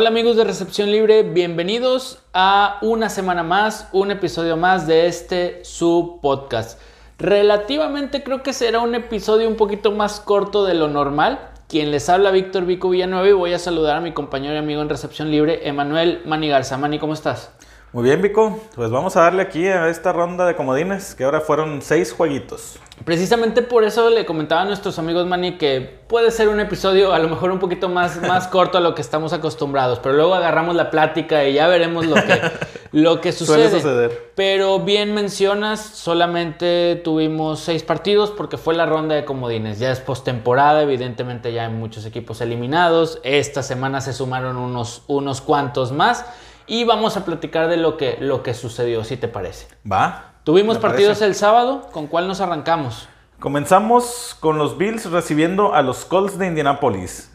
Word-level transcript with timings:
Hola 0.00 0.08
amigos 0.08 0.34
de 0.36 0.44
Recepción 0.44 0.90
Libre, 0.90 1.24
bienvenidos 1.24 2.22
a 2.32 2.78
una 2.80 3.10
semana 3.10 3.42
más, 3.42 3.86
un 3.92 4.10
episodio 4.10 4.56
más 4.56 4.86
de 4.86 5.08
este 5.08 5.62
su 5.62 6.20
podcast. 6.22 6.80
Relativamente 7.18 8.22
creo 8.22 8.42
que 8.42 8.54
será 8.54 8.80
un 8.80 8.94
episodio 8.94 9.46
un 9.46 9.56
poquito 9.56 9.92
más 9.92 10.18
corto 10.20 10.64
de 10.64 10.72
lo 10.72 10.88
normal. 10.88 11.50
Quien 11.68 11.90
les 11.90 12.08
habla 12.08 12.30
Víctor 12.30 12.64
Vico 12.64 12.88
Villanueva 12.88 13.28
y 13.28 13.32
voy 13.32 13.52
a 13.52 13.58
saludar 13.58 13.98
a 13.98 14.00
mi 14.00 14.12
compañero 14.12 14.54
y 14.54 14.56
amigo 14.56 14.80
en 14.80 14.88
Recepción 14.88 15.30
Libre, 15.30 15.68
Emanuel 15.68 16.22
Mani 16.24 16.48
Garza. 16.48 16.78
Mani, 16.78 16.98
¿cómo 16.98 17.12
estás? 17.12 17.52
Muy 17.92 18.04
bien, 18.04 18.22
Vico. 18.22 18.58
Pues 18.76 18.90
vamos 18.90 19.18
a 19.18 19.20
darle 19.20 19.42
aquí 19.42 19.66
a 19.66 19.88
esta 19.88 20.14
ronda 20.14 20.46
de 20.46 20.56
comodines, 20.56 21.14
que 21.14 21.24
ahora 21.24 21.42
fueron 21.42 21.82
seis 21.82 22.14
jueguitos. 22.14 22.78
Precisamente 23.04 23.62
por 23.62 23.84
eso 23.84 24.10
le 24.10 24.26
comentaba 24.26 24.62
a 24.62 24.64
nuestros 24.64 24.98
amigos 24.98 25.26
Manny 25.26 25.56
que 25.56 26.00
puede 26.06 26.30
ser 26.30 26.48
un 26.48 26.60
episodio 26.60 27.12
a 27.12 27.18
lo 27.18 27.28
mejor 27.28 27.50
un 27.50 27.58
poquito 27.58 27.88
más, 27.88 28.20
más 28.28 28.48
corto 28.48 28.78
a 28.78 28.80
lo 28.80 28.94
que 28.94 29.00
estamos 29.00 29.32
acostumbrados, 29.32 29.98
pero 30.00 30.14
luego 30.14 30.34
agarramos 30.34 30.76
la 30.76 30.90
plática 30.90 31.44
y 31.44 31.54
ya 31.54 31.66
veremos 31.68 32.06
lo 32.06 32.14
que, 32.16 32.40
lo 32.92 33.20
que 33.20 33.32
sucede. 33.32 33.68
Suele 33.68 33.70
suceder. 33.70 34.32
Pero 34.34 34.80
bien 34.80 35.14
mencionas, 35.14 35.80
solamente 35.80 37.00
tuvimos 37.02 37.60
seis 37.60 37.82
partidos 37.82 38.30
porque 38.30 38.58
fue 38.58 38.74
la 38.74 38.86
ronda 38.86 39.14
de 39.14 39.24
comodines. 39.24 39.78
Ya 39.78 39.90
es 39.90 40.00
postemporada, 40.00 40.82
evidentemente 40.82 41.52
ya 41.52 41.66
hay 41.66 41.72
muchos 41.72 42.04
equipos 42.04 42.40
eliminados. 42.40 43.18
Esta 43.22 43.62
semana 43.62 44.00
se 44.00 44.12
sumaron 44.12 44.56
unos, 44.56 45.02
unos 45.06 45.40
cuantos 45.40 45.92
más 45.92 46.26
y 46.66 46.84
vamos 46.84 47.16
a 47.16 47.24
platicar 47.24 47.68
de 47.68 47.76
lo 47.76 47.96
que, 47.96 48.16
lo 48.20 48.42
que 48.42 48.54
sucedió, 48.54 49.04
si 49.04 49.16
te 49.16 49.26
parece. 49.26 49.66
Va. 49.90 50.29
Tuvimos 50.44 50.78
partidos 50.78 51.18
parece. 51.18 51.26
el 51.26 51.34
sábado, 51.34 51.88
¿con 51.92 52.06
cuál 52.06 52.26
nos 52.26 52.40
arrancamos? 52.40 53.08
Comenzamos 53.38 54.36
con 54.40 54.58
los 54.58 54.78
Bills 54.78 55.10
recibiendo 55.10 55.74
a 55.74 55.82
los 55.82 56.04
Colts 56.04 56.38
de 56.38 56.46
Indianapolis. 56.46 57.30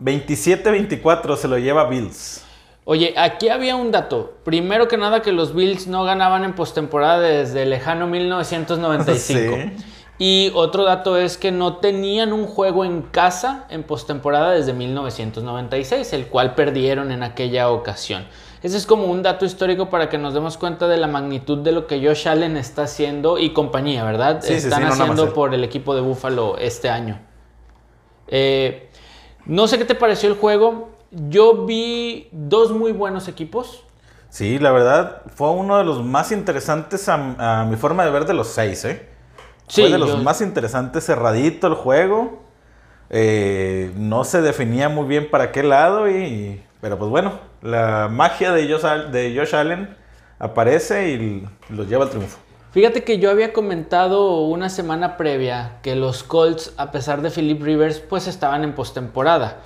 27-24 0.00 1.36
se 1.36 1.48
lo 1.48 1.58
lleva 1.58 1.88
Bills. 1.88 2.44
Oye, 2.84 3.14
aquí 3.16 3.48
había 3.48 3.76
un 3.76 3.92
dato. 3.92 4.34
Primero 4.44 4.88
que 4.88 4.96
nada 4.96 5.22
que 5.22 5.30
los 5.30 5.54
Bills 5.54 5.86
no 5.86 6.02
ganaban 6.02 6.42
en 6.42 6.54
postemporada 6.54 7.20
desde 7.20 7.66
lejano 7.66 8.06
1995. 8.06 9.56
Sí. 9.78 9.84
Y 10.18 10.52
otro 10.54 10.84
dato 10.84 11.16
es 11.16 11.36
que 11.36 11.50
no 11.50 11.78
tenían 11.78 12.32
un 12.32 12.46
juego 12.46 12.84
en 12.84 13.02
casa 13.02 13.66
en 13.70 13.82
postemporada 13.82 14.52
desde 14.52 14.72
1996, 14.72 16.12
el 16.12 16.26
cual 16.26 16.54
perdieron 16.54 17.10
en 17.10 17.24
aquella 17.24 17.70
ocasión. 17.70 18.26
Ese 18.62 18.76
es 18.76 18.86
como 18.86 19.06
un 19.06 19.22
dato 19.22 19.44
histórico 19.44 19.90
para 19.90 20.08
que 20.08 20.18
nos 20.18 20.34
demos 20.34 20.56
cuenta 20.56 20.86
de 20.86 20.96
la 20.96 21.08
magnitud 21.08 21.58
de 21.58 21.72
lo 21.72 21.86
que 21.88 22.04
Josh 22.06 22.28
Allen 22.28 22.56
está 22.56 22.84
haciendo 22.84 23.38
y 23.38 23.52
compañía, 23.52 24.04
¿verdad? 24.04 24.40
Sí, 24.40 24.54
sí, 24.54 24.60
sí, 24.60 24.66
Están 24.68 24.82
no 24.82 24.88
más 24.90 25.00
haciendo 25.00 25.32
por 25.34 25.52
el 25.52 25.64
equipo 25.64 25.94
de 25.96 26.00
Buffalo 26.00 26.56
este 26.58 26.88
año. 26.88 27.18
Eh, 28.28 28.88
no 29.46 29.66
sé 29.66 29.78
qué 29.78 29.84
te 29.84 29.94
pareció 29.94 30.28
el 30.28 30.36
juego. 30.36 30.90
Yo 31.10 31.66
vi 31.66 32.28
dos 32.32 32.70
muy 32.70 32.92
buenos 32.92 33.28
equipos. 33.28 33.84
Sí, 34.30 34.58
la 34.58 34.70
verdad 34.70 35.22
fue 35.34 35.50
uno 35.50 35.76
de 35.76 35.84
los 35.84 36.02
más 36.02 36.32
interesantes 36.32 37.08
a, 37.08 37.60
a 37.60 37.64
mi 37.66 37.76
forma 37.76 38.04
de 38.04 38.10
ver 38.10 38.24
de 38.24 38.34
los 38.34 38.48
seis, 38.48 38.84
¿eh? 38.84 39.08
Sí, 39.66 39.82
fue 39.82 39.90
de 39.90 39.98
los 39.98 40.10
yo- 40.10 40.18
más 40.18 40.40
interesantes, 40.40 41.04
cerradito 41.04 41.66
el 41.66 41.74
juego. 41.74 42.40
Eh, 43.10 43.92
no 43.96 44.24
se 44.24 44.40
definía 44.40 44.88
muy 44.88 45.06
bien 45.06 45.28
para 45.30 45.52
qué 45.52 45.62
lado, 45.62 46.08
y, 46.08 46.62
pero 46.82 46.98
pues 46.98 47.10
bueno, 47.10 47.38
la 47.62 48.08
magia 48.08 48.50
de 48.50 48.68
Josh, 48.68 49.10
de 49.12 49.34
Josh 49.38 49.54
Allen 49.54 49.96
aparece 50.40 51.10
y 51.10 51.48
los 51.70 51.88
lleva 51.88 52.04
al 52.04 52.10
triunfo. 52.10 52.38
Fíjate 52.72 53.04
que 53.04 53.20
yo 53.20 53.30
había 53.30 53.52
comentado 53.52 54.40
una 54.40 54.68
semana 54.68 55.16
previa 55.16 55.78
que 55.82 55.94
los 55.94 56.24
Colts, 56.24 56.74
a 56.78 56.90
pesar 56.90 57.22
de 57.22 57.30
Philip 57.30 57.62
Rivers, 57.62 58.00
pues 58.00 58.26
estaban 58.26 58.64
en 58.64 58.74
postemporada. 58.74 59.60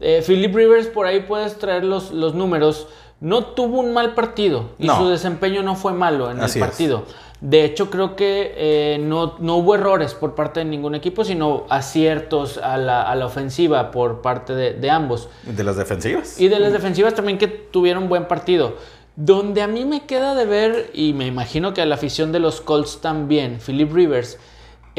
Eh, 0.00 0.22
Philip 0.26 0.54
Rivers, 0.54 0.86
por 0.86 1.06
ahí 1.06 1.20
puedes 1.20 1.58
traer 1.58 1.84
los, 1.84 2.10
los 2.12 2.34
números, 2.34 2.86
no 3.20 3.44
tuvo 3.46 3.80
un 3.80 3.92
mal 3.92 4.14
partido 4.14 4.70
y 4.78 4.86
No. 4.86 4.96
su 4.98 5.08
desempeño 5.08 5.62
no 5.62 5.74
fue 5.74 5.92
malo 5.92 6.30
en 6.30 6.40
Así 6.40 6.58
el 6.58 6.64
es. 6.64 6.70
partido. 6.70 7.04
De 7.40 7.64
hecho, 7.64 7.88
creo 7.90 8.16
que 8.16 8.52
eh, 8.56 8.98
no, 9.00 9.36
no 9.38 9.56
hubo 9.58 9.74
errores 9.76 10.14
por 10.14 10.34
parte 10.34 10.60
de 10.60 10.66
ningún 10.66 10.94
equipo, 10.96 11.24
sino 11.24 11.66
aciertos 11.68 12.58
a 12.58 12.76
la, 12.78 13.02
a 13.02 13.14
la 13.14 13.26
ofensiva 13.26 13.90
por 13.92 14.22
parte 14.22 14.54
de, 14.54 14.72
de 14.74 14.90
ambos. 14.90 15.28
De 15.44 15.62
las 15.62 15.76
defensivas. 15.76 16.40
Y 16.40 16.48
de 16.48 16.58
las 16.58 16.72
defensivas 16.72 17.14
también 17.14 17.38
que 17.38 17.46
tuvieron 17.46 18.08
buen 18.08 18.26
partido. 18.26 18.74
Donde 19.14 19.62
a 19.62 19.66
mí 19.68 19.84
me 19.84 20.04
queda 20.06 20.34
de 20.36 20.46
ver, 20.46 20.90
y 20.94 21.12
me 21.12 21.26
imagino 21.26 21.74
que 21.74 21.80
a 21.82 21.86
la 21.86 21.96
afición 21.96 22.30
de 22.32 22.38
los 22.40 22.60
Colts 22.60 23.00
también, 23.00 23.58
Philip 23.64 23.92
Rivers, 23.92 24.38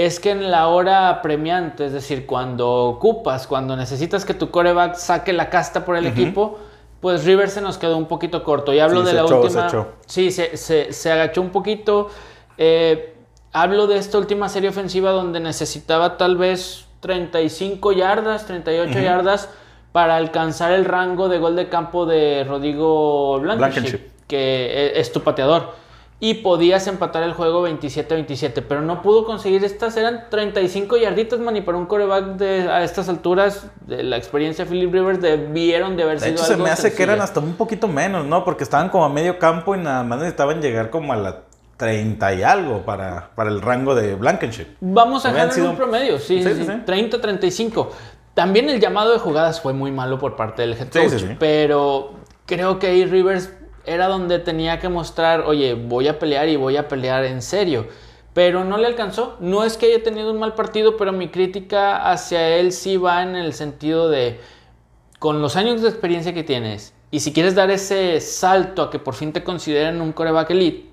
es 0.05 0.19
que 0.19 0.31
en 0.31 0.49
la 0.51 0.67
hora 0.67 1.21
premiante, 1.21 1.85
es 1.85 1.91
decir, 1.93 2.25
cuando 2.25 2.85
ocupas, 2.85 3.47
cuando 3.47 3.75
necesitas 3.75 4.23
que 4.25 4.33
tu 4.33 4.49
coreback 4.49 4.95
saque 4.95 5.33
la 5.33 5.49
casta 5.49 5.83
por 5.85 5.95
el 5.97 6.05
equipo, 6.05 6.57
pues 7.01 7.25
Rivers 7.25 7.53
se 7.53 7.61
nos 7.61 7.77
quedó 7.77 7.97
un 7.97 8.05
poquito 8.07 8.43
corto. 8.43 8.73
Y 8.73 8.79
hablo 8.79 9.01
Sí, 9.01 9.05
de 9.05 9.11
se 9.11 9.15
la 9.17 9.21
echó, 9.23 9.29
se 9.41 9.45
última. 9.47 9.67
echó. 9.67 9.87
Sí, 10.05 10.31
se, 10.31 10.57
se- 10.57 10.93
se 10.93 11.11
agachó 11.11 11.41
un 11.41 11.49
poquito. 11.49 12.09
Eh, 12.57 13.15
hablo 13.51 13.87
de 13.87 13.97
esta 13.97 14.17
última 14.17 14.47
serie 14.49 14.69
ofensiva 14.69 15.11
donde 15.11 15.39
necesitaba 15.39 16.17
tal 16.17 16.37
vez 16.37 16.85
35 17.01 17.91
yardas, 17.93 18.45
38 18.45 18.99
yardas 18.99 19.49
para 19.91 20.17
alcanzar 20.17 20.71
el 20.71 20.85
rango 20.85 21.29
de 21.29 21.39
gol 21.39 21.55
de 21.55 21.67
campo 21.69 22.05
de 22.05 22.43
Rodrigo 22.47 23.39
Blankenship, 23.39 23.79
Blankenship. 23.81 24.11
que 24.27 24.65
e- 24.95 24.99
es 24.99 25.11
tu 25.11 25.21
pateador. 25.21 25.73
Y 26.21 26.35
podías 26.35 26.85
empatar 26.87 27.23
el 27.23 27.31
juego 27.31 27.65
27-27, 27.67 28.63
pero 28.67 28.81
no 28.81 29.01
pudo 29.01 29.23
conseguir 29.25 29.63
estas. 29.63 29.95
Eran 29.95 30.25
35 30.29 30.97
yarditas, 30.97 31.39
man, 31.39 31.55
y 31.55 31.61
para 31.61 31.77
un 31.77 31.85
coreback 31.85 32.35
de, 32.35 32.69
a 32.69 32.83
estas 32.83 33.07
alturas, 33.07 33.67
de 33.87 34.03
la 34.03 34.17
experiencia 34.17 34.65
de 34.65 34.71
Philip 34.71 34.91
Rivers, 34.91 35.21
debieron 35.21 35.95
de 35.95 36.03
haber 36.03 36.19
De 36.19 36.25
sido 36.27 36.35
hecho, 36.35 36.43
se 36.43 36.57
me 36.57 36.69
hace 36.69 36.93
que 36.93 37.03
eran 37.03 37.21
hasta 37.21 37.39
un 37.39 37.53
poquito 37.53 37.87
menos, 37.87 38.25
¿no? 38.25 38.43
Porque 38.43 38.63
estaban 38.65 38.89
como 38.89 39.05
a 39.05 39.09
medio 39.09 39.39
campo 39.39 39.75
y 39.75 39.79
nada 39.79 40.03
más 40.03 40.19
necesitaban 40.19 40.61
llegar 40.61 40.89
como 40.89 41.13
a 41.13 41.15
la 41.15 41.43
30 41.77 42.33
y 42.33 42.43
algo 42.43 42.81
para, 42.83 43.29
para 43.35 43.49
el 43.49 43.61
rango 43.61 43.95
de 43.95 44.15
Blankenship. 44.15 44.67
Vamos 44.81 45.25
a 45.25 45.49
sido- 45.51 45.69
un 45.69 45.77
promedio, 45.77 46.19
sí, 46.19 46.43
Sí, 46.43 46.49
sí, 46.49 46.55
sí, 46.55 46.65
sí. 46.65 46.71
sí. 46.85 46.85
30-35. 46.85 47.87
También 48.33 48.69
el 48.69 48.81
llamado 48.81 49.13
de 49.13 49.19
jugadas 49.19 49.61
fue 49.61 49.71
muy 49.71 49.91
malo 49.91 50.19
por 50.19 50.35
parte 50.35 50.61
del 50.63 50.73
head 50.73 50.89
coach, 50.89 51.23
pero 51.39 52.11
creo 52.45 52.77
que 52.79 52.87
ahí 52.87 53.05
Rivers 53.05 53.51
era 53.85 54.07
donde 54.07 54.39
tenía 54.39 54.79
que 54.79 54.89
mostrar, 54.89 55.41
oye, 55.41 55.73
voy 55.73 56.07
a 56.07 56.19
pelear 56.19 56.49
y 56.49 56.55
voy 56.55 56.77
a 56.77 56.87
pelear 56.87 57.25
en 57.25 57.41
serio. 57.41 57.87
Pero 58.33 58.63
no 58.63 58.77
le 58.77 58.87
alcanzó. 58.87 59.37
No 59.39 59.63
es 59.63 59.77
que 59.77 59.87
haya 59.87 60.03
tenido 60.03 60.31
un 60.31 60.39
mal 60.39 60.53
partido, 60.53 60.97
pero 60.97 61.11
mi 61.11 61.29
crítica 61.29 62.11
hacia 62.11 62.57
él 62.57 62.71
sí 62.71 62.97
va 62.97 63.23
en 63.23 63.35
el 63.35 63.53
sentido 63.53 64.09
de, 64.09 64.39
con 65.19 65.41
los 65.41 65.55
años 65.55 65.81
de 65.81 65.89
experiencia 65.89 66.33
que 66.33 66.43
tienes, 66.43 66.93
y 67.11 67.19
si 67.21 67.33
quieres 67.33 67.55
dar 67.55 67.71
ese 67.71 68.21
salto 68.21 68.83
a 68.83 68.91
que 68.91 68.99
por 68.99 69.15
fin 69.15 69.33
te 69.33 69.43
consideren 69.43 69.99
un 69.99 70.13
coreback 70.13 70.51
elite, 70.51 70.88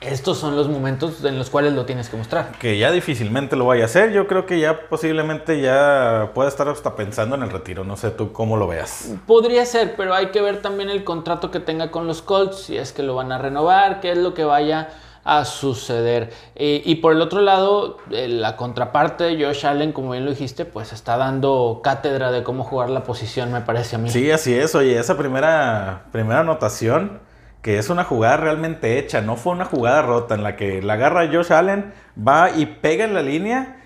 estos 0.00 0.38
son 0.38 0.56
los 0.56 0.68
momentos 0.68 1.24
en 1.24 1.38
los 1.38 1.48
cuales 1.48 1.72
lo 1.72 1.86
tienes 1.86 2.08
que 2.08 2.16
mostrar. 2.16 2.52
Que 2.58 2.78
ya 2.78 2.90
difícilmente 2.90 3.56
lo 3.56 3.66
vaya 3.66 3.84
a 3.84 3.86
hacer. 3.86 4.12
Yo 4.12 4.26
creo 4.26 4.44
que 4.44 4.60
ya 4.60 4.88
posiblemente 4.88 5.60
ya 5.60 6.32
pueda 6.34 6.48
estar 6.48 6.68
hasta 6.68 6.96
pensando 6.96 7.34
en 7.36 7.42
el 7.42 7.50
retiro. 7.50 7.84
No 7.84 7.96
sé 7.96 8.10
tú 8.10 8.32
cómo 8.32 8.56
lo 8.56 8.66
veas. 8.66 9.14
Podría 9.26 9.64
ser, 9.64 9.96
pero 9.96 10.14
hay 10.14 10.26
que 10.26 10.40
ver 10.42 10.60
también 10.60 10.90
el 10.90 11.02
contrato 11.02 11.50
que 11.50 11.60
tenga 11.60 11.90
con 11.90 12.06
los 12.06 12.20
Colts, 12.20 12.58
si 12.58 12.76
es 12.76 12.92
que 12.92 13.02
lo 13.02 13.14
van 13.14 13.32
a 13.32 13.38
renovar, 13.38 14.00
qué 14.00 14.12
es 14.12 14.18
lo 14.18 14.34
que 14.34 14.44
vaya 14.44 14.90
a 15.24 15.44
suceder. 15.44 16.32
Eh, 16.54 16.82
y 16.84 16.96
por 16.96 17.12
el 17.12 17.20
otro 17.20 17.40
lado, 17.40 17.98
eh, 18.12 18.28
la 18.28 18.56
contraparte 18.56 19.24
de 19.24 19.44
Josh 19.44 19.66
Allen, 19.66 19.92
como 19.92 20.12
bien 20.12 20.24
lo 20.24 20.30
dijiste, 20.30 20.64
pues 20.64 20.92
está 20.92 21.16
dando 21.16 21.80
cátedra 21.82 22.30
de 22.30 22.44
cómo 22.44 22.62
jugar 22.62 22.90
la 22.90 23.02
posición, 23.02 23.50
me 23.50 23.60
parece 23.60 23.96
a 23.96 23.98
mí. 23.98 24.08
Sí, 24.08 24.30
así 24.30 24.54
es. 24.54 24.74
Oye, 24.76 24.96
esa 24.96 25.16
primera, 25.16 26.04
primera 26.12 26.40
anotación, 26.40 27.18
que 27.62 27.78
es 27.78 27.90
una 27.90 28.04
jugada 28.04 28.36
realmente 28.36 28.98
hecha, 28.98 29.20
no 29.20 29.36
fue 29.36 29.52
una 29.52 29.64
jugada 29.64 30.02
rota 30.02 30.34
en 30.34 30.42
la 30.42 30.56
que 30.56 30.82
la 30.82 30.94
agarra 30.94 31.28
Josh 31.32 31.52
Allen, 31.52 31.92
va 32.16 32.50
y 32.50 32.66
pega 32.66 33.04
en 33.04 33.14
la 33.14 33.22
línea, 33.22 33.76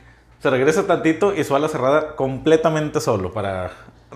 se 0.41 0.51
regresa 0.51 0.87
tantito 0.87 1.35
y 1.35 1.45
su 1.45 1.55
ala 1.55 1.69
cerrada 1.69 2.17
completamente 2.17 3.01
solo 3.01 3.33
para 3.33 3.71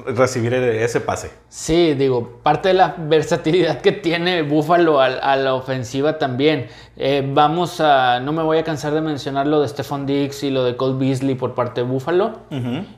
recibir 0.06 0.52
ese 0.54 1.00
pase. 1.00 1.30
Sí, 1.48 1.94
digo, 1.94 2.40
parte 2.42 2.68
de 2.68 2.74
la 2.74 2.96
versatilidad 2.98 3.80
que 3.80 3.92
tiene 3.92 4.42
Buffalo 4.42 5.00
a, 5.00 5.04
a 5.04 5.36
la 5.36 5.54
ofensiva 5.54 6.18
también. 6.18 6.66
Eh, 6.96 7.22
vamos 7.32 7.80
a, 7.80 8.18
no 8.18 8.32
me 8.32 8.42
voy 8.42 8.58
a 8.58 8.64
cansar 8.64 8.92
de 8.92 9.00
mencionar 9.00 9.46
lo 9.46 9.60
de 9.60 9.68
Stephon 9.68 10.04
Diggs 10.04 10.42
y 10.42 10.50
lo 10.50 10.64
de 10.64 10.76
Cole 10.76 10.98
Beasley 10.98 11.36
por 11.36 11.54
parte 11.54 11.82
de 11.82 11.86
Buffalo. 11.86 12.40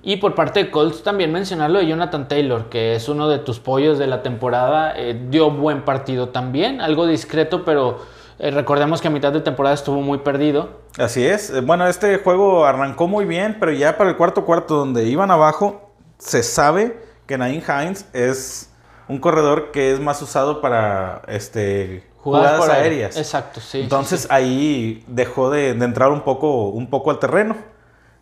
Y 0.03 0.17
por 0.17 0.35
parte 0.35 0.65
de 0.65 0.71
Colts 0.71 1.03
también 1.03 1.33
mencionar 1.33 1.71
lo 1.71 1.81
de 1.81 1.87
Jonathan 1.87 2.29
Taylor, 2.29 2.71
que 2.71 2.95
es 2.95 3.09
uno 3.11 3.29
de 3.29 3.41
tus 3.41 3.59
pollos 3.59 3.99
de 3.99 4.07
la 4.07 4.23
temporada. 4.23 4.95
Eh, 4.97 5.27
dio 5.29 5.51
buen 5.51 5.83
partido 5.83 6.31
también, 6.31 6.81
algo 6.81 7.07
discreto, 7.07 7.65
pero 7.65 7.99
eh, 8.39 8.51
recordemos 8.51 9.01
que 9.01 9.09
a 9.09 9.11
mitad 9.11 9.33
de 9.33 9.41
temporada 9.41 9.75
estuvo 9.75 10.01
muy 10.01 10.19
perdido. 10.19 10.81
Así 10.99 11.27
es. 11.27 11.51
Eh, 11.51 11.61
Bueno, 11.61 11.87
este 11.87 12.19
juego 12.19 12.65
arrancó 12.67 13.07
muy 13.09 13.25
bien, 13.25 13.57
pero 13.59 13.73
ya 13.73 13.97
para 13.97 14.11
el 14.11 14.17
cuarto 14.17 14.45
cuarto 14.45 14.77
donde 14.77 15.05
iban 15.05 15.31
abajo, 15.31 15.91
se 16.19 16.43
sabe 16.43 17.01
que 17.27 17.37
Naim 17.39 17.63
Hines 17.67 18.07
es 18.13 18.71
un 19.09 19.19
corredor 19.19 19.71
que 19.73 19.93
es 19.93 20.01
más 20.01 20.21
usado 20.23 20.61
para 20.61 21.23
este, 21.29 22.05
jugadas, 22.19 22.69
aéreas. 22.69 23.17
Exacto, 23.17 23.61
sí. 23.61 23.67
sí, 23.73 23.81
Entonces 23.83 24.23
sí. 24.23 24.29
ahí 24.31 25.05
dejó 25.07 25.51
de, 25.51 25.75
de 25.75 25.85
entrar 25.85 26.11
un 26.11 26.23
poco, 26.23 26.69
un 26.69 26.89
poco 26.91 27.11
al 27.11 27.19
terreno. 27.19 27.57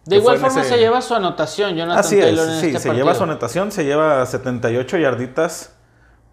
De 0.04 0.16
igual 0.16 0.36
forma 0.38 0.60
ese- 0.60 0.68
se 0.70 0.78
lleva 0.78 1.00
su 1.00 1.14
anotación, 1.14 1.74
Jonathan 1.76 1.98
Así 1.98 2.16
es, 2.18 2.24
Taylor 2.26 2.48
en 2.48 2.60
sí, 2.60 2.66
este 2.66 2.78
se 2.78 2.88
partido. 2.88 3.04
lleva 3.06 3.14
su 3.16 3.22
anotación, 3.24 3.72
se 3.72 3.84
lleva 3.84 4.26
78 4.26 4.98
yarditas 4.98 5.74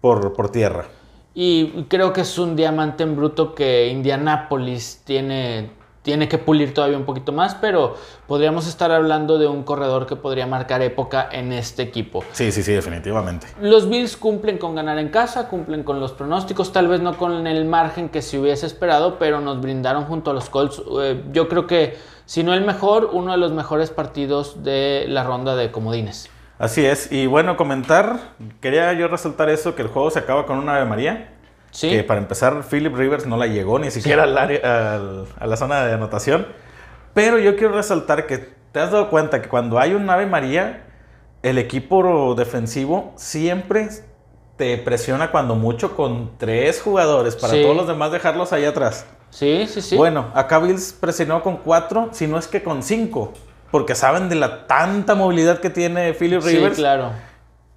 por, 0.02 0.34
por 0.34 0.50
tierra. 0.52 0.84
Y 1.34 1.84
creo 1.88 2.12
que 2.12 2.22
es 2.22 2.38
un 2.38 2.56
diamante 2.56 3.02
en 3.02 3.16
bruto 3.16 3.54
que 3.54 3.88
Indianapolis 3.88 5.00
tiene, 5.04 5.70
tiene 6.02 6.28
que 6.28 6.36
pulir 6.36 6.74
todavía 6.74 6.98
un 6.98 7.04
poquito 7.04 7.32
más, 7.32 7.54
pero 7.54 7.94
podríamos 8.26 8.66
estar 8.66 8.90
hablando 8.90 9.38
de 9.38 9.46
un 9.46 9.62
corredor 9.62 10.06
que 10.06 10.14
podría 10.14 10.46
marcar 10.46 10.82
época 10.82 11.26
en 11.32 11.52
este 11.52 11.82
equipo. 11.82 12.22
Sí, 12.32 12.52
sí, 12.52 12.62
sí, 12.62 12.72
definitivamente. 12.72 13.46
Los 13.62 13.88
Bills 13.88 14.16
cumplen 14.18 14.58
con 14.58 14.74
ganar 14.74 14.98
en 14.98 15.08
casa, 15.08 15.48
cumplen 15.48 15.84
con 15.84 16.00
los 16.00 16.12
pronósticos, 16.12 16.70
tal 16.70 16.88
vez 16.88 17.00
no 17.00 17.16
con 17.16 17.46
el 17.46 17.64
margen 17.64 18.10
que 18.10 18.20
se 18.20 18.38
hubiese 18.38 18.66
esperado, 18.66 19.18
pero 19.18 19.40
nos 19.40 19.60
brindaron 19.60 20.04
junto 20.04 20.32
a 20.32 20.34
los 20.34 20.50
Colts. 20.50 20.82
eh, 21.00 21.22
yo 21.32 21.48
creo 21.48 21.66
que, 21.66 21.96
si 22.26 22.42
no 22.42 22.52
el 22.52 22.64
mejor, 22.64 23.08
uno 23.12 23.32
de 23.32 23.38
los 23.38 23.52
mejores 23.52 23.90
partidos 23.90 24.62
de 24.62 25.06
la 25.08 25.24
ronda 25.24 25.56
de 25.56 25.70
comodines. 25.70 26.28
Así 26.62 26.86
es. 26.86 27.10
Y 27.10 27.26
bueno, 27.26 27.56
comentar, 27.56 28.20
quería 28.60 28.92
yo 28.92 29.08
resaltar 29.08 29.48
eso, 29.50 29.74
que 29.74 29.82
el 29.82 29.88
juego 29.88 30.12
se 30.12 30.20
acaba 30.20 30.46
con 30.46 30.58
una 30.58 30.76
Ave 30.76 30.84
María. 30.86 31.34
Sí, 31.72 31.90
Que 31.90 32.04
para 32.04 32.20
empezar, 32.20 32.62
Philip 32.70 32.94
Rivers 32.94 33.26
no 33.26 33.36
la 33.36 33.48
llegó 33.48 33.80
ni 33.80 33.90
siquiera 33.90 34.22
al 34.22 34.38
área- 34.38 34.94
al- 34.94 35.26
a 35.40 35.46
la 35.48 35.56
zona 35.56 35.84
de 35.84 35.94
anotación. 35.94 36.46
Pero 37.14 37.38
yo 37.40 37.56
quiero 37.56 37.72
resaltar 37.74 38.26
que 38.28 38.38
te 38.70 38.78
has 38.78 38.92
dado 38.92 39.10
cuenta 39.10 39.42
que 39.42 39.48
cuando 39.48 39.80
hay 39.80 39.94
un 39.94 40.08
Ave 40.08 40.26
María, 40.26 40.84
el 41.42 41.58
equipo 41.58 42.34
defensivo 42.36 43.12
siempre 43.16 43.88
te 44.56 44.78
presiona 44.78 45.32
cuando 45.32 45.56
mucho 45.56 45.96
con 45.96 46.38
tres 46.38 46.80
jugadores 46.80 47.34
para 47.34 47.54
Sí. 47.54 47.62
todos 47.62 47.76
los 47.76 47.88
demás 47.88 48.12
dejarlos 48.12 48.52
ahí 48.52 48.66
atrás. 48.66 49.04
sí, 49.30 49.66
sí. 49.66 49.80
sí. 49.82 49.96
Bueno, 49.96 50.26
acá 50.34 50.60
Bills 50.60 50.92
presionó 50.92 51.42
con 51.42 51.56
cuatro, 51.56 52.10
si 52.12 52.28
no 52.28 52.38
es 52.38 52.46
que 52.46 52.62
con 52.62 52.84
cinco. 52.84 53.32
Porque 53.72 53.96
saben 53.96 54.28
de 54.28 54.36
la 54.36 54.68
tanta 54.68 55.16
movilidad 55.16 55.58
que 55.58 55.70
tiene 55.70 56.12
Philip 56.12 56.40
sí, 56.42 56.54
Rivers. 56.56 56.76
claro. 56.76 57.10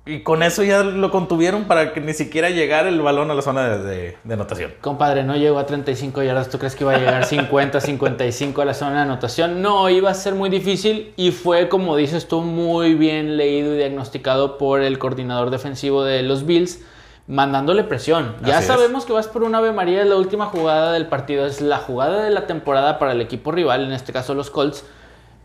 Y 0.08 0.20
con 0.22 0.44
eso 0.44 0.62
ya 0.62 0.84
lo 0.84 1.10
contuvieron 1.10 1.64
para 1.64 1.92
que 1.92 2.00
ni 2.00 2.14
siquiera 2.14 2.52
llegara 2.52 2.90
el 2.90 3.02
balón 3.02 3.32
a 3.32 3.34
la 3.34 3.42
zona 3.42 3.68
de, 3.68 3.80
de- 3.84 4.18
de 4.24 4.34
anotación. 4.36 4.72
Compadre, 4.82 5.24
no 5.24 5.36
llegó 5.36 5.58
a 5.58 5.66
35 5.66 6.22
yardas. 6.22 6.50
¿Tú 6.52 6.60
crees 6.60 6.76
que 6.76 6.84
iba 6.84 6.94
a 6.94 7.00
llegar 7.00 7.26
50, 7.26 7.82
55 7.82 8.62
a 8.62 8.66
la 8.66 8.76
zona 8.76 8.98
de 8.98 9.00
anotación? 9.00 9.64
No, 9.64 9.90
iba 9.90 10.12
a 10.12 10.14
ser 10.14 10.36
muy 10.36 10.50
difícil 10.52 11.12
y 11.16 11.32
fue, 11.32 11.70
como 11.70 11.96
dices 11.98 12.28
tú, 12.28 12.42
muy 12.42 12.94
bien 12.94 13.36
leído 13.36 13.74
y 13.74 13.78
diagnosticado 13.78 14.60
por 14.60 14.82
el 14.82 15.00
coordinador 15.00 15.50
defensivo 15.50 16.04
de 16.04 16.22
los 16.22 16.46
Bills, 16.46 16.82
mandándole 17.26 17.84
presión. 17.84 18.36
Ya 18.44 18.60
Así 18.60 18.66
es. 18.66 18.68
sabemos 18.68 19.06
que 19.06 19.14
vas 19.14 19.28
por 19.28 19.42
una 19.44 19.58
Ave 19.58 19.72
María, 19.72 20.04
es 20.04 20.08
la 20.08 20.18
última 20.18 20.46
jugada 20.46 20.92
del 20.94 21.08
partido, 21.08 21.48
es 21.48 21.62
la 21.62 21.78
jugada 21.80 22.24
de 22.24 22.30
la 22.30 22.46
temporada 22.46 23.00
para 23.00 23.14
el 23.14 23.22
equipo 23.22 23.52
rival, 23.52 23.86
en 23.86 23.94
este 23.94 24.14
caso 24.14 24.36
los 24.36 24.52
Colts. 24.52 24.86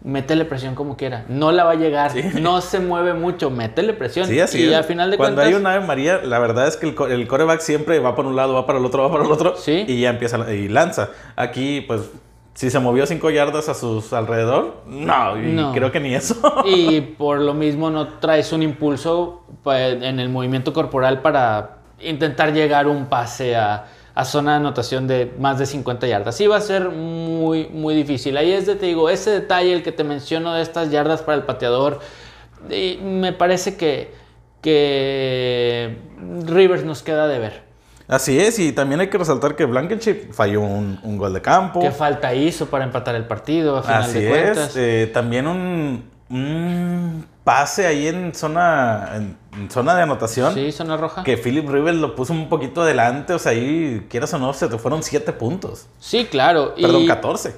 Métele 0.03 0.47
presión 0.47 0.75
como 0.75 0.97
quiera. 0.97 1.25
No 1.29 1.53
la 1.53 1.65
va 1.65 1.73
a 1.73 1.75
llegar. 1.75 2.11
Sí. 2.11 2.23
No 2.41 2.61
se 2.63 2.81
mueve 2.81 3.13
mucho. 3.13 3.51
Métele 3.51 3.93
presión. 3.93 4.27
Sí, 4.27 4.41
así 4.41 4.63
y 4.63 4.69
es. 4.69 4.75
al 4.75 4.85
final 4.85 5.11
de 5.11 5.17
Cuando 5.19 5.37
cuentas. 5.43 5.55
hay 5.55 5.61
una 5.61 5.75
Ave 5.75 5.87
María, 5.87 6.21
la 6.25 6.39
verdad 6.39 6.67
es 6.69 6.77
que 6.79 6.89
el, 6.89 7.13
el 7.13 7.29
coreback 7.29 7.61
siempre 7.61 7.99
va 7.99 8.17
para 8.17 8.27
un 8.29 8.35
lado, 8.37 8.55
va 8.55 8.67
para 8.67 8.79
el 8.79 8.85
otro, 8.87 9.03
va 9.03 9.11
para 9.13 9.25
el 9.25 9.31
otro. 9.31 9.57
Sí. 9.57 9.85
Y 9.87 10.01
ya 10.01 10.11
empieza 10.11 10.51
y 10.53 10.69
lanza. 10.69 11.11
Aquí, 11.37 11.83
pues, 11.83 12.11
si 12.55 12.71
se 12.71 12.79
movió 12.79 13.05
cinco 13.07 13.29
yardas 13.31 13.69
a 13.69 13.75
sus 13.75 14.13
alrededor, 14.15 14.83
no, 14.87 15.39
y 15.39 15.53
No. 15.53 15.73
creo 15.73 15.93
que 15.93 16.01
ni 16.01 16.15
eso. 16.15 16.35
Y 16.65 17.01
por 17.19 17.39
lo 17.39 17.53
mismo 17.53 17.91
no 17.91 18.09
traes 18.21 18.53
un 18.55 18.63
impulso 18.63 19.43
pa- 19.63 19.81
en 19.89 20.19
el 20.19 20.31
movimiento 20.31 20.73
corporal 20.73 21.21
para 21.21 21.77
intentar 22.01 22.53
llegar 22.55 22.87
un 22.87 23.07
pase 23.07 23.55
a, 23.55 23.85
a 24.21 24.25
zona 24.25 24.53
de 24.53 24.57
anotación 24.59 25.07
de 25.07 25.33
más 25.39 25.59
de 25.59 25.65
50 25.67 26.07
yardas. 26.07 26.37
Sí 26.37 26.47
va 26.47 26.57
a 26.57 26.61
ser 26.61 26.91
muy, 26.91 27.69
muy 27.69 27.95
difícil. 27.95 28.37
Ahí 28.37 28.53
es 28.53 28.67
de, 28.67 28.77
te 28.77 28.87
digo, 28.87 29.09
ese 29.09 29.31
detalle, 29.31 29.73
el 29.73 29.83
que 29.83 29.93
te 29.93 30.05
menciono 30.05 30.53
de 30.55 30.63
estas 30.63 30.91
yardas 30.91 31.23
para 31.23 31.39
el 31.39 31.45
pateador, 31.45 32.01
y 32.69 32.99
me 33.03 33.33
parece 33.33 33.77
que, 33.77 34.13
que 34.63 35.97
Rivers 36.47 36.85
nos 36.85 37.03
queda 37.03 37.27
de 37.29 37.39
ver. 37.39 37.63
Así 38.09 38.39
es, 38.41 38.59
y 38.59 38.73
también 38.73 39.01
hay 39.01 39.09
que 39.09 39.19
resaltar 39.19 39.55
que 39.55 39.65
Blankenship 39.67 40.33
falló 40.33 40.63
un, 40.63 40.99
un 41.03 41.17
gol 41.17 41.33
de 41.33 41.41
campo. 41.41 41.81
¿Qué 41.81 41.93
falta 41.93 42.35
hizo 42.35 42.67
para 42.67 42.85
empatar 42.85 43.15
el 43.15 43.25
partido 43.27 43.77
a 43.77 43.83
final 43.83 44.03
Así 44.03 44.21
de 44.21 44.29
cuentas? 44.29 44.71
es. 44.71 44.77
eh, 44.77 45.11
también 45.15 45.47
un, 45.47 46.11
un 46.31 47.27
pase 47.45 47.87
ahí 47.87 48.07
en 48.07 48.35
zona, 48.35 49.11
en, 49.17 49.37
en 49.57 49.71
zona 49.71 49.95
de 49.95 50.03
anotación. 50.03 50.55
Sí, 50.55 50.71
zona 50.73 50.97
roja. 50.97 51.25
Que 51.25 51.37
Philip 51.37 51.69
Rivers 51.69 51.99
lo 51.99 52.15
puso 52.15 52.33
un 52.33 52.49
poquito 52.49 52.83
adelante, 52.83 53.33
o 53.33 53.39
sea, 53.39 53.53
ahí, 53.53 54.07
quieras 54.09 54.33
o 54.35 54.39
no, 54.39 54.53
se 54.55 54.69
te 54.69 54.79
fueron 54.79 55.03
7 55.03 55.33
puntos. 55.33 55.87
Sí, 55.99 56.27
claro. 56.31 56.75
Perdón, 56.81 57.03
y, 57.03 57.07
14. 57.07 57.57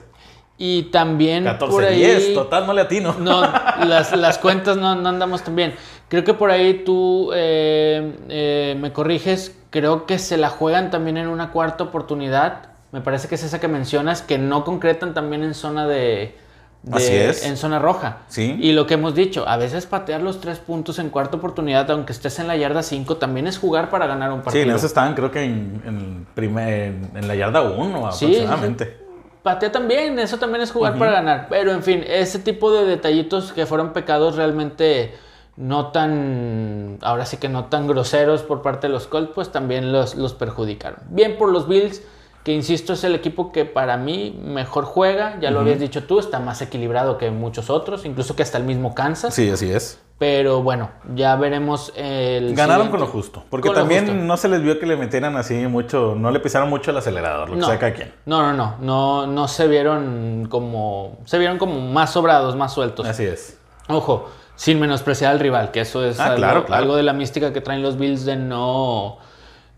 y 0.57 0.83
también 0.85 1.45
14, 1.45 1.73
por 1.73 1.85
ahí... 1.85 1.99
10, 1.99 2.35
total, 2.35 2.67
no 2.67 2.73
le 2.73 2.81
atino. 2.81 3.15
No, 3.21 3.43
las, 3.43 4.17
las 4.17 4.39
cuentas 4.39 4.77
no, 4.77 4.95
no 4.95 5.09
andamos 5.09 5.43
tan 5.43 5.55
bien. 5.55 5.75
Creo 6.09 6.25
que 6.25 6.35
por 6.35 6.51
ahí 6.51 6.85
tú 6.85 7.31
eh, 7.35 8.17
eh, 8.29 8.77
me 8.79 8.93
corriges. 8.93 9.57
Creo 9.71 10.07
que 10.07 10.19
se 10.19 10.37
la 10.37 10.51
juegan 10.51 10.91
también 10.91 11.17
en 11.17 11.29
una 11.29 11.53
cuarta 11.53 11.85
oportunidad. 11.85 12.69
Me 12.93 13.01
parece 13.01 13.29
que 13.29 13.37
es 13.37 13.43
esa 13.43 13.61
que 13.61 13.69
mencionas, 13.69 14.21
que 14.21 14.37
no 14.37 14.65
concretan 14.65 15.15
también 15.15 15.43
en 15.43 15.55
zona 15.55 15.87
de. 15.87 16.37
De- 16.83 16.97
Así 16.97 17.15
es. 17.15 17.45
En 17.47 17.57
zona 17.57 17.79
roja. 17.79 18.19
Sí. 18.29 18.57
Y 18.61 18.73
lo 18.73 18.87
que 18.87 18.95
hemos 18.95 19.15
dicho, 19.15 19.47
a 19.49 19.57
veces 19.57 19.87
patear 19.87 20.21
los 20.21 20.41
tres 20.41 20.59
puntos 20.59 20.99
en 20.99 21.11
cuarta 21.11 21.37
oportunidad, 21.37 21.91
aunque 21.91 22.13
estés 22.13 22.39
en 22.41 22.49
la 22.49 22.57
yarda 22.57 22.83
5, 22.83 23.17
también 23.19 23.47
es 23.47 23.59
jugar 23.59 23.89
para 23.91 24.07
ganar 24.07 24.33
un 24.33 24.41
Sí, 24.41 24.45
partido. 24.45 24.65
en 24.65 24.71
eso 24.77 24.87
estaban, 24.87 25.15
creo 25.15 25.31
que 25.31 25.45
en, 25.45 25.83
en, 25.87 26.27
primer- 26.35 26.95
en- 27.15 27.29
la 27.29 27.35
yarda 27.37 27.63
1 27.63 28.11
Sí, 28.13 28.19
sí, 28.27 28.27
sí. 28.27 28.39
aproximadamente. 28.41 28.99
Patea 29.43 29.73
también, 29.73 30.19
eso 30.21 30.39
también 30.39 30.63
es 30.63 30.71
jugar 30.71 30.97
para 30.99 31.13
ganar. 31.13 31.47
Pero 31.51 31.73
en 31.73 31.83
fin, 31.83 32.05
ese 32.07 32.39
tipo 32.39 32.73
de 32.73 32.85
detallitos 32.85 33.53
que 33.53 33.67
fueron 33.67 33.93
pecados 33.93 34.37
realmente 34.37 35.15
no 35.57 35.89
tan, 35.89 36.99
ahora 37.03 37.27
sí 37.27 37.37
que 37.39 37.49
no 37.49 37.65
tan 37.67 37.87
groseros 37.87 38.43
por 38.43 38.63
parte 38.63 38.87
de 38.87 38.93
los 38.93 39.07
Colts, 39.07 39.33
pues 39.35 39.51
también 39.53 39.93
los, 39.93 40.15
los 40.15 40.35
perjudicaron. 40.35 41.01
Bien 41.11 41.37
por 41.39 41.51
los 41.51 41.69
Bills, 41.69 42.03
que 42.45 42.53
insisto 42.53 42.93
es 42.95 43.05
el 43.05 43.15
equipo 43.15 43.53
que 43.53 43.65
para 43.65 43.97
mí 43.97 44.39
mejor 44.45 44.85
juega, 44.85 45.39
ya 45.41 45.51
lo 45.51 45.61
habías 45.61 45.79
dicho 45.79 46.05
tú, 46.05 46.19
está 46.19 46.41
más 46.41 46.61
equilibrado 46.63 47.17
que 47.19 47.31
muchos 47.31 47.71
otros, 47.71 48.05
incluso 48.05 48.35
que 48.35 48.43
hasta 48.43 48.59
el 48.59 48.65
mismo 48.65 48.95
Kansas. 48.95 49.35
Sí, 49.35 49.49
así 49.51 49.71
es. 49.71 50.01
Pero 50.19 50.63
bueno, 50.63 50.91
ya 51.15 51.35
veremos 51.37 51.93
el... 51.97 52.55
Ganaron 52.55 52.87
siguiente- 52.87 52.91
con 52.91 53.01
lo 53.01 53.07
justo. 53.07 53.45
Porque 53.51 53.69
Con 53.69 53.77
también 53.77 54.07
justo. 54.07 54.23
no 54.23 54.37
se 54.37 54.49
les 54.49 54.63
vio 54.63 54.79
que 54.79 54.87
le 54.87 54.97
metieran 54.97 55.37
así 55.37 55.55
mucho, 55.67 56.15
no 56.17 56.31
le 56.31 56.39
pisaron 56.41 56.69
mucho 56.69 56.91
el 56.93 56.97
acelerador, 56.97 57.49
lo 57.49 57.55
que 57.57 57.61
No. 57.61 57.67
sea 57.67 57.79
cada 57.79 57.93
quien. 57.93 58.13
No, 58.27 58.41
no, 58.43 58.53
no, 58.53 58.77
no, 58.81 59.27
no 59.27 59.49
se 59.49 59.67
vieron 59.67 60.47
como, 60.49 61.19
se 61.25 61.39
vieron 61.39 61.59
como 61.59 61.81
más 61.93 62.13
sobrados, 62.13 62.55
más 62.57 62.73
sueltos. 62.73 63.07
Así 63.07 63.25
es. 63.25 63.59
Ojo, 63.89 64.29
sin 64.55 64.79
menospreciar 64.79 65.33
al 65.33 65.41
rival, 65.41 65.73
que 65.73 65.81
eso 65.81 66.05
es 66.05 66.21
Ah, 66.21 66.27
algo, 66.27 66.37
claro, 66.37 66.65
claro. 66.67 66.83
algo 66.83 66.97
de 66.97 67.03
la 67.03 67.13
mística 67.15 67.53
que 67.53 67.61
traen 67.61 67.83
los 67.83 67.97
Bills 67.99 68.25
de 68.25 68.37
no, 68.37 69.19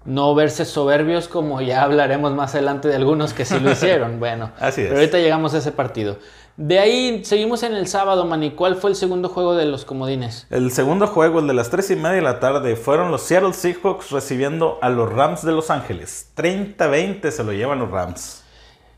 no 0.04 0.34
verse 0.34 0.64
soberbios, 0.64 1.28
como 1.28 1.61
ya 1.61 1.82
hablaremos 1.82 2.32
más 2.34 2.54
adelante 2.54 2.88
de 2.88 2.96
algunos 2.96 3.32
que 3.32 3.44
sí 3.44 3.58
lo 3.61 3.70
hicieron. 3.73 4.18
Bueno, 4.20 4.52
Así 4.58 4.82
es. 4.82 4.88
pero 4.88 5.00
ahorita 5.00 5.18
llegamos 5.18 5.54
a 5.54 5.58
ese 5.58 5.73
partido. 5.73 6.18
De 6.56 6.78
ahí 6.78 7.25
seguimos 7.25 7.64
en 7.64 7.75
el 7.75 7.88
sábado, 7.88 8.25
Manny. 8.26 8.52
¿Cuál 8.52 8.76
fue 8.76 8.90
el 8.90 8.96
segundo 8.96 9.28
juego 9.28 9.56
de 9.56 9.64
los 9.66 9.84
comodines? 9.84 10.46
El 10.50 10.70
segundo 10.70 11.08
juego, 11.08 11.40
el 11.40 11.49
de 11.49 11.54
las 11.54 11.68
3 11.70 11.90
y 11.90 11.96
media 11.96 12.11
de 12.12 12.23
la 12.23 12.38
tarde, 12.38 12.76
fueron 12.76 13.11
los 13.11 13.23
Seattle 13.23 13.52
Seahawks 13.52 14.11
recibiendo 14.12 14.78
a 14.80 14.88
los 14.88 15.12
Rams 15.12 15.44
de 15.44 15.50
Los 15.50 15.70
Ángeles. 15.70 16.30
30-20 16.37 17.30
se 17.32 17.42
lo 17.42 17.52
llevan 17.52 17.80
los 17.80 17.90
Rams. 17.90 18.44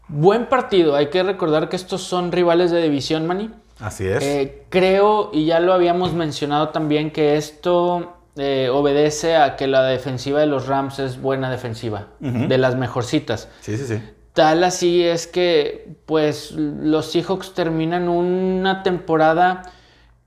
Buen 0.08 0.46
partido. 0.46 0.96
Hay 0.96 1.08
que 1.08 1.22
recordar 1.22 1.70
que 1.70 1.76
estos 1.76 2.02
son 2.02 2.30
rivales 2.30 2.70
de 2.70 2.82
división, 2.82 3.26
Manny. 3.26 3.50
Así 3.80 4.06
es. 4.06 4.22
Eh, 4.22 4.64
creo, 4.68 5.30
y 5.32 5.46
ya 5.46 5.58
lo 5.58 5.72
habíamos 5.72 6.12
mencionado 6.12 6.68
también, 6.68 7.10
que 7.10 7.36
esto 7.36 8.15
eh, 8.36 8.68
obedece 8.72 9.36
a 9.36 9.56
que 9.56 9.66
la 9.66 9.82
defensiva 9.84 10.40
de 10.40 10.46
los 10.46 10.66
Rams 10.66 10.98
es 10.98 11.20
buena 11.20 11.50
defensiva, 11.50 12.08
de 12.20 12.58
las 12.58 12.76
mejorcitas. 12.76 13.48
sí, 13.60 13.76
sí, 13.76 13.86
sí. 13.86 14.02
Tal 14.32 14.64
así 14.64 15.02
es 15.02 15.26
que, 15.26 15.96
pues, 16.04 16.50
los 16.52 17.10
Seahawks 17.10 17.54
terminan 17.54 18.06
una 18.10 18.82
temporada 18.82 19.62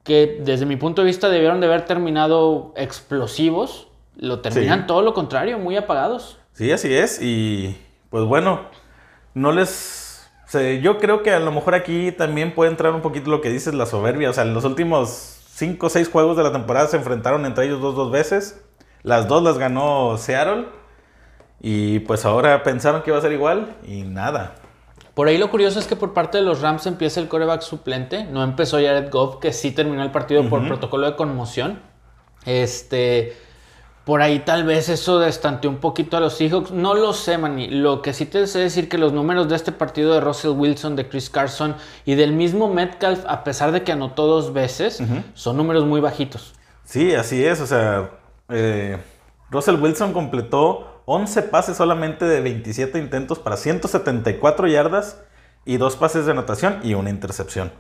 que, 0.04 0.42
desde 0.44 0.66
mi 0.66 0.78
punto 0.78 1.04
de 1.04 1.06
vista, 1.06 1.30
debieron 1.30 1.60
de 1.62 1.68
haber 1.68 1.86
terminado 1.86 2.74
explosivos. 2.76 3.88
Lo 4.16 4.40
terminan 4.40 4.80
Sí. 4.82 4.86
todo 4.88 5.04
lo 5.04 5.14
contrario, 5.14 5.60
muy 5.60 5.78
apagados. 5.78 6.40
Sí, 6.54 6.72
así 6.72 6.92
es. 6.92 7.22
Y 7.22 7.78
pues 8.10 8.26
bueno, 8.26 8.62
no 9.36 9.52
les... 9.52 10.28
yo 10.82 10.98
creo 10.98 11.22
que 11.22 11.30
a 11.32 11.40
lo 11.40 11.52
mejor 11.52 11.76
aquí 11.76 12.12
también 12.12 12.56
puede 12.56 12.72
entrar 12.72 12.94
un 12.96 13.02
poquito 13.02 13.30
lo 13.30 13.42
que 13.42 13.50
dices, 13.52 13.76
la 13.76 13.86
soberbia. 13.86 14.32
O 14.32 14.34
sea, 14.34 14.44
en 14.44 14.56
los 14.56 14.66
últimos 14.66 15.39
5 15.60 15.86
o 15.86 15.90
6 15.90 16.10
juegos 16.10 16.38
de 16.38 16.44
la 16.44 16.54
temporada 16.54 16.88
se 16.88 16.96
enfrentaron 16.96 17.46
entre 17.46 17.66
ellos 17.66 17.82
dos, 17.82 17.94
dos 17.94 18.10
veces. 18.12 18.64
Las 19.04 19.28
dos 19.28 19.44
las 19.44 19.58
ganó 19.58 20.18
Seattle. 20.18 20.68
Y 21.60 22.00
pues 22.00 22.24
ahora 22.24 22.64
pensaron 22.64 23.02
que 23.02 23.10
iba 23.10 23.20
a 23.20 23.22
ser 23.22 23.34
igual 23.34 23.76
y 23.86 24.04
nada. 24.04 24.56
Por 25.14 25.28
ahí 25.28 25.38
lo 25.38 25.52
curioso 25.52 25.78
es 25.78 25.86
que 25.86 25.98
por 25.98 26.14
parte 26.14 26.38
de 26.38 26.46
los 26.46 26.62
Rams 26.62 26.86
empieza 26.86 27.20
el 27.20 27.28
coreback 27.28 27.62
suplente. 27.62 28.24
No 28.24 28.42
empezó 28.42 28.78
Jared 28.78 29.12
Goff, 29.12 29.40
que 29.42 29.52
sí 29.52 29.72
terminó 29.72 30.02
el 30.02 30.12
partido 30.12 30.48
por 30.48 30.66
protocolo 30.66 31.08
de 31.08 31.18
conmoción. 31.18 31.82
Este. 32.46 33.36
Por 34.10 34.24
ahí 34.24 34.40
tal 34.40 34.64
vez 34.64 34.90
eso 34.90 35.20
destanteó 35.20 35.70
un 35.70 35.78
poquito 35.78 36.18
a 36.18 36.20
los 36.20 36.36
Seahawks. 36.36 36.72
No 36.72 36.96
lo 36.96 37.14
sé, 37.14 37.38
Manny. 37.38 37.68
Lo 37.68 38.02
que 38.02 38.12
sí 38.14 38.26
te 38.26 38.48
sé 38.48 38.58
decir 38.58 38.90
que 38.90 38.98
los 38.98 39.14
números 39.14 39.48
de 39.50 39.56
este 39.56 39.72
partido 39.72 40.16
de 40.16 40.20
Russell 40.20 40.54
Wilson, 40.54 40.96
de 40.96 41.08
Chris 41.08 41.30
Carson 41.30 41.76
y 42.06 42.16
del 42.16 42.34
mismo 42.34 42.74
Metcalf, 42.74 43.24
a 43.28 43.44
pesar 43.44 43.72
de 43.72 43.84
que 43.84 43.92
anotó 43.92 44.26
dos 44.26 44.52
veces, 44.52 45.00
son 45.36 45.58
números 45.58 45.86
muy 45.86 46.02
bajitos. 46.02 46.56
Sí, 46.86 47.14
así 47.14 47.46
es. 47.46 47.62
O 47.62 47.68
sea, 47.68 48.10
eh, 48.50 48.98
Russell 49.52 49.76
Wilson 49.76 50.12
completó 50.12 51.04
11 51.06 51.44
pases 51.44 51.78
solamente 51.78 52.26
de 52.26 52.42
27 52.42 52.98
intentos 52.98 53.38
para 53.38 53.58
174 53.58 54.68
yardas 54.70 55.22
y 55.66 55.78
dos 55.78 55.96
pases 55.96 56.26
de 56.26 56.32
anotación 56.32 56.80
y 56.82 56.96
una 56.96 57.12
intercepción. 57.12 57.72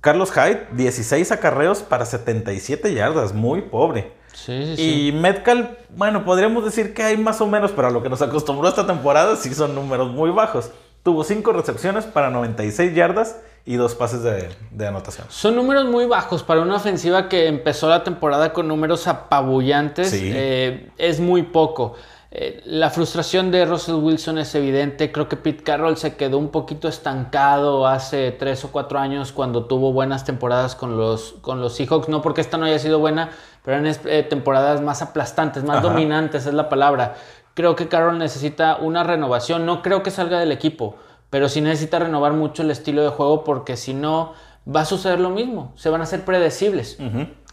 Carlos 0.00 0.30
Hyde, 0.30 0.68
16 0.76 1.32
acarreos 1.32 1.82
para 1.82 2.06
77 2.06 2.94
yardas, 2.94 3.34
muy 3.34 3.62
pobre. 3.62 4.19
Sí, 4.32 4.76
sí. 4.76 5.08
Y 5.08 5.12
Metcalf, 5.12 5.68
bueno, 5.96 6.24
podríamos 6.24 6.64
decir 6.64 6.94
que 6.94 7.02
hay 7.02 7.16
más 7.16 7.40
o 7.40 7.46
menos, 7.46 7.72
pero 7.72 7.88
a 7.88 7.90
lo 7.90 8.02
que 8.02 8.08
nos 8.08 8.22
acostumbró 8.22 8.68
esta 8.68 8.86
temporada 8.86 9.36
sí 9.36 9.52
son 9.54 9.74
números 9.74 10.10
muy 10.12 10.30
bajos. 10.30 10.70
Tuvo 11.02 11.24
5 11.24 11.52
recepciones 11.52 12.04
para 12.04 12.30
96 12.30 12.94
yardas 12.94 13.40
y 13.64 13.76
dos 13.76 13.94
pases 13.94 14.22
de, 14.22 14.48
de 14.70 14.86
anotación. 14.86 15.26
Son 15.30 15.54
números 15.56 15.86
muy 15.86 16.06
bajos 16.06 16.42
para 16.42 16.60
una 16.60 16.76
ofensiva 16.76 17.28
que 17.28 17.46
empezó 17.46 17.88
la 17.88 18.04
temporada 18.04 18.52
con 18.52 18.68
números 18.68 19.06
apabullantes. 19.06 20.10
Sí. 20.10 20.30
eh, 20.32 20.90
es 20.98 21.20
muy 21.20 21.42
poco. 21.42 21.94
Eh, 22.32 22.62
la 22.64 22.90
frustración 22.90 23.50
de 23.50 23.64
Russell 23.64 23.96
Wilson 23.96 24.38
es 24.38 24.54
evidente. 24.54 25.10
Creo 25.10 25.28
que 25.28 25.36
Pete 25.36 25.64
Carroll 25.64 25.96
se 25.96 26.14
quedó 26.14 26.38
un 26.38 26.50
poquito 26.50 26.86
estancado 26.86 27.88
hace 27.88 28.30
tres 28.30 28.64
o 28.64 28.70
cuatro 28.70 29.00
años 29.00 29.32
cuando 29.32 29.64
tuvo 29.64 29.92
buenas 29.92 30.24
temporadas 30.24 30.76
con 30.76 30.96
los, 30.96 31.34
con 31.40 31.60
los 31.60 31.74
Seahawks. 31.74 32.08
No 32.08 32.22
porque 32.22 32.40
esta 32.40 32.56
no 32.56 32.66
haya 32.66 32.78
sido 32.78 33.00
buena, 33.00 33.30
pero 33.70 33.86
eran 33.86 33.96
eh, 34.06 34.22
temporadas 34.24 34.80
más 34.80 35.00
aplastantes, 35.00 35.62
más 35.62 35.78
Ajá. 35.78 35.88
dominantes 35.88 36.44
es 36.46 36.54
la 36.54 36.68
palabra. 36.68 37.14
Creo 37.54 37.76
que 37.76 37.86
Carroll 37.88 38.18
necesita 38.18 38.76
una 38.76 39.04
renovación. 39.04 39.64
No 39.64 39.80
creo 39.82 40.02
que 40.02 40.10
salga 40.10 40.40
del 40.40 40.50
equipo, 40.50 40.96
pero 41.30 41.48
sí 41.48 41.60
necesita 41.60 42.00
renovar 42.00 42.32
mucho 42.32 42.62
el 42.62 42.70
estilo 42.72 43.02
de 43.02 43.10
juego 43.10 43.44
porque 43.44 43.76
si 43.76 43.94
no 43.94 44.32
va 44.66 44.80
a 44.80 44.84
suceder 44.84 45.20
lo 45.20 45.30
mismo. 45.30 45.72
Se 45.76 45.88
van 45.88 46.00
a 46.00 46.04
hacer 46.04 46.24
predecibles. 46.24 46.98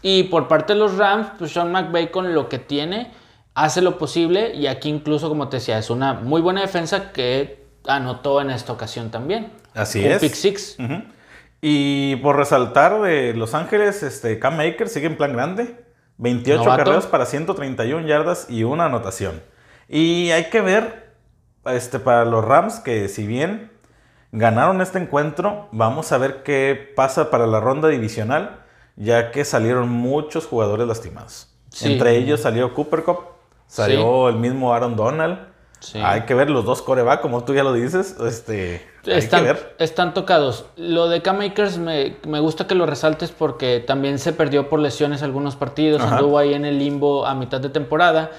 Y 0.02 0.24
por 0.24 0.48
parte 0.48 0.72
de 0.72 0.78
los 0.80 0.96
Rams, 0.96 1.28
pues 1.38 1.52
Sean 1.52 1.70
McVay 1.70 2.10
con 2.10 2.34
lo 2.34 2.48
que 2.48 2.58
tiene 2.58 3.12
hace 3.54 3.80
lo 3.80 3.96
posible 3.98 4.54
y 4.54 4.66
aquí 4.66 4.88
incluso 4.88 5.28
como 5.28 5.48
te 5.48 5.56
decía 5.58 5.78
es 5.78 5.90
una 5.90 6.14
muy 6.14 6.40
buena 6.40 6.60
defensa 6.60 7.10
que 7.12 7.64
anotó 7.86 8.40
en 8.40 8.50
esta 8.50 8.72
ocasión 8.72 9.10
también. 9.10 9.52
Así 9.74 10.04
Un 10.04 10.12
es. 10.12 10.20
pick 10.20 10.34
six. 10.34 10.76
Ujú. 10.80 11.02
Y 11.60 12.16
por 12.16 12.36
resaltar 12.36 13.00
de 13.02 13.34
Los 13.34 13.54
Ángeles, 13.54 14.02
este 14.02 14.38
Cam 14.38 14.58
Akers 14.60 14.92
sigue 14.92 15.06
en 15.06 15.16
plan 15.16 15.32
grande. 15.32 15.87
28 16.18 16.64
Novato. 16.64 16.84
carreras 16.84 17.06
para 17.06 17.26
131 17.26 18.06
yardas 18.06 18.46
y 18.50 18.64
una 18.64 18.86
anotación. 18.86 19.40
Y 19.88 20.30
hay 20.30 20.50
que 20.50 20.60
ver 20.60 21.14
este, 21.64 21.98
para 21.98 22.24
los 22.24 22.44
Rams 22.44 22.80
que 22.80 23.08
si 23.08 23.26
bien 23.26 23.70
ganaron 24.32 24.80
este 24.80 24.98
encuentro, 24.98 25.68
vamos 25.72 26.12
a 26.12 26.18
ver 26.18 26.42
qué 26.42 26.92
pasa 26.94 27.30
para 27.30 27.46
la 27.46 27.60
ronda 27.60 27.88
divisional, 27.88 28.60
ya 28.96 29.30
que 29.30 29.44
salieron 29.44 29.88
muchos 29.88 30.46
jugadores 30.46 30.86
lastimados. 30.86 31.54
Sí. 31.70 31.92
Entre 31.92 32.16
ellos 32.16 32.40
salió 32.40 32.74
Cooper 32.74 33.04
Cup, 33.04 33.20
salió 33.66 34.28
el 34.28 34.36
mismo 34.36 34.74
Aaron 34.74 34.96
Donald. 34.96 35.38
Sí. 35.80 35.98
Hay 36.02 36.22
que 36.22 36.34
ver 36.34 36.50
los 36.50 36.64
dos 36.64 36.82
coreback, 36.82 37.20
como 37.20 37.44
tú 37.44 37.54
ya 37.54 37.62
lo 37.62 37.72
dices. 37.72 38.16
Este, 38.26 38.86
hay 39.06 39.26
que 39.28 39.40
ver. 39.40 39.76
están 39.78 40.12
tocados. 40.12 40.66
Lo 40.76 41.08
de 41.08 41.22
Cam 41.22 41.40
Akers 41.40 41.78
me, 41.78 42.16
me 42.26 42.40
gusta 42.40 42.66
que 42.66 42.74
lo 42.74 42.84
resaltes 42.86 43.30
porque 43.30 43.80
también 43.80 44.18
se 44.18 44.32
perdió 44.32 44.68
por 44.68 44.80
lesiones 44.80 45.22
algunos 45.22 45.56
partidos, 45.56 46.02
Ajá. 46.02 46.16
anduvo 46.16 46.38
ahí 46.38 46.54
en 46.54 46.64
el 46.64 46.78
limbo 46.78 47.26
a 47.26 47.34
mitad 47.34 47.60
de 47.60 47.68
temporada, 47.68 48.30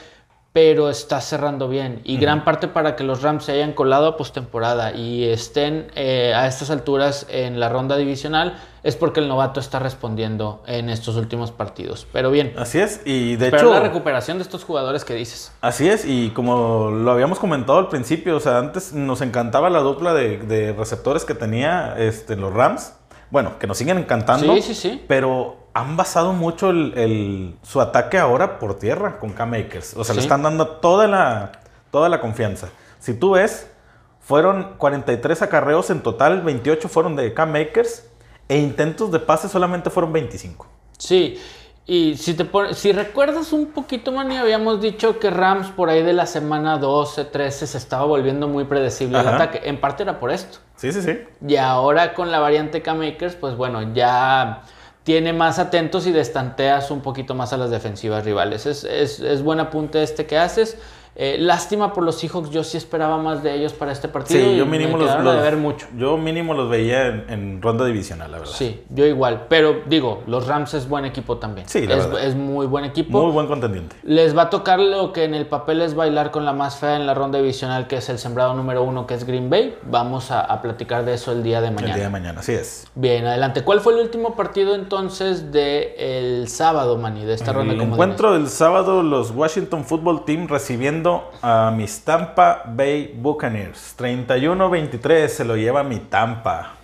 pero 0.51 0.89
está 0.89 1.21
cerrando 1.21 1.69
bien. 1.69 2.01
Y 2.03 2.17
gran 2.17 2.43
parte 2.43 2.67
para 2.67 2.95
que 2.95 3.03
los 3.03 3.21
Rams 3.21 3.45
se 3.45 3.51
hayan 3.51 3.73
colado 3.73 4.07
a 4.07 4.17
postemporada 4.17 4.93
y 4.93 5.25
estén 5.25 5.91
eh, 5.95 6.33
a 6.35 6.47
estas 6.47 6.71
alturas 6.71 7.27
en 7.29 7.59
la 7.59 7.69
ronda 7.69 7.97
divisional 7.97 8.59
es 8.81 8.95
porque 8.95 9.19
el 9.19 9.27
novato 9.27 9.59
está 9.59 9.77
respondiendo 9.77 10.63
en 10.65 10.89
estos 10.89 11.17
últimos 11.17 11.51
partidos. 11.51 12.07
Pero 12.11 12.31
bien, 12.31 12.53
Así 12.57 12.79
es, 12.79 13.01
y 13.05 13.35
de 13.35 13.49
hecho, 13.49 13.71
la 13.71 13.81
recuperación 13.81 14.37
de 14.37 14.43
estos 14.43 14.63
jugadores 14.63 15.05
que 15.05 15.13
dices. 15.13 15.51
así 15.61 15.87
es, 15.87 16.05
y 16.05 16.29
como 16.31 16.89
lo 16.89 17.11
habíamos 17.11 17.39
comentado 17.39 17.77
al 17.77 17.89
principio, 17.89 18.37
o 18.37 18.39
sea, 18.39 18.57
antes 18.57 18.93
nos 18.93 19.21
encantaba 19.21 19.69
la 19.69 19.79
dupla 19.79 20.13
de, 20.13 20.37
de 20.37 20.73
receptores 20.73 21.25
que 21.25 21.35
tenía 21.35 21.95
este, 21.97 22.35
los 22.35 22.53
Rams. 22.53 22.93
Bueno, 23.31 23.59
que 23.59 23.67
nos 23.67 23.77
siguen 23.77 23.99
encantando. 23.99 24.55
Sí, 24.55 24.61
sí, 24.61 24.73
sí. 24.73 25.05
Pero 25.07 25.68
han 25.79 25.97
basado 25.97 26.33
mucho 26.33 26.69
el, 26.69 26.93
el- 26.97 27.55
su 27.63 27.81
ataque 27.81 28.17
ahora 28.17 28.59
por 28.59 28.77
tierra 28.79 29.19
con 29.19 29.31
Cam 29.31 29.53
Akers. 29.53 29.95
O 29.97 30.03
sea, 30.03 30.15
le 30.15 30.21
están 30.21 30.43
dando 30.43 30.67
toda 30.67 31.07
la, 31.07 31.51
toda 31.91 32.09
la 32.09 32.19
confianza. 32.21 32.69
Si 32.99 33.13
tú 33.13 33.31
ves, 33.31 33.71
fueron 34.19 34.75
43 34.77 35.41
acarreos 35.41 35.89
en 35.89 36.01
total, 36.01 36.41
28 36.41 36.87
fueron 36.89 37.15
de 37.15 37.33
Cam 37.33 37.55
Akers 37.55 38.05
e 38.47 38.57
intentos 38.57 39.11
de 39.11 39.19
pase 39.19 39.47
solamente 39.47 39.89
fueron 39.89 40.11
25. 40.13 40.67
Sí, 40.97 41.39
y 41.85 42.17
si 42.17 42.33
te 42.35 42.45
pon- 42.45 42.75
si 42.75 42.91
recuerdas 42.91 43.51
un 43.53 43.67
poquito, 43.67 44.11
Manny, 44.11 44.37
habíamos 44.37 44.81
dicho 44.81 45.17
que 45.17 45.29
Rams 45.31 45.67
por 45.71 45.89
ahí 45.89 46.03
de 46.03 46.13
la 46.13 46.25
semana 46.27 46.77
12, 46.77 47.25
13 47.25 47.65
se 47.65 47.77
estaba 47.77 48.05
volviendo 48.05 48.47
muy 48.47 48.65
predecible 48.65 49.19
el 49.19 49.27
ataque. 49.27 49.61
En 49.63 49.79
parte 49.79 50.03
era 50.03 50.19
por 50.19 50.29
esto. 50.31 50.59
Sí, 50.75 50.91
sí, 50.91 51.01
sí. 51.01 51.19
Y 51.47 51.55
ahora 51.55 52.13
con 52.13 52.29
la 52.31 52.39
variante 52.39 52.81
K-Makers, 52.83 53.35
pues 53.35 53.55
bueno, 53.55 53.93
ya 53.93 54.61
tiene 55.09 55.33
más 55.33 55.57
atentos 55.57 56.05
y 56.05 56.11
destanteas 56.11 56.91
un 56.91 57.01
poquito 57.01 57.33
más 57.33 57.51
a 57.51 57.57
las 57.57 57.71
defensivas 57.71 58.23
rivales. 58.25 58.67
Es, 58.67 58.83
es, 58.83 59.19
es 59.19 59.41
buen 59.41 59.59
apunte 59.59 60.03
este 60.03 60.27
que 60.27 60.37
haces. 60.37 60.77
Eh, 61.21 61.35
lástima 61.37 61.91
por 61.91 62.05
los 62.05 62.15
Seahawks, 62.17 62.49
yo 62.49 62.63
sí 62.63 62.77
esperaba 62.77 63.17
más 63.17 63.43
de 63.43 63.53
ellos 63.53 63.73
para 63.73 63.91
este 63.91 64.07
partido. 64.07 64.39
Sí, 64.39 64.55
yo 64.55 64.65
me 64.65 64.77
mínimo 64.77 64.97
los, 64.97 65.21
los- 65.21 65.55
mucho. 65.57 65.85
Yo 65.97 66.15
mínimo 66.17 66.53
los 66.53 66.69
veía 66.69 67.07
en, 67.07 67.25
en 67.29 67.61
ronda 67.61 67.83
divisional, 67.83 68.31
la 68.31 68.39
verdad. 68.39 68.53
Sí, 68.53 68.81
yo 68.89 69.05
igual. 69.05 69.47
Pero 69.49 69.81
digo, 69.87 70.23
los 70.27 70.47
Rams 70.47 70.73
es 70.75 70.87
buen 70.87 71.03
equipo 71.03 71.35
también. 71.37 71.67
Sí, 71.67 71.85
la 71.85 71.95
es, 71.97 72.05
verdad. 72.07 72.23
es 72.23 72.35
muy 72.35 72.67
buen 72.67 72.85
equipo. 72.85 73.21
Muy 73.21 73.33
buen 73.33 73.47
contendiente. 73.47 73.97
Les 74.03 74.33
va 74.37 74.43
a 74.43 74.49
tocar 74.49 74.79
lo 74.79 75.11
que 75.11 75.25
en 75.25 75.33
el 75.33 75.45
papel 75.45 75.81
es 75.81 75.93
bailar 75.93 76.31
con 76.31 76.45
la 76.45 76.53
más 76.53 76.77
fea 76.77 76.95
en 76.95 77.05
la 77.05 77.13
ronda 77.13 77.37
divisional, 77.39 77.87
que 77.87 77.97
es 77.97 78.07
el 78.07 78.17
sembrado 78.17 78.53
número 78.53 78.81
uno, 78.83 79.05
que 79.05 79.15
es 79.15 79.25
Green 79.25 79.49
Bay. 79.49 79.75
Vamos 79.91 80.31
a, 80.31 80.39
a 80.39 80.61
platicar 80.61 81.03
de 81.03 81.15
eso 81.15 81.33
el 81.33 81.43
día 81.43 81.59
de 81.59 81.67
El 81.67 81.73
mañana. 81.75 81.95
día 81.95 82.03
de 82.05 82.09
mañana, 82.11 82.39
así 82.39 82.53
es. 82.53 82.87
Bien, 82.95 83.25
adelante. 83.25 83.65
¿Cuál 83.65 83.81
fue 83.81 83.91
el 83.91 83.99
último 83.99 84.37
partido 84.37 84.73
entonces 84.73 85.51
del 85.51 86.47
sábado, 86.47 86.97
Manny, 86.97 87.25
de 87.25 87.33
esta 87.33 87.51
ronda 87.51 87.73
El 87.73 87.81
encuentro 87.81 88.31
del 88.31 88.47
sábado, 88.47 89.03
los 89.03 89.31
Washington 89.31 89.83
Football 89.83 90.23
Team 90.23 90.47
recibiendo 90.47 91.08
a 91.41 91.71
mis 91.75 92.03
Tampa 92.03 92.63
Bay 92.65 93.13
Buccaneers. 93.15 93.95
31-23 93.97 95.27
se 95.27 95.45
lo 95.45 95.55
lleva 95.55 95.83
mi 95.83 95.99
Tampa. 95.99 96.75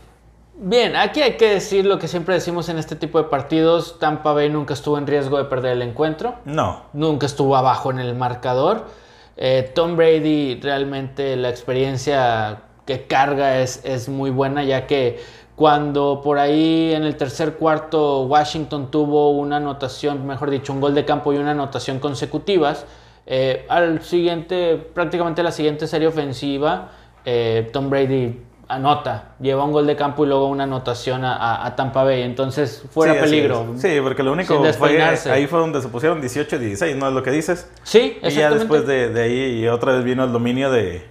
Bien, 0.57 0.95
aquí 0.95 1.21
hay 1.21 1.33
que 1.33 1.49
decir 1.49 1.85
lo 1.85 1.99
que 1.99 2.07
siempre 2.07 2.35
decimos 2.35 2.69
en 2.69 2.77
este 2.77 2.95
tipo 2.95 3.17
de 3.17 3.25
partidos. 3.25 3.99
Tampa 3.99 4.31
Bay 4.31 4.49
nunca 4.49 4.73
estuvo 4.73 4.97
en 4.97 5.05
riesgo 5.05 5.37
de 5.37 5.45
perder 5.45 5.73
el 5.73 5.81
encuentro. 5.81 6.35
No, 6.45 6.83
nunca 6.93 7.25
estuvo 7.25 7.57
abajo 7.57 7.91
en 7.91 7.99
el 7.99 8.15
marcador. 8.15 8.85
Eh, 9.37 9.71
Tom 9.75 9.97
Brady 9.97 10.59
realmente 10.61 11.35
la 11.35 11.49
experiencia 11.49 12.61
que 12.85 13.05
carga 13.05 13.59
es, 13.59 13.81
es 13.83 14.07
muy 14.07 14.29
buena 14.29 14.63
ya 14.63 14.87
que 14.87 15.19
cuando 15.55 16.21
por 16.23 16.37
ahí 16.37 16.93
en 16.93 17.03
el 17.03 17.15
tercer 17.15 17.55
cuarto 17.55 18.23
Washington 18.23 18.91
tuvo 18.91 19.31
una 19.31 19.57
anotación, 19.57 20.25
mejor 20.27 20.51
dicho, 20.51 20.73
un 20.73 20.81
gol 20.81 20.93
de 20.93 21.05
campo 21.05 21.33
y 21.33 21.37
una 21.37 21.51
anotación 21.51 21.99
consecutivas, 21.99 22.85
eh, 23.25 23.65
al 23.69 24.01
siguiente, 24.01 24.77
prácticamente 24.93 25.41
la 25.43 25.51
siguiente 25.51 25.87
serie 25.87 26.07
ofensiva, 26.07 26.91
eh, 27.25 27.69
Tom 27.73 27.89
Brady 27.89 28.39
anota, 28.67 29.35
lleva 29.39 29.63
un 29.63 29.71
gol 29.71 29.85
de 29.85 29.95
campo 29.95 30.25
y 30.25 30.27
luego 30.27 30.47
una 30.47 30.63
anotación 30.63 31.21
a, 31.23 31.71
Tampa 31.75 32.03
Bay, 32.03 32.23
entonces 32.23 32.83
fuera 32.89 33.13
Sí, 33.13 33.19
peligro. 33.19 33.73
es. 33.75 33.81
Sí, 33.81 33.99
porque 34.01 34.23
lo 34.23 34.31
único 34.31 34.63
fue 34.73 35.01
ahí 35.01 35.47
fue 35.47 35.59
donde 35.59 35.81
se 35.81 35.87
pusieron 35.87 36.21
18-16, 36.21 36.95
¿no 36.95 37.07
es 37.07 37.13
lo 37.13 37.21
que 37.23 37.31
dices? 37.31 37.71
Sí, 37.83 38.17
Y 38.17 38.21
ya 38.21 38.27
exactamente. 38.27 38.59
después 38.59 38.87
de, 38.87 39.09
de 39.09 39.21
ahí 39.21 39.59
y 39.59 39.67
otra 39.67 39.93
vez 39.93 40.03
vino 40.03 40.23
el 40.23 40.31
dominio 40.31 40.71
de, 40.71 41.03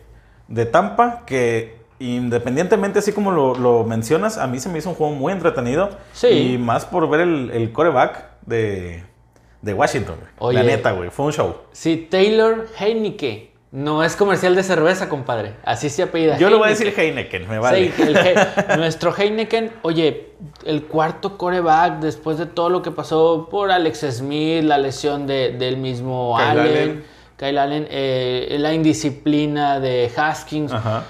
de 0.49 0.67
Tampa, 0.67 1.23
que 1.27 1.79
independientemente, 2.01 2.99
así 2.99 3.13
como 3.13 3.31
lo, 3.31 3.55
lo 3.55 3.85
mencionas, 3.85 4.37
a 4.39 4.47
mí 4.49 4.59
se 4.59 4.69
me 4.69 4.79
hizo 4.79 4.89
un 4.91 4.97
juego 4.97 5.15
muy 5.15 5.33
entretenido. 5.33 5.91
Sí. 6.13 6.27
Y 6.55 6.59
más 6.59 6.85
por 6.85 7.09
ver 7.09 7.21
el, 7.21 7.51
el 7.53 7.73
coreback 7.73 8.25
de, 8.47 9.05
de 9.65 9.75
Washington. 9.75 10.17
Oye. 10.39 10.59
La 10.59 10.63
neta, 10.65 10.93
güey, 10.93 11.11
fue 11.11 11.27
un 11.27 11.33
show. 11.33 11.57
Sí, 11.73 12.07
Taylor 12.11 12.67
Heineke. 12.79 13.53
No 13.73 14.05
es 14.05 14.15
comercial 14.15 14.55
de 14.55 14.63
cerveza, 14.63 15.09
compadre. 15.09 15.55
Así 15.65 15.91
se 15.91 16.05
apellida. 16.05 16.39
Yo 16.39 16.49
le 16.49 16.55
voy 16.55 16.69
a 16.69 16.71
Heineken. 16.71 16.87
decir 16.95 17.01
Heineken, 17.05 17.49
me 17.49 17.59
vale. 17.59 17.91
Sí, 17.97 18.03
el 18.03 18.17
He- 18.17 18.77
nuestro 18.77 19.13
Heineken, 19.17 19.73
oye, 19.83 20.29
el 20.65 20.85
cuarto 20.85 21.37
coreback 21.37 21.99
después 21.99 22.39
de 22.39 22.47
todo 22.47 22.69
lo 22.71 22.83
que 22.83 22.93
pasó 22.93 23.49
por 23.51 23.73
Alex 23.73 24.07
Smith, 24.13 24.63
la 24.63 24.79
lesión 24.79 25.27
de- 25.27 25.51
del 25.59 25.77
mismo 25.79 26.37
Kyle 26.39 26.47
Allen, 26.61 26.67
Allen. 26.73 27.05
Kyle 27.37 27.59
Allen, 27.59 27.89
eh, 27.91 28.57
la 28.61 28.73
indisciplina 28.75 29.81
de 29.81 30.09
Haskins. 30.17 30.73
Ajá. 30.73 31.03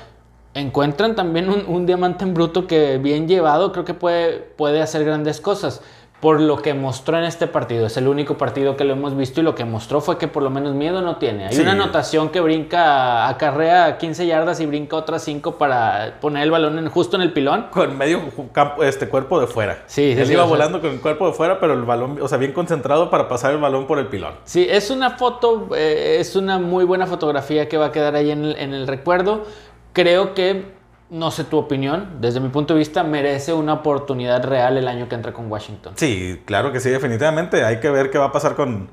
Encuentran 0.54 1.14
también 1.16 1.50
un, 1.50 1.64
un 1.66 1.84
diamante 1.84 2.25
en 2.25 2.32
bruto 2.32 2.66
que 2.66 2.96
bien 2.99 3.26
llevado 3.28 3.73
creo 3.73 3.84
que 3.84 3.92
puede, 3.92 4.38
puede 4.38 4.80
hacer 4.80 5.04
grandes 5.04 5.40
cosas. 5.40 5.82
Por 6.25 6.40
lo 6.40 6.57
que 6.62 6.73
mostró 6.73 7.19
en 7.19 7.25
este 7.25 7.47
partido. 7.47 7.87
Es 7.87 7.99
el 7.99 8.09
único 8.09 8.38
partido 8.38 8.78
que 8.78 8.85
lo 8.85 8.95
hemos 8.95 9.14
visto 9.14 9.43
y 9.43 9.45
lo 9.45 9.54
que 9.54 9.66
mostró 9.66 10.00
fue 10.00 10.16
que 10.16 10.26
por 10.26 10.43
lo 10.43 10.49
menos 10.49 10.73
miedo 10.75 11.02
no 11.02 11.16
tiene. 11.16 11.49
Hay 11.49 11.52
Sí. 11.54 11.61
una 11.61 11.73
anotación 11.73 12.31
que 12.31 12.40
brinca, 12.40 13.28
acarrea 13.28 13.99
15 13.99 14.26
yardas 14.26 14.59
y 14.61 14.64
brinca 14.64 14.97
otras 14.97 15.23
5 15.23 15.57
para 15.59 16.14
poner 16.23 16.45
el 16.45 16.50
balón 16.50 16.78
en- 16.78 16.88
justo 16.88 17.16
en 17.16 17.23
el 17.23 17.35
pilón. 17.35 17.66
Con 17.71 17.99
medio 17.99 18.23
campo, 18.54 18.83
este 18.83 19.07
cuerpo 19.07 19.38
de 19.38 19.47
fuera. 19.49 19.83
Sí, 19.85 20.14
sí, 20.14 20.19
Él 20.19 20.26
sí, 20.26 20.33
iba 20.33 20.45
o 20.45 20.47
sea- 20.47 20.50
volando 20.57 20.81
con 20.81 20.93
el 20.93 21.00
cuerpo 21.02 21.26
de 21.26 21.35
fuera, 21.35 21.61
pero 21.61 21.75
el 21.75 21.83
balón, 21.83 22.16
o 22.19 22.26
sea, 22.26 22.38
bien 22.38 22.52
concentrado 22.54 23.11
para 23.11 23.28
pasar 23.28 23.52
el 23.52 23.59
balón 23.61 23.87
por 23.87 23.99
el 23.99 24.07
pilón. 24.07 24.33
Sí, 24.45 24.66
es 24.66 24.88
una 24.90 25.11
foto, 25.19 25.69
eh, 25.76 26.16
es 26.21 26.37
una 26.37 26.59
muy 26.59 26.87
buena 26.87 27.04
fotografía 27.07 27.69
que 27.69 27.76
va 27.76 27.85
a 27.87 27.93
quedar 27.93 28.14
ahí 28.14 28.31
en 28.31 28.47
el, 28.47 28.57
en 28.57 28.73
el 28.73 28.87
recuerdo. 28.87 29.45
Creo 29.93 30.33
que, 30.33 30.73
no 31.14 31.30
sé 31.30 31.44
tu 31.44 31.59
opinión, 31.59 32.16
desde 32.21 32.40
mi 32.40 32.49
punto 32.49 32.75
de 32.75 32.78
vista, 32.78 33.04
merece 33.04 33.52
una 33.52 33.75
oportunidad 33.75 34.42
real 34.42 34.76
el 34.76 34.88
año 34.88 35.09
que 35.09 35.14
entra 35.14 35.33
con 35.33 35.50
Washington. 35.50 35.92
Sí, 35.94 36.42
claro 36.44 36.73
que 36.73 36.80
sí, 36.80 36.90
definitivamente. 36.90 37.64
Hay 37.64 37.78
que 37.78 37.88
ver 37.88 38.11
qué 38.11 38.18
va 38.18 38.26
a 38.26 38.33
pasar 38.33 38.56
con, 38.56 38.88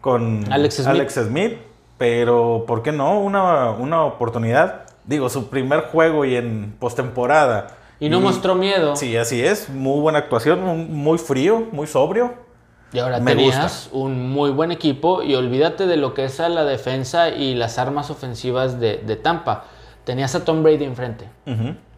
con 0.00 0.44
Alex 0.52 0.76
Smith. 0.76 1.10
Smith, 1.10 1.58
Pero, 1.98 2.64
¿por 2.66 2.82
qué 2.82 2.92
no? 2.92 3.18
Una, 3.18 3.70
una 3.70 4.04
oportunidad. 4.04 4.82
Digo, 5.04 5.28
su 5.28 5.50
primer 5.50 5.80
juego 5.86 6.24
y 6.24 6.36
en 6.36 6.76
postemporada. 6.78 7.76
Y 7.98 8.08
no 8.08 8.20
mostró 8.20 8.54
miedo. 8.54 8.94
Sí, 8.94 9.16
así 9.16 9.44
es. 9.44 9.68
Muy 9.68 10.00
buena 10.00 10.20
actuación, 10.20 10.92
muy 10.92 11.18
frío, 11.18 11.66
muy 11.72 11.88
sobrio. 11.88 12.34
Y 12.92 13.00
ahora 13.00 13.18
Me 13.18 13.34
tenías 13.34 13.88
un 13.90 14.30
muy 14.30 14.50
buen 14.50 14.70
equipo 14.70 15.24
y 15.24 15.34
olvídate 15.34 15.86
de 15.86 15.96
lo 15.96 16.14
que 16.14 16.24
es 16.26 16.38
a 16.38 16.48
la 16.48 16.64
defensa 16.64 17.30
y 17.30 17.54
las 17.54 17.78
armas 17.78 18.10
ofensivas 18.10 18.78
de, 18.78 18.98
de 18.98 19.16
Tampa. 19.16 19.64
Tenías 20.04 20.34
a 20.34 20.44
Tom 20.44 20.62
Brady 20.62 20.84
enfrente. 20.84 21.28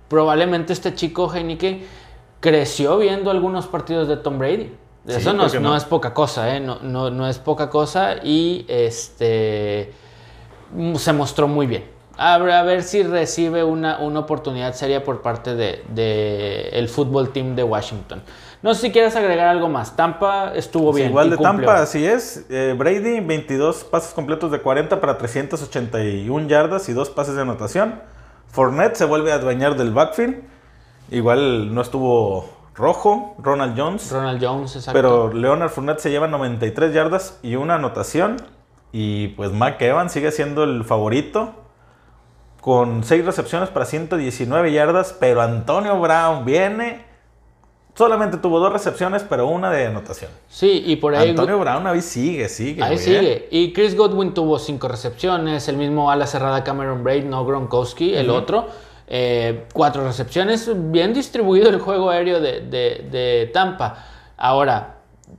Probablemente 0.08 0.72
este 0.72 0.94
chico 0.94 1.32
Heineke 1.32 1.84
creció 2.40 2.98
viendo 2.98 3.30
algunos 3.30 3.66
partidos 3.66 4.08
de 4.08 4.16
Tom 4.16 4.38
Brady. 4.38 4.72
Sí, 5.06 5.14
Eso 5.16 5.32
no 5.32 5.38
¿por 5.40 5.46
es, 5.46 5.52
qué 5.52 5.60
no 5.60 5.70
no? 5.70 5.76
es 5.76 5.84
poca 5.84 6.14
cosa, 6.14 6.54
¿eh? 6.56 6.60
No, 6.60 6.78
no, 6.82 7.10
no 7.10 7.28
es 7.28 7.38
poca 7.38 7.68
cosa 7.68 8.16
y 8.22 8.64
este 8.68 9.92
mm, 10.74 10.94
se 10.96 11.12
mostró 11.12 11.46
muy 11.48 11.66
bien. 11.66 11.84
A 12.16 12.38
ver, 12.38 12.50
a 12.52 12.62
ver 12.62 12.82
si 12.82 13.02
recibe 13.02 13.64
una, 13.64 13.98
una 13.98 14.20
oportunidad 14.20 14.72
seria 14.74 15.02
por 15.04 15.20
parte 15.20 15.54
de, 15.56 15.82
de 15.88 16.68
el 16.72 16.88
fútbol 16.88 17.30
team 17.30 17.56
de 17.56 17.64
Washington. 17.64 18.22
No 18.64 18.72
sé 18.72 18.80
si 18.80 18.92
quieres 18.92 19.14
agregar 19.14 19.48
algo 19.48 19.68
más. 19.68 19.94
Tampa 19.94 20.54
estuvo 20.54 20.90
bien. 20.90 21.10
igual 21.10 21.28
de 21.28 21.36
cumplió. 21.36 21.66
Tampa, 21.66 21.82
así 21.82 22.06
es. 22.06 22.46
Eh, 22.48 22.74
Brady, 22.74 23.20
22 23.20 23.84
pases 23.84 24.14
completos 24.14 24.50
de 24.50 24.62
40 24.62 25.02
para 25.02 25.18
381 25.18 26.48
yardas 26.48 26.88
y 26.88 26.94
dos 26.94 27.10
pases 27.10 27.34
de 27.34 27.42
anotación. 27.42 28.00
Fournette 28.46 28.96
se 28.96 29.04
vuelve 29.04 29.32
a 29.32 29.34
adueñar 29.34 29.76
del 29.76 29.92
backfield. 29.92 30.44
Igual 31.10 31.74
no 31.74 31.82
estuvo 31.82 32.48
rojo, 32.74 33.36
Ronald 33.38 33.78
Jones. 33.78 34.10
Ronald 34.10 34.42
Jones, 34.42 34.76
exacto. 34.76 34.98
Pero 34.98 35.30
Leonard 35.34 35.68
Fournette 35.68 36.00
se 36.00 36.10
lleva 36.10 36.26
93 36.26 36.94
yardas 36.94 37.38
y 37.42 37.56
una 37.56 37.74
anotación. 37.74 38.36
Y 38.92 39.28
pues 39.36 39.52
Mac 39.52 39.78
Evans 39.82 40.10
sigue 40.10 40.32
siendo 40.32 40.64
el 40.64 40.84
favorito. 40.84 41.52
Con 42.62 43.04
6 43.04 43.26
recepciones 43.26 43.68
para 43.68 43.84
119 43.84 44.72
yardas. 44.72 45.14
Pero 45.20 45.42
Antonio 45.42 46.00
Brown 46.00 46.46
viene. 46.46 47.12
Solamente 47.96 48.38
tuvo 48.38 48.58
dos 48.58 48.72
recepciones, 48.72 49.24
pero 49.28 49.46
una 49.46 49.70
de 49.70 49.86
anotación. 49.86 50.30
sí, 50.48 50.82
y 50.84 50.96
por 50.96 51.14
ahí 51.14 51.30
Antonio 51.30 51.58
Brown 51.60 51.86
ahí 51.86 52.00
sigue, 52.00 52.48
sigue. 52.48 52.82
Ahí 52.82 52.96
güey, 52.96 52.98
¿eh? 52.98 53.20
sigue. 53.20 53.48
Y 53.52 53.72
Chris 53.72 53.96
Godwin 53.96 54.34
tuvo 54.34 54.58
cinco 54.58 54.88
recepciones. 54.88 55.68
El 55.68 55.76
mismo 55.76 56.10
ala 56.10 56.26
cerrada 56.26 56.64
Cameron 56.64 57.04
Braid, 57.04 57.24
no 57.24 57.44
Gronkowski, 57.46 58.14
el 58.14 58.30
otro. 58.30 58.66
Eh, 59.06 59.66
cuatro 59.72 60.02
recepciones. 60.04 60.68
Bien 60.90 61.12
distribuido 61.14 61.68
el 61.70 61.78
juego 61.78 62.10
aéreo 62.10 62.40
de, 62.40 62.62
de- 62.62 63.06
de 63.10 63.50
Tampa. 63.52 64.04
Ahora, 64.36 64.93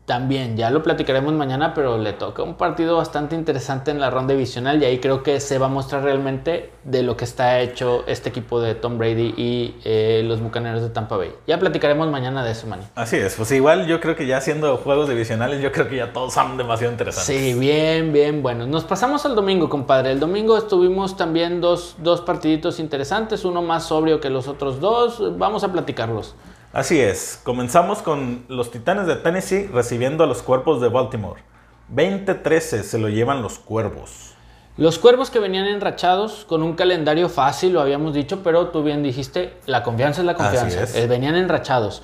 también, 0.05 0.57
ya 0.57 0.69
lo 0.69 0.83
platicaremos 0.83 1.33
mañana, 1.33 1.73
pero 1.73 1.97
le 1.97 2.13
toca 2.13 2.43
un 2.43 2.55
partido 2.55 2.97
bastante 2.97 3.35
interesante 3.35 3.91
en 3.91 3.99
la 3.99 4.09
ronda 4.09 4.33
divisional. 4.33 4.81
Y 4.81 4.85
ahí 4.85 4.99
creo 4.99 5.23
que 5.23 5.39
se 5.39 5.57
va 5.57 5.67
a 5.67 5.69
mostrar 5.69 6.03
realmente 6.03 6.71
de 6.83 7.03
lo 7.03 7.17
que 7.17 7.25
está 7.25 7.59
hecho 7.59 8.03
este 8.07 8.29
equipo 8.29 8.61
de 8.61 8.75
Tom 8.75 8.97
Brady 8.97 9.34
y 9.38 9.75
eh, 9.84 10.23
los 10.25 10.41
bucaneros 10.41 10.81
de 10.81 10.89
Tampa 10.89 11.17
Bay. 11.17 11.31
Ya 11.47 11.60
platicaremos 11.60 12.10
mañana 12.10 12.43
de 12.43 12.51
eso, 12.51 12.67
Manny. 12.67 12.84
Así 12.95 13.15
es, 13.17 13.36
pues 13.36 13.51
igual 13.51 13.88
yo 13.88 13.99
creo 13.99 14.15
que 14.15 14.27
ya 14.27 14.38
haciendo 14.38 14.77
juegos 14.77 15.10
divisionales, 15.10 15.62
yo 15.62 15.71
creo 15.71 15.88
que 15.88 15.97
ya 15.97 16.13
todos 16.13 16.34
son 16.34 16.58
demasiado 16.58 16.91
interesantes. 16.91 17.36
Sí, 17.36 17.58
bien, 17.58 18.13
bien, 18.13 18.43
bueno. 18.43 18.67
Nos 18.67 18.84
pasamos 18.84 19.25
al 19.25 19.36
domingo, 19.36 19.69
compadre. 19.69 20.12
El 20.12 20.19
domingo 20.19 20.58
estuvimos 20.58 21.17
también 21.17 21.62
dos, 21.62 21.95
dos 21.99 22.21
partiditos 22.21 22.79
interesantes, 22.79 23.45
uno 23.45 23.62
más 23.62 23.86
sobrio 23.86 24.19
que 24.19 24.29
los 24.29 24.47
otros 24.47 24.79
dos. 24.79 25.38
Vamos 25.38 25.63
a 25.63 25.71
platicarlos. 25.71 26.36
Así 26.75 26.99
es, 26.99 27.39
comenzamos 27.41 28.01
con 28.01 28.43
los 28.49 28.69
Titanes 28.69 29.07
de 29.07 29.15
Tennessee 29.15 29.69
recibiendo 29.71 30.25
a 30.25 30.27
los 30.27 30.41
Cuervos 30.41 30.81
de 30.81 30.89
Baltimore. 30.89 31.41
20-13 31.95 32.81
se 32.81 32.97
lo 32.97 33.07
llevan 33.07 33.41
los 33.41 33.59
Cuervos. 33.59 34.33
Los 34.75 34.99
cuervos 34.99 35.29
que 35.29 35.39
venían 35.39 35.67
enrachados 35.67 36.43
con 36.43 36.61
un 36.63 36.73
calendario 36.73 37.29
fácil, 37.29 37.71
lo 37.71 37.79
habíamos 37.79 38.13
dicho, 38.13 38.43
pero 38.43 38.71
tú 38.71 38.83
bien 38.83 39.03
dijiste, 39.03 39.53
la 39.67 39.83
confianza 39.83 40.19
es 40.19 40.25
la 40.25 40.33
confianza. 40.33 40.83
es. 40.83 40.95
Eh, 40.97 41.07
venían 41.07 41.38
enrachados. 41.38 42.03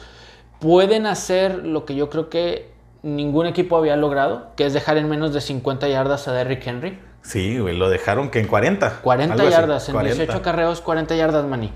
Pueden 0.60 1.06
hacer 1.06 1.66
lo 1.66 1.84
que 1.84 1.96
yo 1.96 2.10
creo 2.10 2.30
que 2.30 2.72
ningún 3.04 3.48
equipo 3.48 3.76
había 3.76 3.98
logrado, 3.98 4.54
que 4.56 4.66
es 4.66 4.72
dejar 4.72 4.96
en 4.96 5.10
menos 5.10 5.34
de 5.34 5.42
50 5.42 5.90
yardas 5.90 6.30
a 6.30 6.32
Derrick 6.32 6.66
Henry. 6.66 6.98
Sí, 7.24 7.60
güey, 7.60 7.76
lo 7.76 7.90
dejaron 7.90 8.30
que 8.30 8.40
en 8.40 8.48
40. 8.48 9.02
40 9.02 9.34
algo 9.34 9.48
así, 9.48 9.52
yardas, 9.52 9.90
en 9.90 9.94
40. 9.96 10.24
18 10.24 10.42
carreos, 10.42 10.80
40 10.80 11.14
yardas, 11.18 11.44
Manny. 11.44 11.74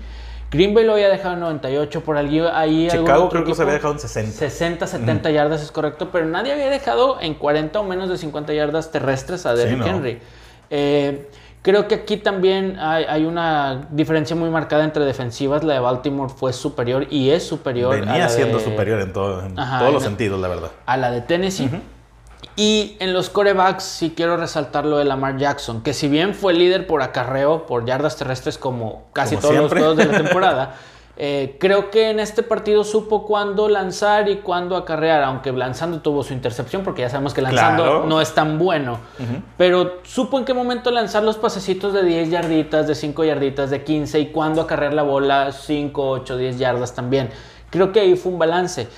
Green 0.56 0.74
Bay 0.74 0.84
lo 0.84 0.94
había 0.94 1.08
dejado 1.08 1.34
en 1.34 1.40
98, 1.40 2.00
por 2.02 2.16
allí, 2.16 2.40
ahí 2.40 2.88
Chicago 2.90 3.28
creo 3.28 3.44
que 3.44 3.54
se 3.54 3.62
había 3.62 3.74
dejado 3.74 3.92
en 3.92 4.00
60. 4.00 4.32
60, 4.38 4.86
70 4.86 5.30
yardas 5.30 5.62
es 5.62 5.70
correcto, 5.70 6.08
pero 6.10 6.24
nadie 6.24 6.52
había 6.52 6.70
dejado 6.70 7.18
en 7.20 7.34
40 7.34 7.78
o 7.78 7.84
menos 7.84 8.08
de 8.08 8.16
50 8.16 8.52
yardas 8.54 8.90
terrestres 8.90 9.44
a 9.46 9.54
Derrick. 9.54 9.84
Henry. 9.86 10.18
Eh, 10.70 11.28
creo 11.62 11.86
que 11.88 11.94
aquí 11.96 12.16
también 12.16 12.78
hay, 12.80 13.04
hay 13.04 13.24
una 13.24 13.86
diferencia 13.90 14.34
muy 14.34 14.48
marcada 14.50 14.84
entre 14.84 15.04
defensivas. 15.04 15.62
La 15.62 15.74
de 15.74 15.80
Baltimore 15.80 16.32
fue 16.34 16.52
superior 16.52 17.06
y 17.10 17.30
es 17.30 17.46
superior 17.46 17.94
a 17.94 18.00
Venía 18.00 18.18
la 18.18 18.28
siendo 18.28 18.58
de- 18.58 18.64
superior 18.64 19.00
en, 19.00 19.12
todo- 19.12 19.44
en 19.44 19.58
Ajá, 19.58 19.78
todos 19.80 19.92
los 19.92 20.02
no- 20.02 20.08
sentidos, 20.08 20.40
la 20.40 20.48
verdad. 20.48 20.70
a 20.86 20.96
la 20.96 21.10
de 21.10 21.20
Tennessee. 21.20 21.70
Y 22.56 22.96
en 23.00 23.12
los 23.12 23.28
corebacks 23.28 23.84
sí 23.84 24.14
quiero 24.16 24.36
resaltar 24.36 24.86
lo 24.86 24.96
de 24.98 25.04
Lamar 25.04 25.36
Jackson, 25.36 25.82
que 25.82 25.92
si 25.92 26.08
bien 26.08 26.34
fue 26.34 26.54
líder 26.54 26.86
por 26.86 27.02
acarreo, 27.02 27.66
por 27.66 27.84
yardas 27.84 28.16
terrestres 28.16 28.56
como 28.56 29.04
casi 29.12 29.36
Como 29.36 29.42
todos 29.48 29.54
siempre. 29.56 29.80
los 29.80 29.94
juegos 29.94 29.96
de 29.98 30.04
la 30.12 30.18
temporada, 30.24 30.74
eh, 31.18 31.56
creo 31.60 31.90
que 31.90 32.10
en 32.10 32.20
este 32.20 32.42
partido 32.42 32.82
supo 32.84 33.26
cuándo 33.26 33.68
lanzar 33.68 34.28
y 34.30 34.36
cuándo 34.36 34.76
acarrear, 34.76 35.22
aunque 35.22 35.50
lanzando 35.52 36.00
tuvo 36.00 36.22
su 36.22 36.32
intercepción, 36.34 36.82
porque 36.82 37.02
ya 37.02 37.10
sabemos 37.10 37.34
que 37.34 37.42
lanzando 37.42 37.82
Claro. 37.82 38.06
no 38.06 38.20
es 38.22 38.32
tan 38.34 38.58
bueno, 38.58 38.98
pero 39.58 39.98
supo 40.04 40.38
en 40.38 40.44
qué 40.46 40.54
momento 40.54 40.90
lanzar 40.90 41.22
los 41.24 41.36
pasecitos 41.36 41.92
de 41.92 42.04
10 42.04 42.30
yarditas, 42.30 42.86
de 42.86 42.94
5 42.94 43.24
yarditas, 43.24 43.70
de 43.70 43.82
15 43.84 44.18
y 44.20 44.26
cuándo 44.26 44.60
acarrear 44.62 44.94
la 44.94 45.02
bola 45.02 45.52
5, 45.52 46.08
8, 46.10 46.36
10 46.38 46.58
yardas 46.58 46.94
también. 46.94 47.28
Creo 47.70 47.92
que 47.92 48.00
ahí 48.00 48.14
fue 48.16 48.32
un 48.32 48.38
balance. 48.38 48.88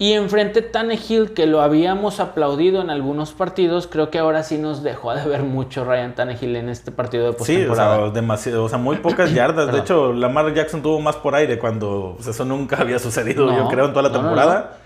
Y 0.00 0.14
enfrente 0.14 0.62
Tannehill, 0.62 1.34
que 1.34 1.46
lo 1.46 1.60
habíamos 1.60 2.20
aplaudido 2.20 2.80
en 2.80 2.88
algunos 2.88 3.32
partidos, 3.32 3.86
creo 3.86 4.08
que 4.10 4.18
ahora 4.18 4.42
sí 4.42 4.56
nos 4.56 4.82
dejó 4.82 5.14
de 5.14 5.26
ver 5.26 5.42
mucho 5.42 5.84
Ryan 5.84 6.14
Tannehill 6.14 6.56
en 6.56 6.70
este 6.70 6.90
partido 6.90 7.24
de 7.26 7.32
Sí, 7.32 7.34
o 7.34 7.38
postemporada. 7.68 7.96
sea, 7.98 8.10
demasiado, 8.10 8.64
o 8.64 8.68
sea, 8.70 8.78
muy 8.78 8.96
pocas 8.96 9.30
yardas. 9.34 9.70
de 9.70 9.78
hecho, 9.78 10.14
Lamar 10.14 10.54
Jackson 10.54 10.80
tuvo 10.80 11.00
más 11.00 11.16
por 11.16 11.34
aire 11.34 11.58
cuando 11.58 12.14
pues, 12.16 12.28
eso 12.28 12.46
nunca 12.46 12.78
había 12.80 12.98
sucedido, 12.98 13.44
No, 13.44 13.54
yo 13.54 13.68
creo, 13.68 13.84
en 13.84 13.90
toda 13.92 14.04
la 14.04 14.08
no, 14.08 14.14
no, 14.14 14.22
temporada. 14.22 14.78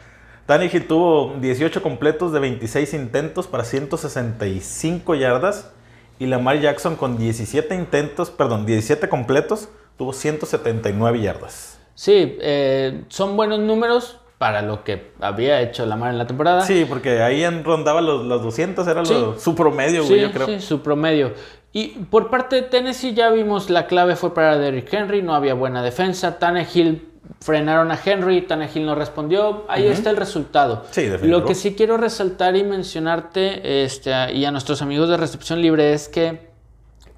Tannehill 0.46 0.88
tuvo 0.88 1.36
18 1.40 1.80
completos 1.80 2.32
de 2.32 2.40
26 2.40 2.92
intentos 2.94 3.46
para 3.46 3.62
165 3.62 5.14
yardas. 5.14 5.70
Y 6.18 6.26
Lamar 6.26 6.60
Jackson 6.60 6.96
con 6.96 7.18
17 7.18 7.72
intentos, 7.76 8.30
perdón, 8.30 8.66
17 8.66 9.08
completos, 9.08 9.68
tuvo 9.96 10.12
179 10.12 11.20
yardas. 11.20 11.78
Sí, 11.94 12.36
eh, 12.40 13.04
son 13.08 13.36
buenos 13.36 13.60
números 13.60 14.18
para 14.44 14.60
lo 14.60 14.84
que 14.84 15.12
había 15.22 15.62
hecho 15.62 15.86
Lamar 15.86 16.10
en 16.12 16.18
la 16.18 16.26
temporada. 16.26 16.60
Sí, 16.66 16.84
porque 16.86 17.22
ahí 17.22 17.42
en- 17.42 17.64
rondaba 17.64 18.02
los, 18.02 18.26
los 18.26 18.42
200, 18.42 18.86
era 18.86 19.02
lo- 19.02 19.40
su 19.40 19.54
promedio, 19.54 20.02
Sí, 20.02 20.08
güey, 20.10 20.20
yo 20.20 20.32
creo. 20.32 20.46
sí, 20.46 20.60
su 20.60 20.82
promedio. 20.82 21.32
Y 21.72 21.86
por 22.10 22.28
parte 22.28 22.56
de 22.56 22.62
Tennessee 22.62 23.14
ya 23.14 23.30
vimos 23.30 23.70
la 23.70 23.86
clave 23.86 24.16
fue 24.16 24.34
para 24.34 24.58
Derrick 24.58 24.92
Henry, 24.92 25.22
no 25.22 25.34
había 25.34 25.54
buena 25.54 25.82
defensa. 25.82 26.38
Tannehill 26.38 27.08
frenaron 27.40 27.90
a 27.90 27.98
Henry, 28.04 28.42
Tannehill 28.42 28.84
no 28.84 28.94
respondió. 28.94 29.64
Ahí 29.66 29.86
está 29.86 30.10
el 30.10 30.16
resultado. 30.18 30.84
Sí, 30.90 31.04
definitivo. 31.04 31.38
Lo 31.40 31.46
que 31.46 31.54
sí 31.54 31.74
quiero 31.74 31.96
resaltar 31.96 32.54
y 32.54 32.64
mencionarte 32.64 33.82
este, 33.84 34.10
y 34.34 34.44
a 34.44 34.50
nuestros 34.50 34.82
amigos 34.82 35.08
de 35.08 35.16
recepción 35.16 35.62
libre 35.62 35.94
es 35.94 36.10
que 36.10 36.50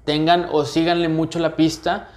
tengan 0.05 0.47
o 0.49 0.63
síganle 0.63 1.09
mucho 1.09 1.39
la 1.39 1.57
pista 1.57 2.07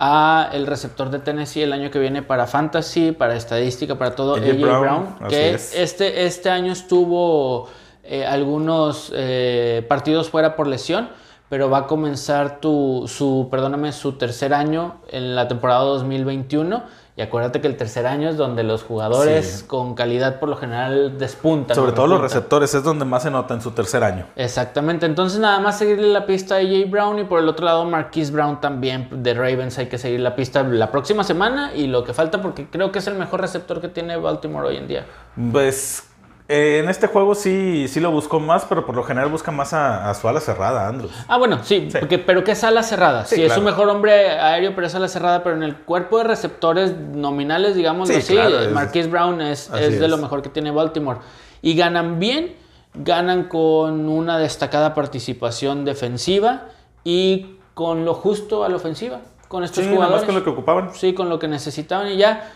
a 0.00 0.48
el 0.52 0.66
receptor 0.66 1.10
de 1.10 1.18
Tennessee 1.18 1.62
el 1.62 1.74
año 1.74 1.90
que 1.90 1.98
viene 1.98 2.22
para 2.22 2.46
fantasy, 2.46 3.12
para 3.12 3.36
estadística, 3.36 3.98
para 3.98 4.14
todo, 4.14 4.36
AJ 4.36 4.58
Brown, 4.58 5.16
que 5.28 5.50
es. 5.50 5.76
este, 5.76 6.24
este 6.24 6.48
año 6.48 6.72
estuvo 6.72 7.68
eh, 8.02 8.24
algunos 8.24 9.12
eh, 9.14 9.84
partidos 9.88 10.30
fuera 10.30 10.56
por 10.56 10.66
lesión, 10.66 11.10
pero 11.50 11.68
va 11.68 11.78
a 11.78 11.86
comenzar 11.86 12.60
tu, 12.60 13.04
su, 13.08 13.48
perdóname, 13.50 13.92
su 13.92 14.12
tercer 14.12 14.54
año 14.54 15.02
en 15.10 15.34
la 15.34 15.48
temporada 15.48 15.80
2021. 15.80 16.82
Y 17.20 17.22
acuérdate 17.22 17.60
que 17.60 17.66
el 17.66 17.76
tercer 17.76 18.06
año 18.06 18.30
es 18.30 18.38
donde 18.38 18.62
los 18.62 18.82
jugadores 18.82 19.58
Sí. 19.58 19.66
con 19.66 19.94
calidad 19.94 20.40
por 20.40 20.48
lo 20.48 20.56
general 20.56 21.18
despuntan. 21.18 21.74
Sobre 21.76 21.92
todo 21.92 22.06
los 22.06 22.18
receptores 22.18 22.72
es 22.72 22.82
donde 22.82 23.04
más 23.04 23.24
se 23.24 23.30
nota 23.30 23.52
en 23.52 23.60
su 23.60 23.72
tercer 23.72 24.02
año. 24.02 24.24
Exactamente, 24.36 25.04
entonces 25.04 25.38
nada 25.38 25.60
más 25.60 25.76
seguirle 25.76 26.08
la 26.08 26.24
pista 26.24 26.54
a 26.54 26.58
AJ 26.60 26.86
Brown 26.88 27.18
y 27.18 27.24
por 27.24 27.38
el 27.40 27.46
otro 27.50 27.66
lado 27.66 27.84
Marquise 27.84 28.32
Brown 28.32 28.58
también 28.62 29.22
de 29.22 29.34
Ravens 29.34 29.76
hay 29.76 29.88
que 29.88 29.98
seguir 29.98 30.20
la 30.20 30.34
pista 30.34 30.62
la 30.62 30.90
próxima 30.90 31.22
semana 31.22 31.74
y 31.74 31.88
lo 31.88 32.04
que 32.04 32.14
falta 32.14 32.40
porque 32.40 32.70
creo 32.70 32.90
que 32.90 33.00
es 33.00 33.06
el 33.06 33.16
mejor 33.16 33.42
receptor 33.42 33.82
que 33.82 33.88
tiene 33.88 34.16
Baltimore 34.16 34.68
hoy 34.68 34.78
en 34.78 34.88
día. 34.88 35.04
Pues 35.52 36.08
eh, 36.50 36.80
en 36.82 36.88
este 36.90 37.06
juego 37.06 37.34
sí, 37.34 37.86
sí 37.88 38.00
lo 38.00 38.10
buscó 38.10 38.40
más, 38.40 38.64
pero 38.66 38.84
por 38.84 38.94
lo 38.96 39.02
general 39.04 39.30
busca 39.30 39.50
más 39.52 39.72
a, 39.72 40.10
a 40.10 40.14
su 40.14 40.28
ala 40.28 40.40
cerrada, 40.40 40.88
Andrews. 40.88 41.12
Ah, 41.28 41.38
bueno, 41.38 41.60
sí, 41.62 41.88
Sí. 41.90 41.98
porque- 41.98 42.18
pero 42.18 42.42
que 42.44 42.52
es 42.52 42.64
ala 42.64 42.82
cerrada. 42.82 43.24
Sí, 43.24 43.36
Sí, 43.36 43.42
es 43.44 43.52
su 43.52 43.62
mejor 43.62 43.88
hombre 43.88 44.30
aéreo, 44.38 44.74
pero 44.74 44.86
es 44.86 44.94
ala 44.94 45.08
cerrada, 45.08 45.42
pero 45.42 45.54
en 45.56 45.62
el 45.62 45.76
cuerpo 45.76 46.18
de 46.18 46.24
receptores 46.24 46.94
nominales, 46.96 47.74
digamos 47.74 48.08
Sí, 48.08 48.16
así, 48.16 48.34
claro, 48.34 48.60
eh, 48.60 48.66
es- 48.66 48.72
Marquise 48.72 49.08
Brown 49.08 49.40
es, 49.40 49.70
de 49.70 49.86
es. 49.86 50.00
lo 50.10 50.16
mejor 50.18 50.42
que 50.42 50.48
tiene 50.48 50.70
Baltimore. 50.72 51.20
Y 51.62 51.74
ganan 51.76 52.18
bien, 52.18 52.56
ganan 52.94 53.44
con 53.44 54.08
una 54.08 54.36
destacada 54.38 54.92
participación 54.94 55.84
defensiva 55.84 56.66
y 57.04 57.56
con 57.74 58.04
lo 58.04 58.14
justo 58.14 58.64
a 58.64 58.68
la 58.68 58.76
ofensiva, 58.76 59.20
con 59.48 59.62
estos 59.64 59.84
Sí, 59.84 59.90
nada 59.90 59.98
más 60.00 60.06
jugadores. 60.08 60.26
con 60.26 60.34
lo 60.34 60.44
que 60.44 60.50
ocupaban. 60.50 60.90
Sí, 60.94 61.14
con 61.14 61.28
lo 61.28 61.38
que 61.38 61.46
necesitaban 61.48 62.08
y 62.08 62.16
ya. 62.16 62.50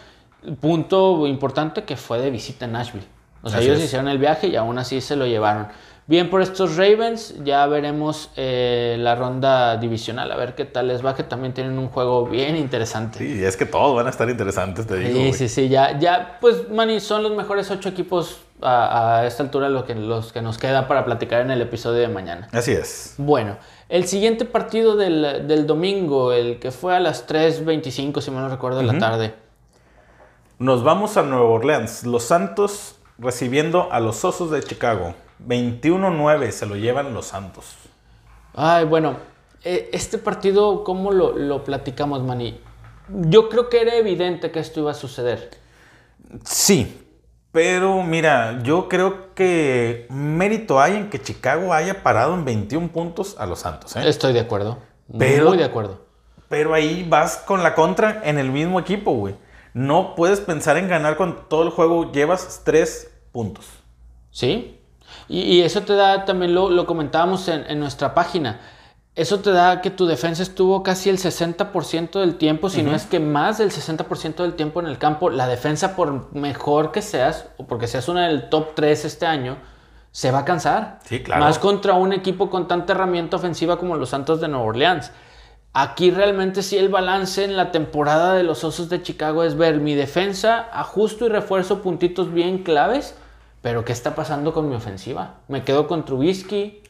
Punto 0.61 1.27
importante 1.27 1.85
que 1.85 1.97
fue 1.97 2.19
de 2.19 2.31
visita 2.31 2.67
en 2.67 2.73
Nashville. 2.73 3.07
O 3.45 3.49
sea, 3.51 3.59
Así 3.59 3.69
ellos 3.69 3.79
es. 3.79 3.85
hicieron 3.87 4.09
el 4.09 4.19
viaje 4.19 4.49
y 4.49 4.57
aún 4.57 4.79
así 4.79 5.01
se 5.01 5.15
lo 5.17 5.27
llevaron. 5.27 5.69
Bien 6.07 6.29
por 6.29 6.43
estos 6.43 6.77
Ravens, 6.77 7.35
ya 7.45 7.67
veremos 7.67 8.31
eh, 8.37 8.97
la 8.99 9.15
ronda 9.15 9.79
divisional, 9.79 10.31
a 10.33 10.37
ver 10.37 10.55
qué 10.55 10.67
tal 10.67 10.89
les 10.89 11.03
va, 11.05 11.15
que 11.15 11.23
también 11.23 11.55
tienen 11.55 11.79
un 11.79 11.89
juego 11.89 12.27
bien 12.27 12.57
interesante. 12.57 13.19
Sí, 13.21 13.43
es 13.43 13.57
que 13.57 13.65
todos 13.65 13.97
van 13.97 14.07
a 14.07 14.11
estar 14.11 14.29
interesantes, 14.29 14.87
te 14.87 14.97
digo. 14.99 15.19
Sí, 15.19 15.33
sí, 15.33 15.49
sí, 15.49 15.69
ya, 15.71 15.99
ya, 15.99 16.37
pues, 16.43 16.69
Manny, 16.69 17.01
son 17.01 17.23
los 17.23 17.33
mejores 17.33 17.71
ocho 17.71 17.89
equipos 17.89 18.39
a, 18.61 19.21
a 19.21 19.27
esta 19.27 19.43
altura 19.45 19.71
lo 19.71 19.87
que, 19.87 19.95
los 19.95 20.31
que 20.31 20.43
nos 20.43 20.59
queda 20.59 20.89
para 20.89 21.07
platicar 21.07 21.41
en 21.41 21.51
el 21.51 21.63
episodio 21.63 22.01
de 22.01 22.09
mañana. 22.09 22.49
Así 22.53 22.73
es. 22.73 23.15
Bueno, 23.17 23.57
el 23.89 24.05
siguiente 24.07 24.45
partido 24.45 24.97
del, 24.97 25.47
del 25.49 25.67
domingo, 25.67 26.33
el 26.35 26.59
que 26.59 26.71
fue 26.71 26.95
a 26.95 27.01
las 27.01 27.27
3.25, 27.27 28.21
si 28.21 28.31
mal 28.31 28.43
no 28.43 28.51
recuerdo, 28.51 28.79
de 28.81 28.85
la 28.85 28.99
tarde. 28.99 29.35
Nos 30.59 30.85
vamos 30.85 31.17
a 31.17 31.23
Nueva 31.23 31.45
Orleans. 31.45 32.05
Los 32.05 32.25
Santos 32.25 32.97
recibiendo 33.19 33.93
a 33.93 34.01
los 34.01 34.25
Osos 34.25 34.51
de 34.51 34.63
Chicago. 34.63 35.15
21-9 35.47 36.51
se 36.51 36.67
lo 36.67 36.77
llevan 36.77 37.13
los 37.15 37.27
Santos. 37.27 37.75
Ay, 38.55 38.85
bueno, 38.85 39.17
eh, 39.65 39.91
este 39.93 40.19
partido, 40.19 40.85
¿cómo 40.85 41.11
lo, 41.13 41.37
lo 41.37 41.65
platicamos, 41.65 42.23
Manny? 42.23 42.61
Yo 43.09 43.49
creo 43.49 43.69
que 43.69 43.81
era 43.83 43.95
evidente 43.97 44.51
que 44.51 44.61
esto 44.61 44.81
iba 44.81 44.93
a 44.93 44.95
suceder. 44.95 45.51
Sí, 46.45 47.01
pero 47.53 48.03
mira, 48.03 48.61
yo 48.63 48.89
creo 48.89 49.35
que 49.35 50.07
mérito 50.11 50.81
hay 50.81 50.97
en 50.97 51.11
que 51.11 51.21
Chicago 51.21 51.73
haya 51.75 52.03
parado 52.03 52.35
en 52.35 52.45
21 52.45 52.89
puntos 52.89 53.37
a 53.39 53.47
los 53.47 53.61
Santos. 53.61 53.95
¿eh? 53.97 54.09
Estoy 54.09 54.33
de 54.33 54.41
acuerdo. 54.41 54.79
Pero- 55.19 55.49
Muy 55.51 55.59
de 55.59 55.65
acuerdo. 55.65 56.03
Pero 56.49 56.73
ahí 56.75 57.05
vas 57.09 57.39
con 57.39 57.63
la 57.63 57.75
contra 57.75 58.23
en 58.25 58.39
el 58.39 58.51
mismo 58.51 58.79
equipo, 58.79 59.13
güey. 59.13 59.35
No 59.75 60.15
puedes 60.15 60.41
pensar 60.41 60.79
en 60.79 60.89
ganar 60.89 61.17
con 61.17 61.49
todo 61.49 61.63
el 61.65 61.71
juego. 61.71 62.11
Llevas 62.11 62.63
3 62.65 63.11
puntos. 63.33 63.67
¿Sí? 64.31 64.81
Y, 65.29 65.41
y 65.41 65.63
eso 65.63 65.83
te 65.83 65.95
da, 65.95 66.25
también 66.25 66.55
lo, 66.55 66.71
lo 66.71 66.87
comentábamos 66.87 67.49
en, 67.49 67.65
en 67.69 67.79
nuestra 67.79 68.15
página, 68.15 68.61
eso 69.17 69.39
te 69.41 69.53
da 69.53 69.81
que 69.81 69.91
tu 69.91 70.07
defensa 70.07 70.43
estuvo 70.43 70.83
casi 70.83 71.09
el 71.09 71.19
60% 71.19 72.19
del 72.19 72.37
tiempo, 72.37 72.69
si 72.69 72.83
no 72.83 72.97
es 72.97 73.07
que 73.07 73.21
más 73.21 73.59
del 73.59 73.71
60% 73.71 74.37
del 74.37 74.55
tiempo 74.55 74.81
en 74.81 74.87
el 74.87 74.99
campo. 74.99 75.31
La 75.31 75.47
defensa, 75.47 75.95
por 75.95 76.35
mejor 76.35 76.91
que 76.91 77.01
seas, 77.01 77.47
o 77.57 77.67
porque 77.67 77.87
seas 77.87 78.09
una 78.09 78.27
del 78.27 78.49
top 78.49 78.75
3 78.75 79.05
este 79.05 79.27
año, 79.27 79.59
se 80.11 80.33
va 80.33 80.41
a 80.41 80.45
cansar. 80.45 80.99
Sí, 81.05 81.23
claro. 81.23 81.45
Más 81.45 81.61
contra 81.61 81.95
un 81.95 82.13
equipo 82.13 82.51
con 82.51 82.67
tanta 82.67 82.93
herramienta 82.93 83.37
ofensiva 83.37 83.79
como 83.79 83.97
los 83.97 84.09
Santos 84.09 84.41
de 84.41 84.49
Nueva 84.49 84.65
Orleans. 84.65 85.13
Aquí 85.77 86.13
realmente 86.13 86.63
sí 86.63 86.79
el 86.79 86.89
balance 86.89 87.43
en 87.43 87.57
la 87.57 87.73
temporada 87.73 88.35
de 88.35 88.45
los 88.45 88.63
Osos 88.63 88.89
de 88.89 89.03
Chicago 89.03 89.43
es 89.43 89.57
ver 89.57 89.81
mi 89.81 89.97
defensa, 89.97 90.69
ajusto 90.73 91.27
y 91.27 91.29
refuerzo 91.29 91.83
puntitos 91.83 92.33
bien 92.33 92.63
claves, 92.63 93.17
pero 93.61 93.85
¿qué 93.85 93.93
está 93.93 94.15
pasando 94.15 94.53
con 94.53 94.69
mi 94.69 94.77
ofensiva? 94.77 95.35
Me 95.49 95.65
quedo 95.65 95.89
con 95.89 96.05
Trubisky, 96.05 96.81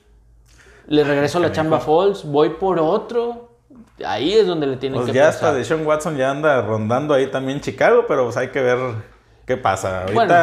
le 0.86 1.02
regreso 1.02 1.38
a 1.38 1.40
la 1.40 1.50
chamba 1.50 1.80
Falls, 1.80 2.24
voy 2.24 2.50
por 2.50 2.78
otro. 2.78 3.52
Ahí 4.04 4.34
es 4.34 4.46
donde 4.46 4.66
le 4.66 4.76
tienen 4.76 5.00
Pues 5.00 5.10
que 5.10 5.16
ya 5.16 5.28
hasta 5.28 5.52
pensar. 5.52 5.54
Deshaun 5.56 5.86
Watson 5.86 6.18
ya 6.18 6.30
anda 6.30 6.60
rondando 6.60 7.14
ahí 7.14 7.28
también 7.28 7.62
Chicago, 7.62 8.04
pero 8.06 8.24
pues 8.24 8.36
hay 8.36 8.48
que 8.48 8.60
ver 8.60 8.78
qué 9.46 9.56
pasa. 9.56 10.02
Ahorita, 10.02 10.14
Bueno, 10.14 10.34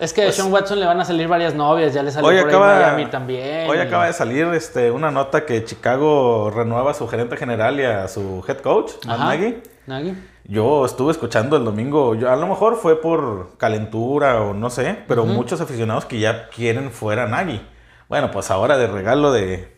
es 0.00 0.12
que 0.12 0.22
a 0.22 0.24
pues, 0.26 0.36
Sean 0.36 0.52
Watson 0.52 0.80
le 0.80 0.86
van 0.86 1.00
a 1.00 1.04
salir 1.04 1.28
varias 1.28 1.54
novias, 1.54 1.92
ya 1.94 2.02
le 2.02 2.10
salió 2.10 2.28
hoy 2.28 2.36
por 2.38 2.48
ahí 2.48 2.54
acaba, 2.56 2.74
Miami 2.76 3.06
también. 3.06 3.68
hoy 3.70 3.78
y- 3.78 3.80
acaba 3.80 4.06
de 4.06 4.12
salir 4.12 4.46
este, 4.54 4.90
una 4.90 5.10
nota 5.10 5.44
que 5.46 5.64
Chicago 5.64 6.50
renueva 6.54 6.90
a 6.90 6.94
su 6.94 7.06
gerente 7.08 7.36
general 7.36 7.78
y 7.80 7.84
a 7.84 8.08
su 8.08 8.44
head 8.48 8.58
coach, 8.58 8.92
Matt 9.06 9.16
Ajá. 9.20 9.24
Nagy. 9.36 9.62
Nagy. 9.86 10.14
Yo 10.44 10.86
estuve 10.86 11.12
escuchando 11.12 11.56
el 11.58 11.64
domingo, 11.64 12.14
yo, 12.14 12.30
a 12.32 12.36
lo 12.36 12.46
mejor 12.46 12.76
fue 12.76 13.00
por 13.00 13.56
calentura 13.58 14.40
o 14.40 14.54
no 14.54 14.70
sé, 14.70 14.98
pero 15.06 15.24
muchos 15.26 15.60
aficionados 15.60 16.06
que 16.06 16.18
ya 16.20 16.48
quieren 16.48 16.90
fuera 16.90 17.24
a 17.24 17.26
Nagy. 17.26 17.60
Bueno, 18.08 18.30
pues 18.30 18.50
ahora 18.50 18.78
de 18.78 18.86
regalo 18.86 19.30
de, 19.30 19.76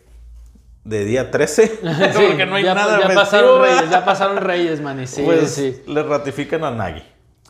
de 0.85 1.03
día 1.03 1.29
13, 1.29 1.67
Sí, 2.13 2.23
porque 2.25 2.45
no 2.45 2.55
hay 2.55 2.63
ya, 2.63 2.73
nada 2.73 3.01
ya 3.05 3.13
pasaron 3.13 3.61
reyes, 3.61 3.89
ya 3.89 4.05
pasaron 4.05 4.37
reyes, 4.37 4.79
man. 4.81 5.01
y 5.03 5.07
Sí, 5.07 5.23
pues 5.25 5.51
sí. 5.53 5.83
le 5.87 6.03
ratifican 6.03 6.63
a 6.63 6.71
Nagy. 6.71 7.03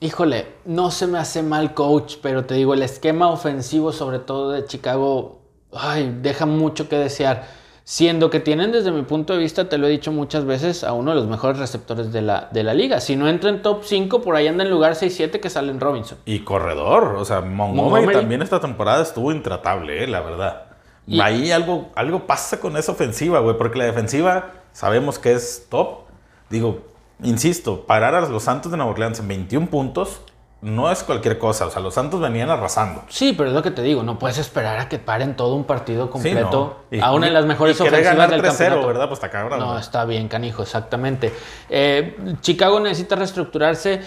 Híjole, 0.04 0.48
no 0.66 0.90
se 0.90 1.06
me 1.06 1.20
hace 1.20 1.44
mal 1.44 1.76
coach, 1.76 2.16
pero 2.24 2.44
te 2.46 2.56
digo, 2.56 2.74
el 2.74 2.82
esquema 2.82 3.30
ofensivo, 3.30 3.92
sobre 3.92 4.18
todo 4.18 4.50
de 4.52 4.66
Chicago, 4.66 5.42
ay, 5.72 6.18
deja 6.24 6.48
mucho 6.48 6.90
que 6.90 6.98
desear. 6.98 7.46
Siendo 7.84 8.32
que 8.32 8.40
tienen, 8.40 8.72
desde 8.72 8.92
mi 8.92 9.04
punto 9.04 9.34
de 9.34 9.40
vista, 9.40 9.70
te 9.70 9.78
lo 9.78 9.86
he 9.86 9.92
dicho 9.92 10.12
muchas 10.12 10.46
veces, 10.46 10.84
a 10.84 10.94
uno 10.94 11.12
de 11.12 11.18
los 11.18 11.28
mejores 11.28 11.60
receptores 11.60 12.12
de 12.12 12.24
la, 12.24 12.50
de 12.52 12.64
la 12.64 12.74
liga. 12.74 13.00
Si 13.00 13.16
no 13.16 13.28
entra 13.28 13.52
en 13.52 13.62
top 13.62 13.84
5, 13.84 14.22
por 14.24 14.36
ahí 14.36 14.48
anda 14.48 14.64
en 14.64 14.72
lugar 14.72 14.94
6-7 14.94 15.40
que 15.40 15.52
salen 15.52 15.80
Robinson. 15.80 16.18
Y 16.26 16.40
corredor, 16.40 17.16
o 17.18 17.24
sea, 17.26 17.42
Montgomery, 17.42 17.76
Montgomery. 17.92 18.16
también 18.16 18.42
esta 18.42 18.60
temporada 18.60 19.04
estuvo 19.04 19.32
intratable, 19.32 20.04
eh, 20.04 20.08
la 20.08 20.22
verdad. 20.22 20.64
Y- 21.06 21.20
Ahí 21.20 21.52
algo, 21.52 21.90
algo 21.96 22.26
pasa 22.26 22.60
con 22.60 22.76
esa 22.76 22.92
ofensiva, 22.92 23.40
güey, 23.40 23.56
porque 23.56 23.78
la 23.78 23.86
defensiva 23.86 24.52
sabemos 24.72 25.20
que 25.20 25.34
es 25.34 25.68
top. 25.70 26.06
Digo, 26.50 26.82
insisto, 27.24 27.86
parar 27.86 28.16
a 28.16 28.22
los 28.22 28.44
Santos 28.44 28.72
de 28.72 28.78
Nueva 28.78 28.92
Orleans 28.92 29.20
en 29.20 29.28
21 29.28 29.68
puntos 29.70 30.22
no 30.62 30.92
es 30.92 31.02
cualquier 31.02 31.40
cosa. 31.40 31.66
O 31.66 31.72
sea, 31.72 31.82
los 31.82 31.96
Santos 31.96 32.20
venían 32.22 32.52
arrasando. 32.52 33.04
Sí, 33.10 33.34
pero 33.36 33.50
es 33.50 33.56
lo 33.56 33.64
que 33.64 33.72
te 33.72 33.82
digo, 33.82 34.04
no 34.04 34.20
puedes 34.20 34.38
esperar 34.38 34.80
a 34.80 34.88
que 34.90 35.00
paren 35.00 35.36
todo 35.36 35.56
un 35.56 35.64
partido 35.64 36.06
Sí, 36.06 36.12
completo, 36.12 36.78
¿no? 36.92 36.98
Y- 36.98 37.02
aún 37.02 37.24
en 37.24 37.34
las 37.34 37.46
mejores 37.48 37.80
y 37.80 37.82
ofensivas 37.82 38.14
ganar 38.16 38.30
del 38.30 38.42
3-0, 38.42 38.58
campeonato. 38.58 38.88
¿verdad? 38.88 39.08
Pues 39.08 39.18
está 39.18 39.30
cabrón. 39.32 39.60
No, 39.60 39.78
está 39.80 40.06
bien, 40.06 40.28
canijo, 40.28 40.62
exactamente. 40.62 41.34
Eh, 41.70 42.16
Chicago 42.42 42.80
necesita 42.80 43.16
reestructurarse. 43.16 44.02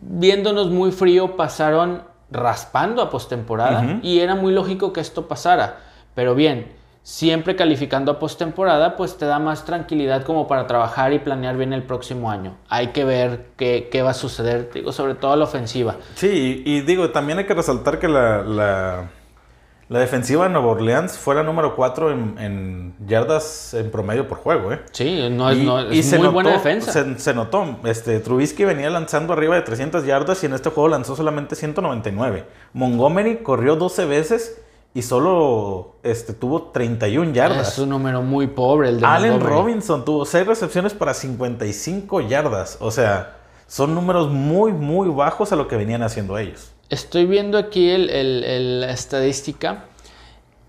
Viéndonos 0.00 0.70
muy 0.70 0.90
frío, 0.90 1.36
pasaron 1.36 2.02
raspando 2.32 3.02
a 3.02 3.10
postemporada 3.10 4.00
y 4.02 4.20
era 4.20 4.34
muy 4.34 4.52
lógico 4.52 4.92
que 4.92 5.00
esto 5.00 5.28
pasara. 5.28 5.80
Pero 6.14 6.34
bien, 6.34 6.72
siempre 7.04 7.56
calificando 7.56 8.12
a 8.12 8.18
postemporada, 8.18 8.96
pues 8.96 9.16
te 9.16 9.26
da 9.26 9.38
más 9.38 9.64
tranquilidad 9.64 10.22
como 10.24 10.46
para 10.46 10.66
trabajar 10.68 11.12
y 11.12 11.18
planear 11.18 11.56
bien 11.56 11.72
el 11.72 11.82
próximo 11.82 12.30
año. 12.30 12.56
Hay 12.68 12.88
que 12.88 13.04
ver 13.04 13.46
qué, 13.56 13.88
qué 13.90 14.02
va 14.02 14.10
a 14.10 14.14
suceder, 14.14 14.70
digo, 14.72 14.92
sobre 14.92 15.14
todo 15.14 15.34
la 15.36 15.44
ofensiva. 15.44 15.96
Sí, 16.14 16.62
y, 16.64 16.76
y 16.76 16.80
digo, 16.82 17.10
también 17.10 17.38
hay 17.38 17.46
que 17.46 17.54
resaltar 17.54 17.98
que 17.98 18.06
la, 18.06 18.42
la, 18.44 19.10
la 19.88 19.98
defensiva 19.98 20.44
de 20.44 20.50
Nueva 20.50 20.68
Orleans 20.68 21.18
fue 21.18 21.34
la 21.34 21.42
número 21.42 21.74
4 21.74 22.12
en, 22.12 22.38
en 22.38 22.94
yardas 23.04 23.74
en 23.74 23.90
promedio 23.90 24.28
por 24.28 24.38
juego, 24.38 24.72
¿eh? 24.72 24.80
Sí, 24.92 25.28
no 25.28 25.50
es, 25.50 25.58
Y- 25.58 25.64
no, 25.64 25.80
es 25.80 26.06
y 26.06 26.16
muy 26.16 26.18
notó- 26.28 26.32
buena 26.34 26.52
defensa. 26.52 26.92
Se, 26.92 27.18
se 27.18 27.34
notó. 27.34 27.78
Este, 27.84 28.20
Trubisky 28.20 28.64
venía 28.64 28.88
lanzando 28.90 29.32
arriba 29.32 29.56
de 29.56 29.62
300 29.62 30.06
yardas 30.06 30.40
y 30.44 30.46
en 30.46 30.52
este 30.54 30.70
juego 30.70 30.88
lanzó 30.88 31.16
solamente 31.16 31.56
199. 31.56 32.44
Montgomery 32.74 33.38
corrió 33.38 33.74
12 33.74 34.04
veces 34.06 34.62
y 34.94 35.02
solo 35.02 35.96
este, 36.02 36.32
tuvo 36.34 36.64
31 36.70 37.32
yardas. 37.32 37.72
Es 37.72 37.78
un 37.78 37.88
número 37.88 38.22
muy 38.22 38.46
pobre 38.48 38.90
el 38.90 39.00
de 39.00 39.06
Allen 39.06 39.30
Montgomery. 39.32 39.56
Robinson 39.62 40.04
tuvo 40.04 40.24
6 40.26 40.46
recepciones 40.46 40.92
para 40.94 41.14
55 41.14 42.20
yardas. 42.22 42.76
O 42.80 42.90
sea, 42.90 43.38
son 43.66 43.94
números 43.94 44.30
muy, 44.30 44.72
muy 44.72 45.08
bajos 45.08 45.50
a 45.52 45.56
lo 45.56 45.66
que 45.68 45.76
venían 45.76 46.02
haciendo 46.02 46.36
ellos. 46.36 46.72
Estoy 46.90 47.24
viendo 47.24 47.56
aquí 47.56 47.88
el, 47.88 48.10
el- 48.10 48.84
estadística 48.84 49.86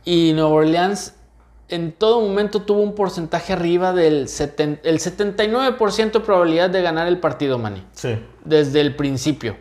y 0.06 0.32
Nueva 0.34 0.50
Orleans 0.52 1.16
en 1.70 1.92
todo 1.92 2.22
momento 2.22 2.62
tuvo 2.62 2.82
un 2.82 2.94
porcentaje 2.96 3.52
arriba 3.52 3.94
del 3.94 4.28
seten- 4.28 4.80
el 4.84 5.00
79% 5.00 6.12
de 6.12 6.20
probabilidad 6.20 6.70
de 6.70 6.82
ganar 6.82 7.08
el 7.08 7.20
partido, 7.20 7.58
Manny, 7.58 7.84
Sí. 7.94 8.18
desde 8.46 8.80
el 8.82 8.96
principio. 8.96 9.58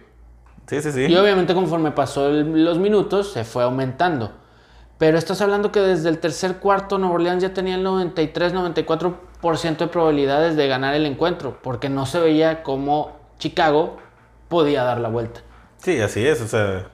Sí, 0.68 0.80
sí, 0.82 0.92
sí. 0.92 1.00
Y 1.06 1.16
obviamente 1.16 1.54
conforme 1.54 1.90
pasó 1.90 2.28
el- 2.28 2.64
los 2.64 2.78
minutos 2.78 3.32
se 3.32 3.44
fue 3.44 3.64
aumentando. 3.64 4.32
Pero 5.02 5.18
estás 5.18 5.40
hablando 5.40 5.72
que 5.72 5.80
desde 5.80 6.08
el 6.10 6.20
tercer 6.20 6.58
cuarto 6.58 6.96
Nueva 6.96 7.16
Orleans 7.16 7.42
ya 7.42 7.52
tenía 7.52 7.74
el 7.74 7.84
93-94% 7.84 9.76
de 9.76 9.88
probabilidades 9.88 10.54
de 10.54 10.68
ganar 10.68 10.94
el 10.94 11.06
encuentro, 11.06 11.58
porque 11.60 11.88
no 11.88 12.06
se 12.06 12.20
veía 12.20 12.62
cómo 12.62 13.10
Chicago 13.36 13.96
podía 14.46 14.84
dar 14.84 15.00
la 15.00 15.08
vuelta. 15.08 15.40
Sí, 15.78 16.00
así 16.00 16.24
es. 16.24 16.40
O 16.40 16.46
sea, 16.46 16.86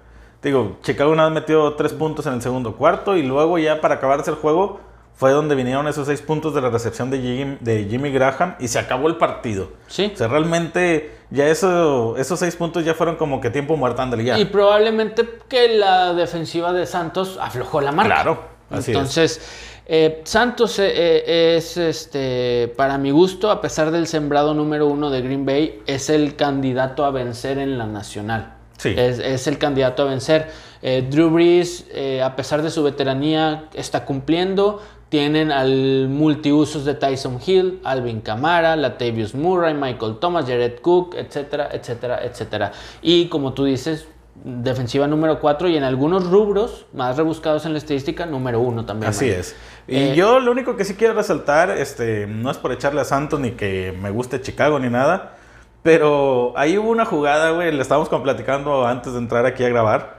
digo, 0.43 0.79
Chicago 0.81 1.13
una 1.13 1.25
vez 1.25 1.35
metió 1.35 1.75
tres 1.75 1.93
puntos 1.93 2.27
en 2.27 2.33
el 2.33 2.41
segundo 2.41 2.77
cuarto 2.77 3.15
y 3.15 3.25
luego 3.25 3.59
ya 3.59 3.83
para 3.83 3.97
acabarse 3.97 4.31
el 4.31 4.39
juego 4.39 4.81
fue 5.19 5.33
donde 5.33 5.57
vinieron 5.57 5.89
esos 5.89 6.07
seis 6.07 6.23
puntos 6.23 6.55
de 6.55 6.61
la 6.61 6.71
recepción 6.71 7.11
de 7.11 7.19
Jimmy, 7.21 7.57
de 7.59 7.89
Jimmy 7.91 8.13
Graham 8.13 8.55
y 8.61 8.69
se 8.69 8.79
acabó 8.79 9.09
el 9.09 9.17
partido. 9.17 9.73
Sí. 9.89 10.13
O 10.15 10.17
sea, 10.17 10.29
realmente 10.29 11.11
ya 11.31 11.49
eso, 11.49 12.17
esos 12.17 12.39
seis 12.39 12.55
puntos 12.55 12.85
ya 12.85 12.95
fueron 12.95 13.17
como 13.17 13.41
que 13.41 13.51
tiempo 13.51 13.77
muerto, 13.77 14.01
ándale 14.01 14.23
ya. 14.23 14.39
Y 14.39 14.45
probablemente 14.45 15.29
que 15.49 15.77
la 15.77 16.15
defensiva 16.15 16.73
de 16.73 16.87
Santos 16.87 17.37
aflojó 17.41 17.81
la 17.81 17.91
marca. 17.91 18.15
Claro, 18.15 18.45
así 18.71 18.93
Entonces, 18.93 19.41
eh, 19.87 20.23
Santos 20.23 20.79
eh, 20.79 20.93
eh, 20.95 21.57
es, 21.57 21.77
este, 21.77 22.73
para 22.77 22.97
mi 22.97 23.11
gusto, 23.11 23.51
a 23.51 23.61
pesar 23.61 23.91
del 23.91 24.07
sembrado 24.07 24.55
número 24.55 24.87
uno 24.87 25.11
de 25.11 25.21
Green 25.21 25.45
Bay, 25.45 25.83
es 25.89 26.11
el 26.11 26.37
candidato 26.37 27.05
a 27.05 27.11
vencer 27.11 27.59
en 27.59 27.77
la 27.77 27.87
nacional. 27.87 28.58
Sí. 28.79 28.95
Es, 28.97 29.19
es 29.19 29.47
el 29.47 29.59
candidato 29.59 30.03
a 30.03 30.07
vencer. 30.07 30.49
Eh, 30.83 31.07
Drew 31.11 31.31
Brees, 31.31 31.87
eh, 31.93 32.23
a 32.23 32.37
pesar 32.37 32.63
de 32.63 32.71
su 32.71 32.83
veteranía, 32.83 33.65
está 33.75 34.05
cumpliendo. 34.05 34.81
Tienen 35.09 35.51
al 35.51 36.09
multiusos 36.09 36.85
de 36.85 36.95
Tyson 36.95 37.39
Hill, 37.45 37.81
Alvin 37.83 38.21
Kamara, 38.21 38.77
Latavius 38.77 39.35
Murray, 39.35 39.75
Michael 39.75 40.17
Thomas, 40.21 40.45
Jared 40.47 40.81
Cook, 40.81 41.15
etcétera, 41.17 41.69
etcétera, 41.73 42.25
etcétera. 42.25 42.73
Y 43.01 43.29
como 43.29 43.55
tú 43.55 43.65
dices, 43.65 44.07
defensiva 44.45 45.07
número 45.07 45.41
4 45.41 45.69
y 45.69 45.77
en 45.77 45.85
algunos 45.85 46.29
rubros 46.29 46.87
más 46.93 47.17
rebuscados 47.17 47.65
en 47.67 47.73
la 47.73 47.79
estadística, 47.79 48.27
número 48.27 48.61
1 48.61 48.85
también. 48.85 49.11
Así 49.11 49.29
es. 49.29 49.57
Y 49.87 49.97
Eh, 49.97 50.15
yo 50.15 50.39
lo 50.41 50.53
único 50.53 50.77
que 50.77 50.85
sí 50.85 50.95
quiero 50.95 51.15
resaltar, 51.15 51.71
este, 51.71 52.27
no 52.27 52.51
es 52.51 52.59
por 52.59 52.73
echarle 52.73 53.01
a 53.01 53.05
Santos 53.05 53.41
ni 53.41 53.53
que 53.53 53.97
me 54.01 54.11
guste 54.11 54.41
Chicago 54.43 54.79
ni 54.79 54.91
nada, 54.91 55.38
pero 55.83 56.53
ahí 56.57 56.77
hubo 56.79 56.91
una 56.91 57.05
jugada, 57.05 57.51
güey, 57.53 57.73
le 57.73 57.81
estábamos 57.83 58.09
como 58.09 58.23
platicando 58.23 58.87
antes 58.87 59.13
de 59.13 59.19
entrar 59.19 59.47
aquí 59.47 59.65
a 59.65 59.69
grabar. 59.69 60.19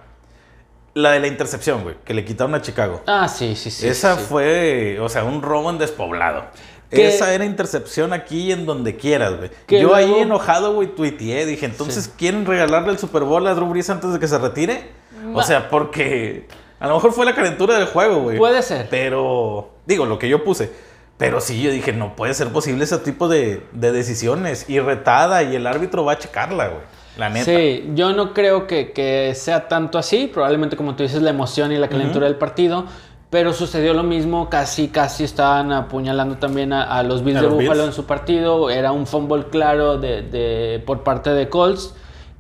La 0.95 1.11
de 1.11 1.19
la 1.19 1.27
intercepción, 1.27 1.83
güey, 1.83 1.95
que 2.03 2.13
le 2.13 2.25
quitaron 2.25 2.55
a 2.55 2.61
Chicago. 2.61 3.01
Ah, 3.05 3.27
sí, 3.27 3.55
sí, 3.55 3.69
sí. 3.69 3.87
Esa 3.87 4.15
sí. 4.17 4.25
fue, 4.27 4.99
o 4.99 5.07
sea, 5.07 5.23
un 5.23 5.41
robo 5.41 5.69
en 5.69 5.77
despoblado. 5.77 6.45
Que- 6.89 7.07
Esa 7.09 7.31
era 7.35 7.45
intercepción 7.45 8.11
aquí 8.13 8.51
en 8.51 8.65
donde 8.65 8.95
quieras, 8.95 9.35
güey. 9.37 9.51
Yo 9.67 9.93
ahí 9.93 10.11
enojado, 10.15 10.73
güey, 10.73 10.87
tuiteé. 10.87 11.45
Dije, 11.45 11.67
entonces, 11.67 12.11
¿quieren 12.17 12.47
regalarle 12.47 12.89
el 12.91 12.97
Super 12.97 13.21
Bowl 13.23 13.45
a 13.45 13.53
Drew 13.53 13.67
Brees 13.67 13.89
antes 13.91 14.11
de 14.11 14.19
que 14.19 14.27
se 14.27 14.39
retire? 14.39 14.89
O 15.27 15.37
Ma- 15.37 15.43
sea, 15.43 15.69
porque 15.69 16.47
a 16.79 16.87
lo 16.87 16.95
mejor 16.95 17.13
fue 17.13 17.25
la 17.27 17.35
calentura 17.35 17.77
del 17.77 17.85
juego, 17.85 18.21
güey. 18.23 18.37
Puede 18.39 18.63
ser. 18.63 18.87
Pero, 18.89 19.69
digo, 19.85 20.07
lo 20.07 20.17
que 20.17 20.27
yo 20.27 20.43
puse. 20.43 20.71
Pero 21.19 21.39
sí, 21.41 21.61
yo 21.61 21.69
dije, 21.69 21.93
no 21.93 22.15
puede 22.15 22.33
ser 22.33 22.47
posible 22.47 22.85
ese 22.85 22.97
tipo 22.97 23.27
de, 23.27 23.63
de 23.73 23.91
decisiones. 23.91 24.67
Y 24.67 24.79
retada, 24.79 25.43
y 25.43 25.55
el 25.55 25.67
árbitro 25.67 26.03
va 26.03 26.13
a 26.13 26.17
checarla, 26.17 26.69
güey. 26.69 26.81
La 27.17 27.29
neta. 27.29 27.43
Sí, 27.45 27.91
yo 27.93 28.13
no 28.13 28.33
creo 28.33 28.65
que, 28.65 28.93
que 28.93 29.33
sea 29.35 29.67
tanto 29.67 29.97
así. 29.99 30.31
Probablemente, 30.33 30.75
como 30.77 30.95
tú 30.95 31.03
dices, 31.03 31.21
la 31.21 31.29
emoción 31.29 31.71
y 31.71 31.77
la 31.77 31.89
calentura 31.89 32.25
del 32.25 32.37
partido. 32.37 32.85
Pero 33.29 33.53
sucedió 33.53 33.93
lo 33.93 34.01
mismo, 34.01 34.49
casi, 34.49 34.87
casi 34.87 35.23
estaban 35.25 35.71
apuñalando 35.71 36.37
también 36.37 36.73
a, 36.73 36.83
a 36.97 37.03
los 37.03 37.23
Bills 37.23 37.37
A 37.39 37.41
de 37.41 37.47
Buffalo 37.49 37.83
en 37.85 37.93
su 37.93 38.05
partido. 38.05 38.69
Era 38.71 38.91
un 38.93 39.05
fumble 39.05 39.43
claro 39.51 39.97
de, 39.99 40.21
de- 40.23 40.81
por 40.85 41.03
parte 41.03 41.29
de 41.31 41.47
Colts 41.49 41.93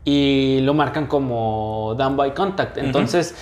y 0.05 0.61
lo 0.61 0.73
marcan 0.73 1.05
como 1.05 1.93
down 1.97 2.15
by 2.17 2.33
contact. 2.33 2.77
Entonces, 2.77 3.35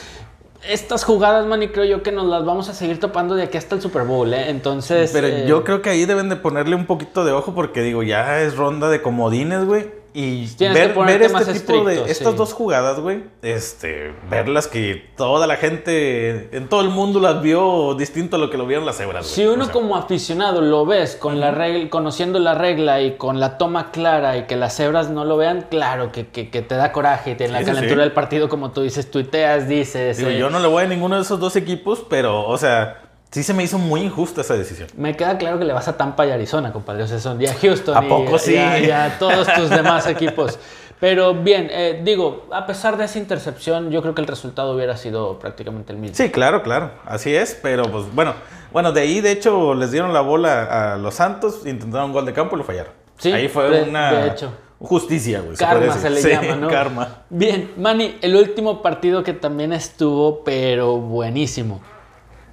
estas 0.67 1.03
jugadas, 1.03 1.45
man, 1.45 1.61
y 1.63 1.69
creo 1.69 1.85
yo 1.85 2.03
que 2.03 2.11
nos 2.11 2.25
las 2.25 2.45
vamos 2.45 2.69
a 2.69 2.73
seguir 2.73 2.99
topando 2.99 3.35
de 3.35 3.43
aquí 3.43 3.57
hasta 3.57 3.75
el 3.75 3.81
Super 3.81 4.03
Bowl, 4.03 4.33
¿eh? 4.33 4.49
Entonces. 4.49 5.11
Pero 5.13 5.27
eh, 5.27 5.45
yo 5.47 5.63
creo 5.63 5.81
que 5.81 5.89
ahí 5.89 6.05
deben 6.05 6.29
de 6.29 6.35
ponerle 6.35 6.75
un 6.75 6.85
poquito 6.85 7.25
de 7.25 7.31
ojo 7.31 7.53
porque 7.53 7.81
digo, 7.81 8.03
ya 8.03 8.41
es 8.41 8.55
ronda 8.55 8.89
de 8.89 9.01
comodines, 9.01 9.65
güey. 9.65 9.91
Y 10.19 10.47
Tienes 10.47 10.57
que 10.57 10.67
ver, 10.67 10.87
ver 10.87 10.93
ponerte 10.95 11.25
este 11.25 11.33
más 11.33 11.43
tipo 11.45 11.55
estricto, 11.57 11.85
de 12.05 12.11
estas 12.11 12.31
sí. 12.31 12.37
dos 12.37 12.51
jugadas, 12.53 12.99
güey, 12.99 13.23
este, 13.43 14.15
verlas 14.31 14.65
que 14.65 15.11
toda 15.15 15.45
la 15.45 15.57
gente 15.57 16.49
en 16.57 16.67
todo 16.69 16.81
el 16.81 16.89
mundo 16.89 17.19
las 17.19 17.39
vio 17.43 17.93
distinto 17.93 18.37
a 18.37 18.39
lo 18.39 18.49
que 18.49 18.57
lo 18.57 18.65
vieron 18.65 18.83
las 18.85 18.97
cebras, 18.97 19.25
güey. 19.25 19.35
Si 19.35 19.45
uno 19.45 19.61
O 19.61 19.65
sea, 19.65 19.73
como 19.73 19.95
aficionado 19.95 20.61
lo 20.61 20.87
ves 20.87 21.15
con 21.15 21.39
la 21.39 21.51
regla, 21.51 21.87
conociendo 21.91 22.39
la 22.39 22.55
regla 22.55 22.99
y 23.01 23.15
con 23.15 23.39
la 23.39 23.59
toma 23.59 23.91
clara 23.91 24.37
y 24.37 24.43
que 24.47 24.55
las 24.55 24.75
cebras 24.75 25.11
no 25.11 25.23
lo 25.23 25.37
vean, 25.37 25.67
claro 25.69 26.11
que, 26.11 26.25
que- 26.27 26.49
que 26.49 26.63
te 26.63 26.73
da 26.73 26.91
coraje 26.91 27.31
y 27.31 27.35
te, 27.35 27.45
en 27.45 27.51
la 27.53 27.63
calentura 27.63 27.97
sí. 27.97 27.99
del 28.01 28.11
partido, 28.11 28.49
como 28.49 28.71
tú 28.71 28.81
dices, 28.81 29.11
tuiteas, 29.11 29.67
dices. 29.67 30.17
digo, 30.17 30.31
eh, 30.31 30.39
yo 30.39 30.49
no 30.49 30.59
le 30.59 30.67
voy 30.67 30.83
a 30.85 30.87
ninguno 30.87 31.15
de 31.17 31.21
esos 31.21 31.39
dos 31.39 31.55
equipos, 31.55 32.03
pero, 32.09 32.47
o 32.47 32.57
sea, 32.57 33.03
sí 33.37 33.43
se 33.43 33.53
me 33.53 33.63
hizo 33.63 33.77
muy 33.77 34.01
injusta 34.01 34.41
esa 34.41 34.55
decisión. 34.55 34.87
Me 34.97 35.15
queda 35.15 35.37
claro 35.37 35.59
que 35.59 35.65
le 35.65 35.73
vas 35.73 35.87
a 35.87 35.95
Tampa 35.97 36.25
y 36.25 36.31
Arizona, 36.31 36.73
compadre. 36.73 37.03
O 37.03 37.07
sea, 37.07 37.19
son 37.19 37.39
ya 37.39 37.53
Houston 37.53 37.95
¿A 37.95 38.05
y, 38.05 38.09
poco 38.09 38.37
sí? 38.39 38.53
y 38.53 38.57
a, 38.57 38.79
y 38.79 38.89
a 38.91 39.17
todos 39.19 39.47
tus 39.53 39.69
demás 39.69 40.07
equipos. 40.07 40.57
Pero 40.99 41.35
bien, 41.35 41.67
eh, 41.71 42.01
digo, 42.03 42.47
a 42.51 42.65
pesar 42.65 42.97
de 42.97 43.05
esa 43.05 43.19
intercepción, 43.19 43.91
yo 43.91 44.01
creo 44.01 44.15
que 44.15 44.21
el 44.21 44.27
resultado 44.27 44.73
hubiera 44.75 44.97
sido 44.97 45.37
prácticamente 45.37 45.93
el 45.93 45.99
mismo. 45.99 46.15
Sí, 46.15 46.31
claro, 46.31 46.63
claro, 46.63 46.89
así 47.05 47.35
es, 47.35 47.57
pero 47.61 47.83
pues 47.91 48.05
bueno, 48.15 48.33
bueno, 48.73 48.91
de 48.91 49.01
ahí 49.01 49.21
de 49.21 49.31
hecho 49.31 49.75
les 49.75 49.91
dieron 49.91 50.11
la 50.11 50.21
bola 50.21 50.93
a 50.93 50.97
los 50.97 51.13
Santos, 51.13 51.67
intentaron 51.67 52.07
un 52.07 52.13
gol 52.13 52.25
de 52.25 52.33
campo 52.33 52.55
y 52.55 52.59
lo 52.59 52.63
fallaron. 52.65 52.93
Sí, 53.19 53.31
ahí 53.31 53.47
fue 53.47 53.69
de- 53.69 53.83
una 53.89 54.11
de 54.11 54.27
hecho. 54.29 54.51
justicia, 54.79 55.41
güey. 55.41 55.55
Karma 55.55 55.93
se 55.93 56.09
le 56.09 56.19
llama, 56.21 56.53
Sí, 56.53 56.59
¿no? 56.61 56.67
Karma. 56.67 57.07
Bien, 57.29 57.71
Manny, 57.77 58.17
el 58.21 58.35
último 58.35 58.81
partido 58.81 59.23
que 59.23 59.33
también 59.33 59.73
estuvo, 59.73 60.43
pero 60.43 60.97
buenísimo. 60.97 61.79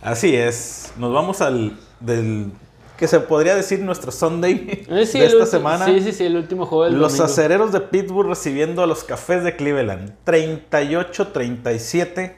Así 0.04 0.36
es. 0.36 0.92
Nos 0.98 1.12
vamos 1.12 1.40
al 1.40 1.76
del 1.98 2.52
que 2.98 3.08
se 3.08 3.18
podría 3.18 3.56
decir 3.56 3.80
nuestro 3.80 4.12
Sunday 4.12 4.84
Eh, 4.88 5.06
sí, 5.06 5.18
de 5.18 5.26
esta 5.26 5.46
semana. 5.46 5.86
Sí, 5.86 6.00
sí, 6.00 6.12
sí, 6.12 6.24
el 6.24 6.36
último 6.36 6.66
juego 6.66 6.84
del 6.84 7.00
Los 7.00 7.12
domingo. 7.12 7.24
acereros 7.24 7.72
de 7.72 7.80
Pittsburgh 7.80 8.28
recibiendo 8.28 8.82
a 8.82 8.86
los 8.86 9.02
cafés 9.02 9.42
de 9.42 9.56
Cleveland. 9.56 10.12
38-37 10.24 12.34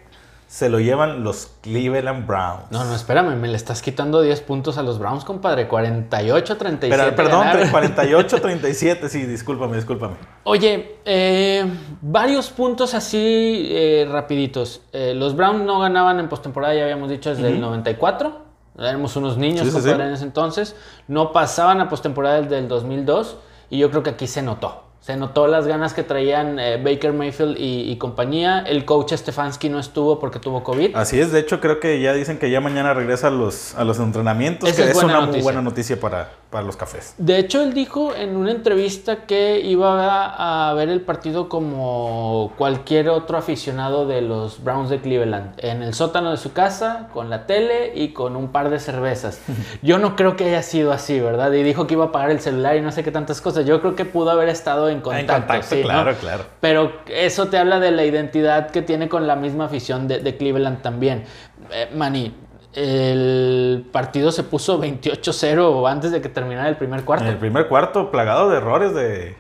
se 0.47 0.69
lo 0.69 0.79
llevan 0.79 1.25
los 1.25 1.51
Cleveland 1.61 2.27
Browns. 2.27 2.71
No, 2.71 2.85
no, 2.85 2.95
espérame, 2.95 3.35
me 3.37 3.49
le 3.49 3.57
estás 3.57 3.83
quitando 3.83 4.23
10 4.23 4.41
puntos 4.43 4.79
a 4.79 4.83
los 4.83 4.99
Browns, 4.99 5.25
compadre. 5.25 5.69
48-37. 5.69 6.79
Pero, 6.89 7.17
perdón, 7.17 7.41
ganaron. 7.47 7.69
48-37, 7.71 9.09
sí, 9.09 9.27
discúlpame, 9.27 9.77
discúlpame. 9.77 10.15
Oye, 10.45 10.99
eh, 11.05 11.65
varios 12.01 12.51
puntos 12.51 12.95
así 12.95 13.69
eh, 13.71 14.09
rapiditos. 14.11 14.83
Eh, 14.93 15.15
los 15.15 15.35
Browns 15.35 15.65
no 15.65 15.81
ganaban 15.81 16.21
en 16.21 16.29
postemporada, 16.29 16.75
ya 16.75 16.83
habíamos 16.85 17.11
dicho, 17.11 17.31
desde 17.31 17.49
el 17.49 17.61
94. 17.61 18.47
Éramos 18.79 19.17
unos 19.17 19.39
niños, 19.39 19.61
Sí, 19.63 19.71
sí, 19.71 19.73
compadre, 19.73 19.97
sí. 19.97 20.03
en 20.09 20.15
ese 20.15 20.25
entonces. 20.25 20.77
No 21.09 21.33
pasaban 21.33 21.81
a 21.81 21.89
postemporada 21.89 22.43
desde 22.43 22.59
el 22.59 22.69
2002 22.69 23.37
y 23.71 23.79
yo 23.79 23.91
creo 23.91 24.03
que 24.03 24.11
aquí 24.11 24.27
se 24.27 24.43
notó. 24.43 24.85
Se 25.07 25.17
notó 25.17 25.47
las 25.47 25.69
ganas 25.69 25.95
que 25.95 26.03
traían 26.03 26.59
eh, 26.59 26.83
Baker 26.83 27.13
Mayfield 27.13 27.57
y, 27.61 27.93
y 27.93 27.97
compañía. 27.97 28.59
El 28.67 28.85
coach 28.85 29.13
Stefanski 29.13 29.69
no 29.69 29.79
estuvo 29.79 30.19
porque 30.19 30.41
tuvo 30.41 30.65
COVID. 30.65 30.97
Así 30.97 31.21
es, 31.21 31.31
de 31.31 31.39
hecho 31.39 31.61
creo 31.61 31.79
que 31.79 32.01
ya 32.01 32.13
dicen 32.13 32.41
que 32.41 32.51
ya 32.51 32.61
mañana 32.61 32.93
regresa 32.93 33.29
a 33.29 33.31
los, 33.31 33.77
a 33.77 33.85
los 33.85 34.01
entrenamientos, 34.01 34.69
Esa 34.69 34.83
que 34.83 34.91
es 34.91 35.01
una 35.01 35.21
muy 35.21 35.43
buena 35.43 35.63
noticia 35.63 36.01
para, 36.01 36.31
para 36.51 36.65
los 36.67 36.77
cafés. 36.77 37.15
De 37.19 37.39
hecho, 37.39 37.63
él 37.63 37.73
dijo 37.73 38.17
en 38.17 38.37
una 38.37 38.51
entrevista 38.51 39.27
que 39.27 39.61
iba 39.61 40.09
a, 40.09 40.71
a 40.71 40.75
ver 40.75 40.89
el 40.89 41.03
partido 41.03 41.49
como 41.49 42.53
cualquier 42.59 43.09
otro 43.09 43.39
aficionado 43.39 44.09
de 44.09 44.23
los 44.23 44.65
Browns 44.65 44.91
de 44.91 45.01
Cleveland, 45.01 45.53
en 45.59 45.85
el 45.85 45.95
sótano 45.95 46.33
de 46.33 46.37
su 46.37 46.53
casa, 46.53 47.11
con 47.13 47.31
la 47.31 47.47
tele 47.47 47.93
y 47.95 48.09
con 48.09 48.35
un 48.35 48.49
par 48.49 48.71
de 48.71 48.81
cervezas. 48.81 49.41
Yo 49.83 50.01
no 50.01 50.17
creo 50.17 50.35
que 50.35 50.47
haya 50.47 50.65
sido 50.65 50.91
así, 50.91 51.21
¿verdad? 51.21 51.53
Y 51.53 51.63
dijo 51.63 51.87
que 51.87 51.95
iba 51.95 52.07
a 52.07 52.11
pagar 52.11 52.33
el 52.33 52.41
celular 52.41 52.75
y 52.75 52.81
no 52.81 52.91
sé 52.91 53.05
qué 53.05 53.13
tantas 53.13 53.41
cosas. 53.41 53.67
Yo 53.67 53.81
creo 53.81 53.95
que 53.95 54.05
pudo 54.05 54.31
haber 54.31 54.49
estado 54.49 54.89
en 54.89 54.96
contacto. 55.01 55.33
en 55.33 55.39
contacto, 55.41 55.67
sí, 55.75 55.83
¿no? 55.83 55.89
claro, 55.89 56.15
claro. 56.21 56.45
Pero 56.61 56.93
eso 57.07 57.49
te 57.49 57.59
habla 57.59 57.81
de 57.81 57.91
la 57.91 58.05
identidad 58.05 58.71
que 58.71 58.83
tiene 58.83 59.09
con 59.09 59.27
la 59.27 59.37
misma 59.37 59.67
afición 59.67 60.09
de, 60.09 60.19
de 60.21 60.37
Cleveland 60.37 60.83
también. 60.83 61.25
Eh, 61.73 61.91
Manny, 61.95 62.35
el 62.75 63.87
partido 63.91 64.31
se 64.31 64.43
puso 64.43 64.81
28-0 64.81 65.91
antes 65.91 66.11
de 66.13 66.21
que 66.21 66.29
terminara 66.29 66.69
el 66.69 66.77
primer 66.77 67.05
cuarto. 67.05 67.25
En 67.25 67.31
el 67.31 67.39
primer 67.39 67.69
cuarto, 67.69 68.11
plagado 68.11 68.51
de 68.51 68.59
errores 68.59 68.95
de, 68.95 69.35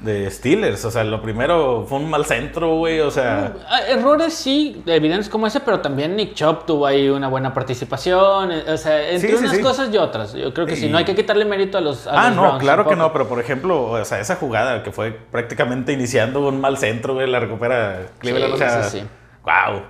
de 0.00 0.30
Steelers. 0.30 0.84
O 0.84 0.90
sea, 0.90 1.02
lo 1.04 1.20
primero 1.20 1.84
fue 1.88 1.98
un 1.98 2.08
mal 2.08 2.24
centro, 2.24 2.76
güey. 2.76 3.00
O 3.00 3.10
sea, 3.10 3.54
Ah, 3.68 3.80
Errores 3.88 4.34
sí, 4.34 4.82
evidentes 4.86 5.28
como 5.28 5.46
ese, 5.46 5.60
pero 5.60 5.80
también 5.80 6.14
Nick 6.16 6.34
Chop 6.34 6.66
tuvo 6.66 6.86
ahí 6.86 7.08
una 7.08 7.28
buena 7.28 7.52
participación. 7.54 8.52
eh, 8.52 8.64
O 8.68 8.76
sea, 8.76 9.10
entre 9.10 9.30
Sí, 9.30 9.36
sí, 9.36 9.42
unas 9.44 9.56
sí. 9.56 9.62
cosas 9.62 9.92
y 9.92 9.96
otras. 9.98 10.32
Yo 10.34 10.54
creo 10.54 10.66
que 10.66 10.76
sí, 10.76 10.86
Y- 10.86 10.88
no 10.88 10.98
hay 10.98 11.04
que 11.04 11.14
quitarle 11.14 11.44
mérito 11.44 11.78
a 11.78 11.80
los. 11.80 12.06
a 12.06 12.12
ah, 12.12 12.26
los 12.28 12.36
no, 12.36 12.42
Browns 12.42 12.62
claro 12.62 12.86
que 12.88 12.96
no. 12.96 13.12
Pero 13.12 13.28
por 13.28 13.40
ejemplo, 13.40 13.82
o 13.90 14.04
sea, 14.04 14.20
esa 14.20 14.36
jugada 14.36 14.82
que 14.82 14.92
fue 14.92 15.10
prácticamente 15.12 15.92
iniciando 15.92 16.46
un 16.46 16.60
mal 16.60 16.78
centro, 16.78 17.14
güey, 17.14 17.28
la 17.28 17.40
recupera 17.40 18.06
Cleveland. 18.18 18.48
Sí, 18.50 18.54
o 18.54 18.56
sea, 18.58 18.82
sí, 18.84 18.98
sí. 19.00 19.06
wow. 19.44 19.82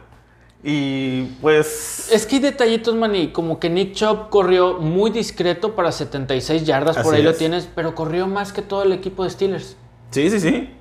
Y 0.63 1.23
pues. 1.41 2.09
Es 2.13 2.27
que 2.27 2.37
hay 2.37 2.43
detallitos, 2.43 2.95
Manny, 2.95 3.29
como 3.29 3.61
que 3.61 3.71
Nick 3.71 3.93
Chop 3.95 4.29
corrió 4.29 4.75
muy 4.79 5.11
discreto 5.11 5.75
para 5.77 5.93
76 5.93 6.65
yardas, 6.65 6.99
por 6.99 7.15
ahí 7.15 7.23
lo 7.23 7.31
es. 7.31 7.39
tienes, 7.39 7.69
pero 7.75 7.95
corrió 7.95 8.27
más 8.27 8.53
que 8.53 8.63
todo 8.63 8.83
el 8.83 8.93
equipo 8.93 9.23
de 9.23 9.31
Steelers. 9.31 9.77
Sí, 10.11 10.31
sí, 10.31 10.41
sí. 10.41 10.75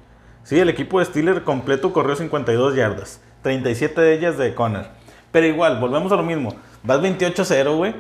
Sí, 0.44 0.60
el 0.60 0.70
equipo 0.70 1.00
de 1.00 1.06
Steelers 1.06 1.42
completo 1.42 1.92
corrió 1.92 2.16
52 2.16 2.76
yardas. 2.76 3.22
37 3.42 4.00
de 4.00 4.14
ellas 4.14 4.38
de 4.38 4.56
Conner. 4.56 4.88
Pero 5.32 5.46
igual, 5.46 5.80
volvemos 5.80 6.12
a 6.12 6.16
lo 6.16 6.24
mismo. 6.24 6.56
Vas 6.84 7.00
28-0, 7.02 7.76
güey. 7.76 7.96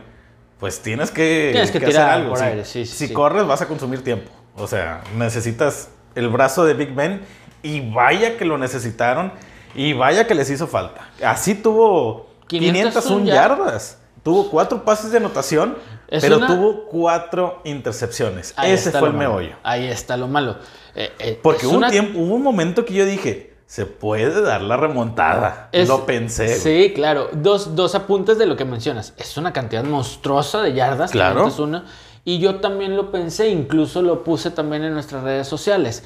Pues 0.59 0.81
tienes 0.81 1.11
que, 1.11 1.49
Tienes 1.51 1.71
que 1.71 1.79
que 1.79 1.87
tirar 1.87 2.09
hacer 2.09 2.21
algo. 2.21 2.33
por 2.33 2.41
aire, 2.43 2.65
sí, 2.65 2.85
sí, 2.85 2.97
si 2.97 3.07
sí. 3.07 3.13
corres, 3.13 3.45
vas 3.45 3.61
a 3.61 3.67
consumir 3.67 4.03
tiempo. 4.03 4.31
O 4.55 4.65
sea, 4.67 5.01
necesitas 5.15 5.89
el 6.15 6.29
brazo 6.29 6.65
de 6.65 6.73
Big 6.73 6.95
Ben. 6.95 7.21
Y 7.61 7.91
vaya 7.91 8.37
que 8.37 8.45
lo 8.45 8.57
necesitaron. 8.57 9.31
Y 9.75 9.93
vaya 9.93 10.25
que 10.25 10.33
les 10.33 10.49
hizo 10.49 10.67
falta. 10.67 11.09
Así 11.23 11.53
tuvo 11.53 12.29
501 12.47 12.91
501 12.91 13.25
yardas. 13.25 13.99
Tuvo 14.23 14.49
cuatro 14.49 14.83
pases 14.83 15.11
de 15.11 15.17
anotación. 15.17 15.77
Es 16.09 16.21
pero 16.21 16.37
una- 16.37 16.47
tuvo 16.47 16.85
cuatro 16.85 17.61
intercepciones. 17.65 18.53
Ahí 18.55 18.71
Ese 18.71 18.91
fue 18.91 19.09
el 19.09 19.13
malo. 19.15 19.17
meollo. 19.31 19.55
Ahí 19.63 19.87
está 19.87 20.15
lo 20.17 20.27
malo. 20.27 20.57
Eh, 20.95 21.11
eh, 21.19 21.39
Porque 21.41 21.61
es 21.61 21.67
hubo, 21.67 21.77
una- 21.77 21.87
un 21.87 21.91
tiempo, 21.91 22.19
hubo 22.19 22.35
un 22.35 22.43
momento 22.43 22.85
que 22.85 22.93
yo 22.93 23.05
dije, 23.05 23.53
se 23.65 23.85
puede 23.85 24.41
dar 24.41 24.61
la 24.61 24.77
remontada. 24.77 25.67
es- 25.73 25.89
lo 25.89 26.05
pensé. 26.05 26.57
Sí, 26.57 26.93
claro. 26.95 27.27
Dos, 27.33 27.75
dos 27.75 27.93
apuntes 27.95 28.37
de 28.37 28.45
lo 28.45 28.55
que 28.55 28.63
mencionas. 28.63 29.13
Es 29.17 29.35
una 29.37 29.51
cantidad 29.51 29.83
monstruosa 29.83 30.61
de 30.61 30.73
yardas. 30.73 31.11
Claro. 31.11 31.41
501, 31.43 31.83
y 32.23 32.39
yo 32.39 32.61
también 32.61 32.95
lo 32.95 33.11
pensé, 33.11 33.49
incluso 33.49 34.01
lo 34.01 34.23
puse 34.23 34.51
también 34.51 34.83
en 34.85 34.93
nuestras 34.93 35.23
redes 35.23 35.47
sociales. 35.47 36.03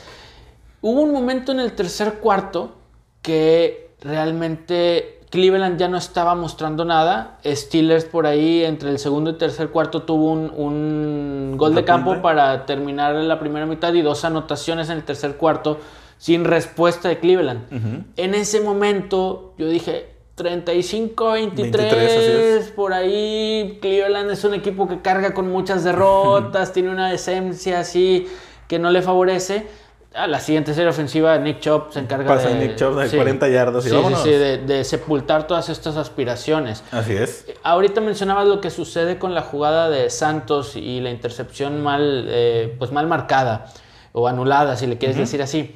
Hubo 0.82 1.02
un 1.02 1.12
momento 1.14 1.52
en 1.52 1.60
el 1.60 1.74
tercer 1.74 2.16
cuarto 2.16 2.76
que 3.22 3.92
realmente 4.02 5.21
Cleveland 5.32 5.80
ya 5.80 5.88
no 5.88 5.98
estaba 5.98 6.36
mostrando 6.36 6.86
nada. 6.86 7.40
Steelers 7.46 8.06
por 8.06 8.28
ahí 8.28 8.64
entre 8.64 8.90
el 8.90 9.00
segundo 9.00 9.32
y 9.32 9.34
tercer 9.38 9.70
cuarto 9.70 10.04
tuvo 10.04 10.32
un, 10.32 10.52
un 10.56 11.56
gol 11.58 11.74
de 11.74 11.84
campo 11.86 12.22
para 12.22 12.66
terminar 12.66 13.16
la 13.16 13.40
primera 13.40 13.66
mitad 13.66 13.94
y 13.94 14.02
dos 14.02 14.26
anotaciones 14.26 14.90
en 14.90 14.98
el 14.98 15.04
tercer 15.04 15.38
cuarto 15.38 15.80
sin 16.22 16.44
respuesta 16.44 17.10
de 17.10 17.18
Cleveland. 17.18 18.06
En 18.16 18.36
ese 18.36 18.62
momento 18.62 19.54
yo 19.58 19.68
dije 19.68 20.10
35-23, 20.38 21.56
23, 21.56 21.94
así 21.94 22.32
es. 22.60 22.72
por 22.72 22.94
ahí 22.94 23.80
Cleveland 23.82 24.30
es 24.30 24.44
un 24.44 24.54
equipo 24.54 24.88
que 24.88 25.02
carga 25.02 25.34
con 25.34 25.50
muchas 25.50 25.84
derrotas, 25.84 26.74
tiene 26.74 26.90
una 26.90 27.12
esencia 27.12 27.80
así 27.80 28.28
que 28.68 28.80
no 28.80 28.92
le 28.92 29.02
favorece. 29.02 29.68
A 30.14 30.28
la 30.28 30.42
siguiente 30.42 30.74
serie 30.74 30.90
ofensiva, 30.90 31.38
Nick 31.38 31.62
Chubb 31.62 31.94
se 31.94 32.00
encarga 32.00 32.28
Pasa 32.28 32.50
de... 32.50 32.56
Nick 32.56 32.76
Chubb 32.76 33.00
de 33.00 33.10
40 33.10 33.48
yardas 33.48 33.86
y 33.86 33.90
sí, 33.90 33.96
vámonos. 33.96 34.22
Sí, 34.22 34.30
sí, 34.30 34.36
de, 34.36 34.58
de 34.58 34.84
sepultar 34.84 35.48
todas 35.48 35.70
estas 35.70 35.96
aspiraciones. 35.96 36.84
Así 36.92 37.14
es. 37.14 37.46
Ahorita 37.64 38.02
mencionabas 38.02 38.46
lo 38.46 38.60
que 38.60 38.72
sucede 38.72 39.18
con 39.18 39.34
la 39.34 39.42
jugada 39.42 39.90
de 39.90 40.10
Santos 40.10 40.76
y 40.76 41.00
la 41.00 41.12
intercepción 41.12 41.82
mal, 41.82 42.26
eh, 42.28 42.76
pues 42.78 42.92
mal 42.92 43.08
marcada 43.08 43.68
o 44.12 44.28
anulada, 44.28 44.76
si 44.76 44.86
le 44.86 44.98
quieres 44.98 45.16
decir 45.16 45.42
así. 45.42 45.76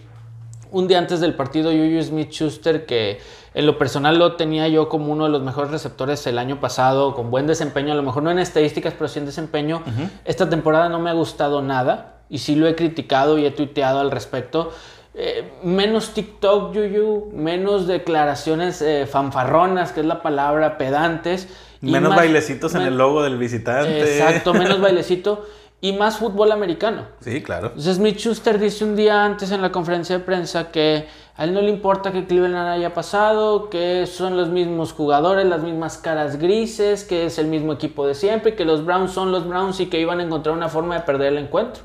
Un 0.69 0.89
día 0.89 0.98
antes 0.98 1.21
del 1.21 1.34
partido, 1.36 1.71
Juju 1.71 2.04
Smith-Schuster, 2.04 2.86
que 2.86 3.21
en 3.54 3.65
lo 3.65 3.78
personal 3.78 4.19
lo 4.19 4.36
tenía 4.36 4.67
yo 4.67 4.89
como 4.89 5.13
uno 5.13 5.24
de 5.24 5.30
los 5.30 5.43
mejores 5.43 5.71
receptores 5.71 6.28
el 6.28 6.38
año 6.38 6.60
pasado, 6.60 7.15
con 7.15 7.32
buen 7.32 7.48
desempeño, 7.48 7.93
a 7.93 7.95
lo 7.95 8.04
mejor 8.04 8.24
no 8.24 8.32
en 8.32 8.39
estadísticas, 8.39 8.93
pero 8.98 9.08
sí 9.08 9.19
en 9.19 9.28
desempeño. 9.28 9.82
Esta 10.26 10.50
temporada 10.50 10.89
no 10.89 11.00
me 11.00 11.10
ha 11.10 11.13
gustado 11.13 11.62
nada 11.62 12.14
y 12.30 12.40
sí 12.40 12.56
lo 12.56 12.68
he 12.68 12.76
criticado 12.76 13.38
y 13.38 13.46
he 13.46 13.52
tuiteado 13.52 14.00
al 14.00 14.12
respecto. 14.12 14.72
Eh, 15.14 15.50
menos 15.64 16.14
TikTok, 16.14 16.74
Yuyu, 16.74 17.30
menos 17.34 17.88
declaraciones 17.88 18.82
eh, 18.82 19.06
fanfarronas, 19.10 19.94
que 19.94 20.02
es 20.02 20.06
la 20.06 20.22
palabra, 20.22 20.78
pedantes. 20.78 21.48
Menos 21.80 22.10
más- 22.10 22.18
bailecitos 22.18 22.76
en 22.76 22.82
el 22.82 22.98
logo 22.98 23.24
del 23.24 23.38
visitante. 23.38 24.18
Exacto, 24.18 24.54
menos 24.54 24.82
bailecito 24.82 25.46
y 25.80 25.94
más 25.94 26.18
fútbol 26.18 26.52
americano. 26.52 27.04
Sí, 27.22 27.42
claro. 27.44 27.68
Entonces 27.68 27.98
Smith 27.98 28.18
Schuster 28.18 28.60
dice 28.60 28.84
un 28.84 28.96
día 28.96 29.24
antes 29.24 29.52
en 29.52 29.62
la 29.62 29.72
conferencia 29.72 30.18
de 30.18 30.24
prensa 30.24 30.72
que 30.72 31.08
a 31.38 31.44
él 31.44 31.54
no 31.54 31.62
le 31.62 31.70
importa 31.70 32.12
que 32.12 32.26
Cleveland 32.26 32.70
haya 32.70 32.94
pasado, 32.94 33.70
que 33.70 34.06
son 34.08 34.36
los 34.36 34.50
mismos 34.50 34.94
jugadores, 34.94 35.46
las 35.46 35.62
mismas 35.62 35.98
caras 35.98 36.40
grises, 36.40 37.04
que 37.04 37.26
es 37.26 37.38
el 37.38 37.48
mismo 37.48 37.74
equipo 37.74 38.08
de 38.08 38.16
siempre, 38.16 38.56
que 38.56 38.66
los 38.66 38.84
Browns 38.84 39.12
son 39.12 39.32
los 39.32 39.48
Browns 39.48 39.80
y 39.80 39.86
que 39.86 40.00
iban 40.00 40.20
a 40.20 40.24
encontrar 40.24 40.56
una 40.56 40.70
forma 40.70 40.96
de 40.96 41.02
perder 41.02 41.34
el 41.34 41.38
encuentro. 41.40 41.84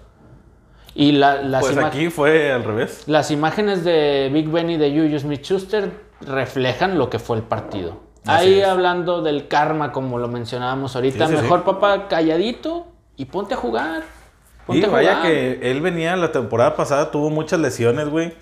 Y 0.94 1.12
la- 1.12 1.42
las, 1.42 1.60
Pues 1.62 1.78
aquí 1.78 2.10
fue 2.10 2.52
al 2.52 2.64
revés. 2.64 3.04
las 3.06 3.30
imágenes 3.30 3.84
de 3.84 4.28
Big 4.32 4.48
Ben 4.48 4.70
y 4.70 4.76
de 4.76 4.90
Juju 4.90 5.18
Smith 5.20 5.42
Schuster 5.42 5.90
reflejan 6.20 6.98
lo 6.98 7.08
que 7.10 7.18
fue 7.18 7.36
el 7.36 7.42
partido. 7.42 8.00
Así 8.26 8.46
Ahí 8.48 8.60
es. 8.60 8.66
hablando 8.66 9.22
del 9.22 9.48
karma, 9.48 9.92
como 9.92 10.18
lo 10.18 10.28
mencionábamos 10.28 10.94
ahorita, 10.94 11.26
Sí, 11.26 11.32
sí, 11.32 11.36
sí. 11.38 11.42
mejor 11.42 11.64
papá 11.64 12.08
calladito 12.08 12.88
y 13.16 13.24
ponte 13.26 13.54
a 13.54 13.56
jugar. 13.56 14.02
Y 14.02 14.66
Ponte 14.66 14.86
a 14.86 14.90
vaya 14.90 15.16
jugar. 15.16 15.26
que 15.32 15.70
él 15.70 15.80
venía 15.80 16.14
la 16.16 16.30
temporada 16.32 16.76
pasada, 16.76 17.10
tuvo 17.10 17.30
muchas 17.30 17.58
lesiones, 17.60 18.08
güey. 18.08 18.34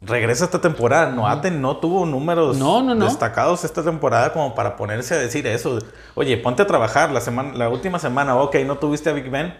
Regresa 0.00 0.44
esta 0.44 0.60
temporada. 0.60 1.10
Noate 1.10 1.50
no 1.50 1.76
tuvo 1.78 2.06
números 2.06 2.56
No, 2.56 2.80
no, 2.82 2.94
no. 2.94 3.04
destacados 3.04 3.64
esta 3.64 3.82
temporada 3.82 4.32
como 4.32 4.54
para 4.54 4.76
ponerse 4.76 5.14
a 5.14 5.18
decir 5.18 5.46
eso. 5.48 5.78
Oye, 6.14 6.36
ponte 6.36 6.62
a 6.62 6.66
trabajar 6.66 7.10
la 7.10 7.20
semana, 7.20 7.52
la 7.54 7.68
última 7.68 7.98
semana, 7.98 8.36
ok, 8.36 8.54
no 8.64 8.78
tuviste 8.78 9.10
a 9.10 9.12
Big 9.12 9.28
Ben, 9.28 9.54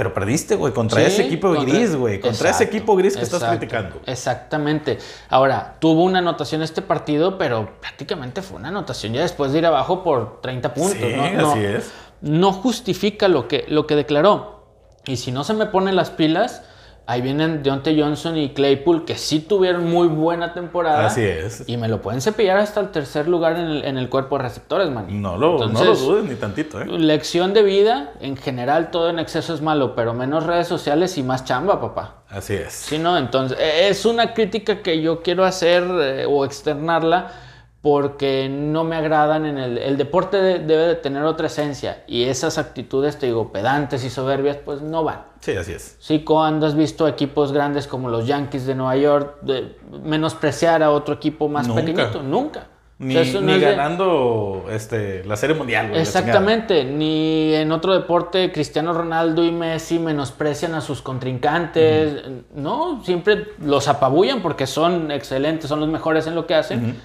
pero 0.00 0.14
perdiste, 0.14 0.54
güey, 0.56 0.72
contra 0.72 0.98
Sí, 1.02 1.06
ese 1.08 1.26
equipo 1.26 1.54
contra- 1.54 1.74
gris, 1.74 1.94
güey. 1.94 2.20
Contra 2.20 2.48
ese 2.48 2.64
equipo 2.64 2.96
gris 2.96 3.18
que 3.18 3.22
estás 3.22 3.44
criticando. 3.44 4.00
Exactamente. 4.06 4.96
Ahora, 5.28 5.76
tuvo 5.78 6.04
una 6.04 6.20
anotación 6.20 6.62
este 6.62 6.80
partido, 6.80 7.36
pero 7.36 7.78
prácticamente 7.82 8.40
fue 8.40 8.56
una 8.56 8.68
anotación 8.68 9.12
ya 9.12 9.20
después 9.20 9.52
de 9.52 9.58
ir 9.58 9.66
abajo 9.66 10.02
por 10.02 10.40
30 10.40 10.72
puntos. 10.72 10.96
Sí, 10.98 11.12
¿no? 11.14 11.30
No- 11.42 11.50
así 11.52 11.64
es. 11.66 11.92
no 12.22 12.50
justifica 12.54 13.28
lo 13.28 13.46
que, 13.46 13.66
lo 13.68 13.86
que 13.86 13.94
declaró. 13.94 14.64
Y 15.06 15.18
si 15.18 15.32
no 15.32 15.44
se 15.44 15.52
me 15.52 15.66
ponen 15.66 15.96
las 15.96 16.08
pilas, 16.08 16.62
ahí 17.10 17.22
vienen 17.22 17.64
Deontay 17.64 18.00
Johnson 18.00 18.36
y 18.36 18.50
Claypool, 18.50 19.04
que 19.04 19.16
sí 19.16 19.40
tuvieron 19.40 19.90
muy 19.90 20.06
buena 20.06 20.54
temporada. 20.54 21.06
Así 21.06 21.22
es. 21.22 21.64
Y 21.66 21.76
me 21.76 21.88
lo 21.88 22.00
pueden 22.00 22.20
cepillar 22.20 22.56
hasta 22.58 22.78
el 22.78 22.90
tercer 22.90 23.26
lugar 23.26 23.56
en 23.56 23.66
el, 23.66 23.84
en 23.84 23.98
el 23.98 24.08
cuerpo 24.08 24.36
de 24.36 24.44
receptores, 24.44 24.90
man. 24.90 25.06
No 25.20 25.36
lo, 25.36 25.54
no 25.54 25.58
lo 25.58 25.64
Entonces, 25.66 26.06
dudes 26.06 26.24
ni 26.26 26.36
tantito, 26.36 26.80
¿eh? 26.80 26.86
Lección 26.86 27.52
de 27.52 27.64
vida, 27.64 28.12
en 28.20 28.36
general 28.36 28.92
todo 28.92 29.10
en 29.10 29.18
exceso 29.18 29.52
es 29.52 29.60
malo, 29.60 29.96
pero 29.96 30.14
menos 30.14 30.46
redes 30.46 30.68
sociales 30.68 31.18
y 31.18 31.24
más 31.24 31.44
chamba, 31.44 31.80
papá. 31.80 32.22
Así 32.28 32.54
es. 32.54 32.72
Sí, 32.72 32.98
¿no? 32.98 33.18
Entonces, 33.18 33.58
eh, 33.60 33.88
es 33.88 34.06
una 34.06 34.32
crítica 34.32 34.80
que 34.80 35.02
yo 35.02 35.20
quiero 35.20 35.44
hacer 35.44 35.82
eh, 36.00 36.26
o 36.28 36.44
externarla 36.44 37.32
porque 37.82 38.48
no 38.50 38.84
me 38.84 38.96
agradan 38.96 39.46
en 39.46 39.56
el... 39.56 39.78
El 39.78 39.96
deporte 39.96 40.36
de- 40.36 40.58
debe 40.58 40.86
de 40.86 40.94
tener 40.96 41.22
otra 41.24 41.46
esencia 41.46 42.04
y 42.06 42.24
esas 42.24 42.58
actitudes, 42.58 43.18
te 43.18 43.26
digo, 43.26 43.50
pedantes 43.52 44.04
y 44.04 44.10
soberbias, 44.10 44.58
pues 44.58 44.82
no 44.82 45.02
van. 45.02 45.22
Sí, 45.40 45.52
así 45.56 45.72
es. 45.72 45.96
Sí, 45.98 46.20
cuando 46.20 46.66
has 46.66 46.74
visto 46.76 47.08
equipos 47.08 47.52
grandes 47.52 47.86
como 47.86 48.10
los 48.10 48.26
Yankees 48.26 48.66
de 48.66 48.74
Nueva 48.74 48.96
York 48.96 49.38
de 49.40 49.76
menospreciar 50.02 50.82
a 50.82 50.90
otro 50.90 51.14
equipo 51.14 51.48
más 51.48 51.66
Nunca. 51.68 51.80
pequeñito, 51.80 52.22
nunca. 52.22 52.66
O 53.00 53.02
Ni, 53.02 53.14
sea, 53.14 53.22
eso 53.22 53.40
no 53.40 53.46
ni 53.46 53.52
es 53.54 53.60
de- 53.62 53.66
ganando 53.70 54.66
este, 54.70 55.24
la 55.24 55.36
Serie 55.38 55.56
Mundial. 55.56 55.96
Exactamente, 55.96 56.84
ni 56.84 57.54
en 57.54 57.72
otro 57.72 57.94
deporte 57.94 58.52
Cristiano 58.52 58.92
Ronaldo 58.92 59.42
y 59.42 59.50
Messi 59.50 59.98
menosprecian 59.98 60.74
a 60.74 60.82
sus 60.82 61.00
contrincantes, 61.00 62.24
no, 62.54 63.02
siempre 63.02 63.46
los 63.64 63.88
apabullan 63.88 64.42
porque 64.42 64.66
son 64.66 65.10
excelentes, 65.10 65.66
son 65.70 65.80
los 65.80 65.88
mejores 65.88 66.26
en 66.26 66.34
lo 66.34 66.46
que 66.46 66.54
hacen, 66.54 67.00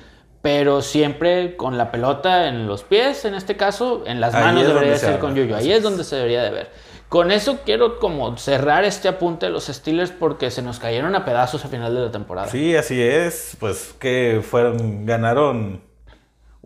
pero 0.46 0.84
siempre 0.84 1.56
con 1.56 1.76
la 1.76 1.90
pelota 1.90 2.48
en 2.48 2.68
los 2.68 2.84
pies, 2.84 3.26
en 3.26 3.34
este 3.34 3.58
caso, 3.58 4.04
en 4.06 4.22
las 4.22 4.32
manos 4.32 4.68
debería 4.68 4.96
ser 4.96 5.18
con 5.18 5.32
así 5.32 5.52
ahí 5.56 5.72
es 5.72 5.82
donde 5.82 6.04
se 6.04 6.18
debería 6.18 6.44
de 6.44 6.52
ver. 6.52 6.70
Con 7.10 7.32
eso 7.32 7.62
quiero 7.66 7.98
como 7.98 8.38
cerrar 8.38 8.84
este 8.84 9.08
apunte 9.08 9.48
de 9.48 9.52
los 9.52 9.66
Steelers 9.66 10.12
porque 10.12 10.52
se 10.52 10.62
nos 10.62 10.78
cayeron 10.78 11.16
a 11.16 11.26
pedazos 11.26 11.66
a 11.66 11.68
final 11.68 11.96
de 11.96 12.02
la 12.02 12.12
temporada. 12.12 12.48
Sí, 12.48 12.76
así 12.76 13.02
es. 13.02 13.58
Pues 13.60 13.96
que 13.98 14.44
fueron, 14.48 15.08
ganaron 15.08 15.82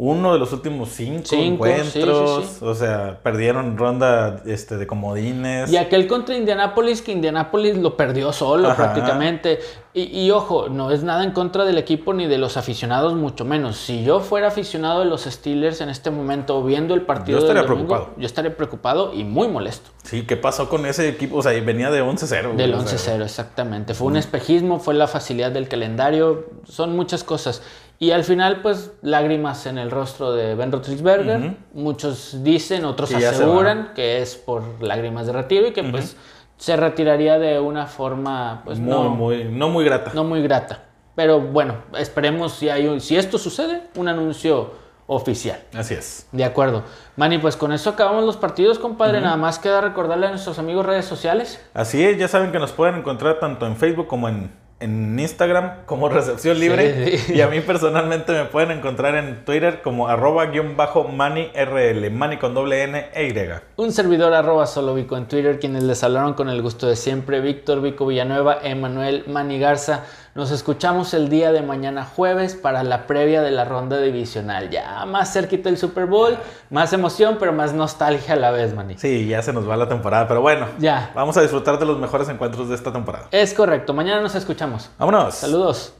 uno 0.02 0.32
de 0.32 0.40
los 0.40 0.54
últimos 0.54 0.92
cinco, 0.94 1.36
encuentros. 1.36 2.46
sí, 2.46 2.52
sí. 2.60 2.66
O 2.66 2.74
sea, 2.74 3.20
perdieron 3.22 3.78
ronda 3.78 4.42
este, 4.46 4.78
de 4.78 4.88
comodines. 4.88 5.70
Y 5.70 5.76
aquel 5.76 6.08
contra 6.08 6.38
Indianapolis, 6.38 7.02
que 7.02 7.12
Indianapolis 7.12 7.78
lo 7.78 7.98
perdió 7.98 8.32
solo 8.32 8.70
Ajá. 8.70 8.94
prácticamente. 8.94 9.60
Y, 9.94 10.04
y 10.18 10.32
ojo, 10.32 10.70
no 10.70 10.92
es 10.92 11.04
nada 11.04 11.26
en 11.26 11.32
contra 11.32 11.66
del 11.66 11.78
equipo 11.78 12.14
ni 12.14 12.28
de 12.28 12.38
los 12.38 12.56
aficionados, 12.56 13.14
mucho 13.16 13.44
menos. 13.44 13.76
Si 13.76 14.06
yo 14.06 14.22
fuera 14.22 14.48
aficionado 14.48 15.00
de 15.00 15.06
los 15.06 15.24
Steelers 15.26 15.82
en 15.82 15.90
este 15.90 16.12
momento 16.12 16.64
viendo 16.64 16.94
el 16.94 17.02
partido 17.02 17.40
Yo 17.40 17.44
estaría 17.46 17.64
del 17.64 17.70
domingo, 17.70 17.88
preocupado. 17.90 18.16
yo 18.18 18.26
estaría 18.26 18.56
preocupado 18.56 19.14
y 19.14 19.26
muy 19.26 19.50
molesto. 19.50 19.90
Sí, 20.04 20.22
¿qué 20.26 20.38
pasó 20.38 20.70
con 20.70 20.86
ese 20.86 21.10
equipo? 21.10 21.36
O 21.36 21.44
sea, 21.44 21.52
venía 21.62 21.92
de 21.92 22.02
11-0. 22.02 22.44
güey, 22.46 22.56
Del 22.56 22.74
o 22.74 22.88
sea, 22.88 23.18
11-0, 23.18 23.26
exactamente. 23.26 23.94
Fue 23.94 24.08
un 24.08 24.16
espejismo, 24.16 24.80
fue 24.80 24.94
la 24.94 25.08
facilidad 25.08 25.52
del 25.52 25.68
calendario, 25.68 26.46
son 26.64 26.96
muchas 26.96 27.26
cosas. 27.26 27.62
Y 28.02 28.12
al 28.12 28.24
final, 28.24 28.62
pues, 28.62 28.94
lágrimas 29.02 29.66
en 29.66 29.78
el 29.78 29.92
rostro 29.92 30.32
de 30.32 30.56
Ben 30.56 30.72
Roethlisberger. 30.72 31.58
Muchos 31.74 32.44
dicen, 32.44 32.86
otros 32.86 33.10
Que 33.10 33.18
aseguran 33.28 33.92
que 33.94 34.22
es 34.22 34.36
por 34.38 34.64
lágrimas 34.82 35.28
de 35.28 35.34
retiro 35.34 35.68
y 35.68 35.74
que, 35.74 35.84
pues, 35.84 36.16
se 36.58 36.76
retiraría 36.78 37.38
de 37.40 37.60
una 37.60 37.88
forma, 37.88 38.62
pues, 38.64 38.80
muy, 38.80 38.90
no, 38.90 39.10
muy, 39.10 39.44
no 39.46 39.70
muy 39.70 39.84
grata. 39.84 40.12
no 40.14 40.24
muy 40.24 40.42
grata. 40.42 40.84
Pero 41.16 41.42
bueno, 41.42 41.76
esperemos 41.98 42.54
si, 42.54 42.70
hay 42.70 42.88
un- 42.88 43.02
si 43.02 43.18
esto 43.18 43.38
sucede, 43.38 43.82
un 43.96 44.08
anuncio 44.08 44.72
oficial. 45.08 45.60
Así 45.74 45.94
es. 45.96 46.28
De 46.32 46.46
acuerdo. 46.46 46.84
Manny, 47.18 47.40
pues 47.40 47.58
con 47.58 47.74
eso 47.74 47.90
acabamos 47.90 48.24
los 48.24 48.38
partidos, 48.38 48.80
compadre. 48.80 49.20
Nada 49.20 49.36
más 49.36 49.60
queda 49.60 49.82
recordarle 49.82 50.28
a 50.28 50.30
nuestros 50.30 50.58
amigos 50.60 50.86
redes 50.86 51.04
sociales. 51.06 51.60
Así 51.74 52.02
es, 52.06 52.18
ya 52.18 52.28
saben 52.30 52.52
que 52.54 52.60
nos 52.60 52.72
pueden 52.72 52.96
encontrar 52.96 53.40
tanto 53.40 53.66
en 53.66 53.76
Facebook 53.76 54.08
como 54.08 54.30
en 54.30 54.52
en 54.80 55.20
Instagram 55.20 55.86
como 55.86 56.10
Recepción 56.10 56.60
Libre. 56.60 57.12
Sí, 57.12 57.18
sí. 57.18 57.34
Y 57.40 57.42
a 57.42 57.48
mí 57.48 57.62
personalmente 57.62 58.32
me 58.32 58.46
pueden 58.46 58.72
encontrar 58.72 59.16
en 59.16 59.44
Twitter 59.46 59.82
como 59.82 60.08
arroba 60.08 60.46
guion 60.48 60.78
bajo 60.78 61.04
mani 61.04 61.50
rl, 61.54 62.10
mani 62.12 62.38
con 62.38 62.54
doble 62.54 62.84
n 62.84 63.10
e 63.14 63.28
y. 63.28 63.82
Un 63.82 63.92
servidor 63.92 64.34
arroba 64.34 64.66
solo 64.66 64.94
Vico 64.96 65.18
en 65.18 65.28
Twitter, 65.28 65.60
quienes 65.60 65.84
les 65.84 66.04
hablaron 66.04 66.34
con 66.34 66.50
el 66.50 66.62
gusto 66.62 66.88
de 66.88 66.96
siempre, 66.96 67.42
Víctor 67.42 67.82
Vico 67.82 68.06
Villanueva, 68.06 68.60
Emanuel 68.64 69.24
Mani 69.28 69.60
Garza. 69.60 70.06
Nos 70.36 70.52
escuchamos 70.52 71.14
el 71.16 71.28
día 71.28 71.52
de 71.52 71.62
mañana 71.62 72.06
jueves 72.06 72.56
para 72.56 72.84
la 72.84 73.08
previa 73.08 73.42
de 73.42 73.50
la 73.50 73.66
ronda 73.66 74.00
divisional. 74.00 74.70
Ya 74.70 75.06
más 75.06 75.34
cerquita 75.34 75.70
del 75.70 75.78
Super 75.78 76.06
Bowl, 76.06 76.38
más 76.70 76.94
emoción, 76.94 77.38
pero 77.40 77.52
más 77.52 77.74
nostalgia 77.74 78.36
a 78.36 78.38
la 78.38 78.52
vez, 78.52 78.76
Mani. 78.76 78.98
Sí, 78.98 79.28
ya 79.28 79.42
se 79.42 79.54
nos 79.54 79.68
va 79.68 79.76
la 79.76 79.90
temporada, 79.90 80.28
pero 80.28 80.42
bueno. 80.42 80.68
Ya. 80.78 81.12
Vamos 81.16 81.36
a 81.38 81.42
disfrutar 81.42 81.80
de 81.80 81.86
los 81.86 81.98
mejores 81.98 82.30
encuentros 82.30 82.70
de 82.70 82.76
esta 82.76 82.94
temporada. 82.94 83.28
Es 83.32 83.54
correcto, 83.54 83.94
mañana 83.94 84.22
nos 84.22 84.36
escuchamos. 84.36 84.92
Vámonos. 85.00 85.34
Saludos. 85.34 85.94